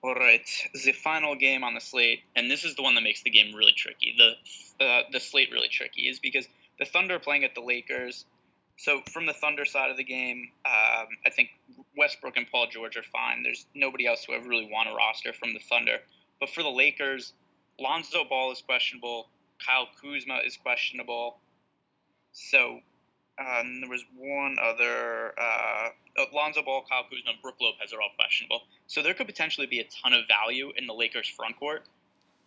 All 0.02 0.14
right, 0.14 0.48
the 0.84 0.92
final 0.92 1.34
game 1.34 1.64
on 1.64 1.74
the 1.74 1.80
slate, 1.80 2.20
and 2.36 2.50
this 2.50 2.64
is 2.64 2.76
the 2.76 2.82
one 2.82 2.94
that 2.94 3.00
makes 3.00 3.22
the 3.22 3.30
game 3.30 3.54
really 3.54 3.72
tricky. 3.72 4.14
The 4.16 4.84
uh, 4.84 5.02
the 5.10 5.18
slate 5.18 5.50
really 5.50 5.68
tricky 5.68 6.02
is 6.02 6.20
because 6.20 6.46
the 6.78 6.84
Thunder 6.84 7.18
playing 7.18 7.44
at 7.44 7.54
the 7.54 7.60
Lakers. 7.60 8.24
So 8.78 9.00
from 9.10 9.24
the 9.24 9.32
Thunder 9.32 9.64
side 9.64 9.90
of 9.90 9.96
the 9.96 10.04
game, 10.04 10.50
um, 10.66 11.06
I 11.24 11.30
think 11.30 11.48
Westbrook 11.96 12.36
and 12.36 12.46
Paul 12.50 12.66
George 12.70 12.96
are 12.96 13.02
fine. 13.02 13.42
There's 13.42 13.66
nobody 13.74 14.06
else 14.06 14.24
who 14.24 14.34
I 14.34 14.36
really 14.36 14.68
want 14.70 14.88
to 14.90 14.94
roster 14.94 15.32
from 15.32 15.54
the 15.54 15.60
Thunder. 15.60 15.98
But 16.40 16.50
for 16.50 16.62
the 16.62 16.68
Lakers, 16.68 17.32
Lonzo 17.80 18.24
Ball 18.24 18.52
is 18.52 18.62
questionable. 18.62 19.28
Kyle 19.64 19.88
Kuzma 20.00 20.40
is 20.44 20.56
questionable. 20.56 21.38
So 22.32 22.80
um, 23.38 23.80
there 23.80 23.90
was 23.90 24.04
one 24.16 24.56
other. 24.62 25.34
Uh, 25.38 25.88
Lonzo 26.32 26.62
Ball, 26.62 26.84
Kyle 26.88 27.04
Kuzma, 27.04 27.32
and 27.32 27.42
Brook 27.42 27.56
Lopez 27.60 27.92
are 27.92 28.00
all 28.00 28.10
questionable. 28.16 28.62
So 28.86 29.02
there 29.02 29.14
could 29.14 29.26
potentially 29.26 29.66
be 29.66 29.80
a 29.80 29.84
ton 30.02 30.12
of 30.12 30.26
value 30.26 30.72
in 30.76 30.86
the 30.86 30.94
Lakers' 30.94 31.28
front 31.28 31.58
court. 31.58 31.84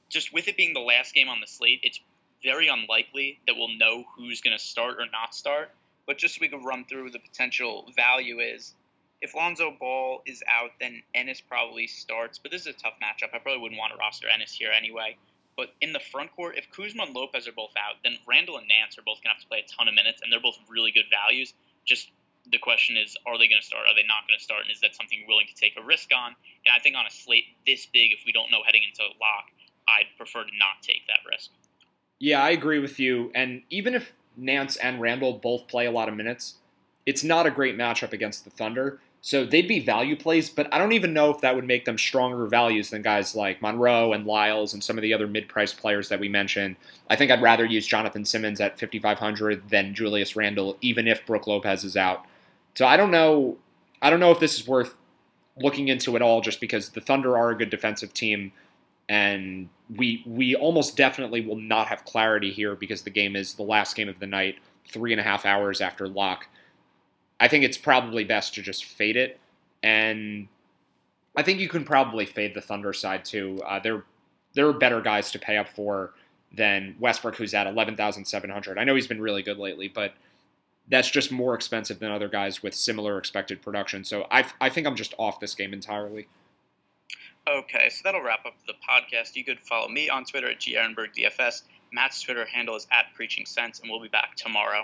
Just 0.09 0.33
with 0.33 0.47
it 0.47 0.57
being 0.57 0.73
the 0.73 0.79
last 0.79 1.13
game 1.13 1.29
on 1.29 1.39
the 1.39 1.47
slate, 1.47 1.81
it's 1.83 1.99
very 2.43 2.67
unlikely 2.67 3.39
that 3.45 3.55
we'll 3.55 3.77
know 3.77 4.05
who's 4.15 4.41
going 4.41 4.57
to 4.57 4.63
start 4.63 4.97
or 4.99 5.05
not 5.11 5.35
start. 5.35 5.69
But 6.07 6.17
just 6.17 6.35
so 6.35 6.39
we 6.41 6.47
can 6.47 6.63
run 6.63 6.85
through 6.85 7.11
the 7.11 7.19
potential 7.19 7.85
value 7.95 8.39
is 8.39 8.73
if 9.21 9.35
Lonzo 9.35 9.75
Ball 9.79 10.21
is 10.25 10.43
out, 10.47 10.71
then 10.79 11.03
Ennis 11.13 11.41
probably 11.41 11.87
starts. 11.87 12.37
But 12.37 12.51
this 12.51 12.61
is 12.61 12.67
a 12.67 12.73
tough 12.73 12.93
matchup. 13.03 13.33
I 13.33 13.39
probably 13.39 13.61
wouldn't 13.61 13.79
want 13.79 13.93
to 13.93 13.99
roster 13.99 14.27
Ennis 14.27 14.53
here 14.53 14.71
anyway. 14.71 15.17
But 15.57 15.73
in 15.81 15.91
the 15.91 15.99
front 15.99 16.33
court, 16.35 16.57
if 16.57 16.71
Kuzma 16.71 17.03
and 17.03 17.13
Lopez 17.13 17.47
are 17.47 17.51
both 17.51 17.73
out, 17.75 17.99
then 18.03 18.17
Randle 18.25 18.57
and 18.57 18.67
Nance 18.67 18.97
are 18.97 19.01
both 19.01 19.19
going 19.21 19.35
to 19.35 19.35
have 19.35 19.41
to 19.41 19.47
play 19.47 19.59
a 19.59 19.67
ton 19.67 19.89
of 19.89 19.93
minutes, 19.93 20.21
and 20.23 20.31
they're 20.31 20.39
both 20.39 20.57
really 20.69 20.91
good 20.91 21.11
values. 21.11 21.53
Just 21.83 22.09
the 22.49 22.57
question 22.57 22.95
is, 22.95 23.17
are 23.27 23.37
they 23.37 23.49
going 23.49 23.59
to 23.59 23.65
start? 23.65 23.83
Are 23.83 23.93
they 23.93 24.07
not 24.07 24.23
going 24.25 24.39
to 24.39 24.43
start? 24.43 24.63
And 24.63 24.71
is 24.71 24.79
that 24.81 24.95
something 24.95 25.19
you're 25.19 25.27
willing 25.27 25.47
to 25.47 25.55
take 25.59 25.75
a 25.77 25.83
risk 25.83 26.09
on? 26.15 26.33
And 26.65 26.71
I 26.73 26.79
think 26.79 26.95
on 26.95 27.05
a 27.05 27.11
slate 27.11 27.43
this 27.67 27.85
big, 27.85 28.13
if 28.13 28.23
we 28.25 28.31
don't 28.31 28.49
know 28.51 28.63
heading 28.65 28.83
into 28.87 29.03
lock, 29.19 29.51
I'd 29.87 30.15
prefer 30.15 30.43
to 30.43 30.55
not 30.57 30.81
take 30.81 31.03
that 31.07 31.27
risk. 31.29 31.51
Yeah, 32.19 32.41
I 32.41 32.51
agree 32.51 32.79
with 32.79 32.99
you. 32.99 33.31
And 33.35 33.63
even 33.69 33.95
if 33.95 34.13
Nance 34.37 34.77
and 34.77 35.01
Randle 35.01 35.33
both 35.33 35.67
play 35.67 35.85
a 35.85 35.91
lot 35.91 36.07
of 36.07 36.15
minutes, 36.15 36.55
it's 37.05 37.23
not 37.23 37.45
a 37.45 37.51
great 37.51 37.77
matchup 37.77 38.13
against 38.13 38.43
the 38.43 38.49
Thunder. 38.49 38.99
So 39.21 39.45
they'd 39.45 39.67
be 39.67 39.81
value 39.81 40.15
plays, 40.15 40.49
but 40.49 40.73
I 40.73 40.77
don't 40.77 40.93
even 40.93 41.11
know 41.11 41.29
if 41.29 41.41
that 41.41 41.53
would 41.53 41.67
make 41.67 41.83
them 41.83 41.97
stronger 41.97 42.45
values 42.45 42.89
than 42.89 43.01
guys 43.01 43.35
like 43.35 43.61
Monroe 43.61 44.13
and 44.13 44.25
Lyles 44.25 44.73
and 44.73 44.81
some 44.81 44.97
of 44.97 45.01
the 45.01 45.13
other 45.13 45.27
mid-priced 45.27 45.77
players 45.77 46.07
that 46.07 46.21
we 46.21 46.29
mentioned. 46.29 46.77
I 47.09 47.17
think 47.17 47.29
I'd 47.29 47.41
rather 47.41 47.65
use 47.65 47.85
Jonathan 47.85 48.23
Simmons 48.23 48.61
at 48.61 48.79
5500 48.79 49.69
than 49.69 49.93
Julius 49.93 50.37
Randle 50.37 50.77
even 50.81 51.07
if 51.07 51.25
Brook 51.25 51.47
Lopez 51.47 51.83
is 51.83 51.97
out. 51.97 52.25
So 52.75 52.85
I 52.85 52.95
don't 52.95 53.11
know. 53.11 53.57
I 54.01 54.09
don't 54.09 54.21
know 54.21 54.31
if 54.31 54.39
this 54.39 54.57
is 54.57 54.65
worth 54.65 54.95
looking 55.57 55.89
into 55.89 56.15
at 56.15 56.21
all, 56.21 56.39
just 56.39 56.61
because 56.61 56.89
the 56.89 57.01
Thunder 57.01 57.37
are 57.37 57.49
a 57.49 57.57
good 57.57 57.69
defensive 57.69 58.13
team, 58.13 58.51
and 59.09 59.69
we 59.93 60.23
we 60.25 60.55
almost 60.55 60.95
definitely 60.95 61.41
will 61.41 61.57
not 61.57 61.87
have 61.87 62.05
clarity 62.05 62.51
here 62.51 62.75
because 62.75 63.01
the 63.01 63.09
game 63.09 63.35
is 63.35 63.55
the 63.55 63.63
last 63.63 63.95
game 63.95 64.07
of 64.07 64.19
the 64.19 64.27
night, 64.27 64.55
three 64.87 65.11
and 65.11 65.19
a 65.19 65.23
half 65.23 65.45
hours 65.45 65.81
after 65.81 66.07
lock. 66.07 66.47
I 67.39 67.47
think 67.47 67.63
it's 67.63 67.77
probably 67.77 68.23
best 68.23 68.53
to 68.55 68.61
just 68.61 68.85
fade 68.85 69.15
it, 69.15 69.39
and 69.81 70.47
I 71.35 71.43
think 71.43 71.59
you 71.59 71.69
can 71.69 71.85
probably 71.85 72.25
fade 72.25 72.53
the 72.53 72.61
Thunder 72.61 72.93
side 72.93 73.25
too. 73.25 73.61
Uh, 73.65 73.79
there 73.79 74.03
there 74.53 74.67
are 74.67 74.73
better 74.73 75.01
guys 75.01 75.31
to 75.31 75.39
pay 75.39 75.57
up 75.57 75.69
for 75.69 76.13
than 76.51 76.95
Westbrook, 76.99 77.35
who's 77.35 77.53
at 77.53 77.67
eleven 77.67 77.95
thousand 77.95 78.25
seven 78.25 78.49
hundred. 78.49 78.77
I 78.77 78.83
know 78.83 78.95
he's 78.95 79.07
been 79.07 79.21
really 79.21 79.43
good 79.43 79.57
lately, 79.57 79.87
but 79.87 80.13
that's 80.89 81.09
just 81.09 81.31
more 81.31 81.53
expensive 81.53 81.99
than 81.99 82.11
other 82.11 82.27
guys 82.27 82.63
with 82.63 82.73
similar 82.73 83.17
expected 83.17 83.61
production. 83.61 84.03
So 84.03 84.25
I, 84.31 84.45
I 84.59 84.69
think 84.69 84.87
I'm 84.87 84.95
just 84.95 85.13
off 85.19 85.39
this 85.39 85.53
game 85.53 85.71
entirely. 85.71 86.27
Okay, 87.47 87.89
so 87.89 88.01
that'll 88.03 88.21
wrap 88.21 88.45
up 88.45 88.55
the 88.67 88.73
podcast. 88.73 89.35
You 89.35 89.43
could 89.43 89.59
follow 89.59 89.87
me 89.87 90.09
on 90.09 90.25
Twitter 90.25 90.49
at 90.49 90.59
GArenbergDFS. 90.59 91.63
Matt's 91.93 92.21
Twitter 92.21 92.45
handle 92.45 92.75
is 92.75 92.87
at 92.91 93.13
Preaching 93.15 93.45
Sense, 93.45 93.79
and 93.79 93.89
we'll 93.89 94.01
be 94.01 94.07
back 94.07 94.35
tomorrow. 94.35 94.83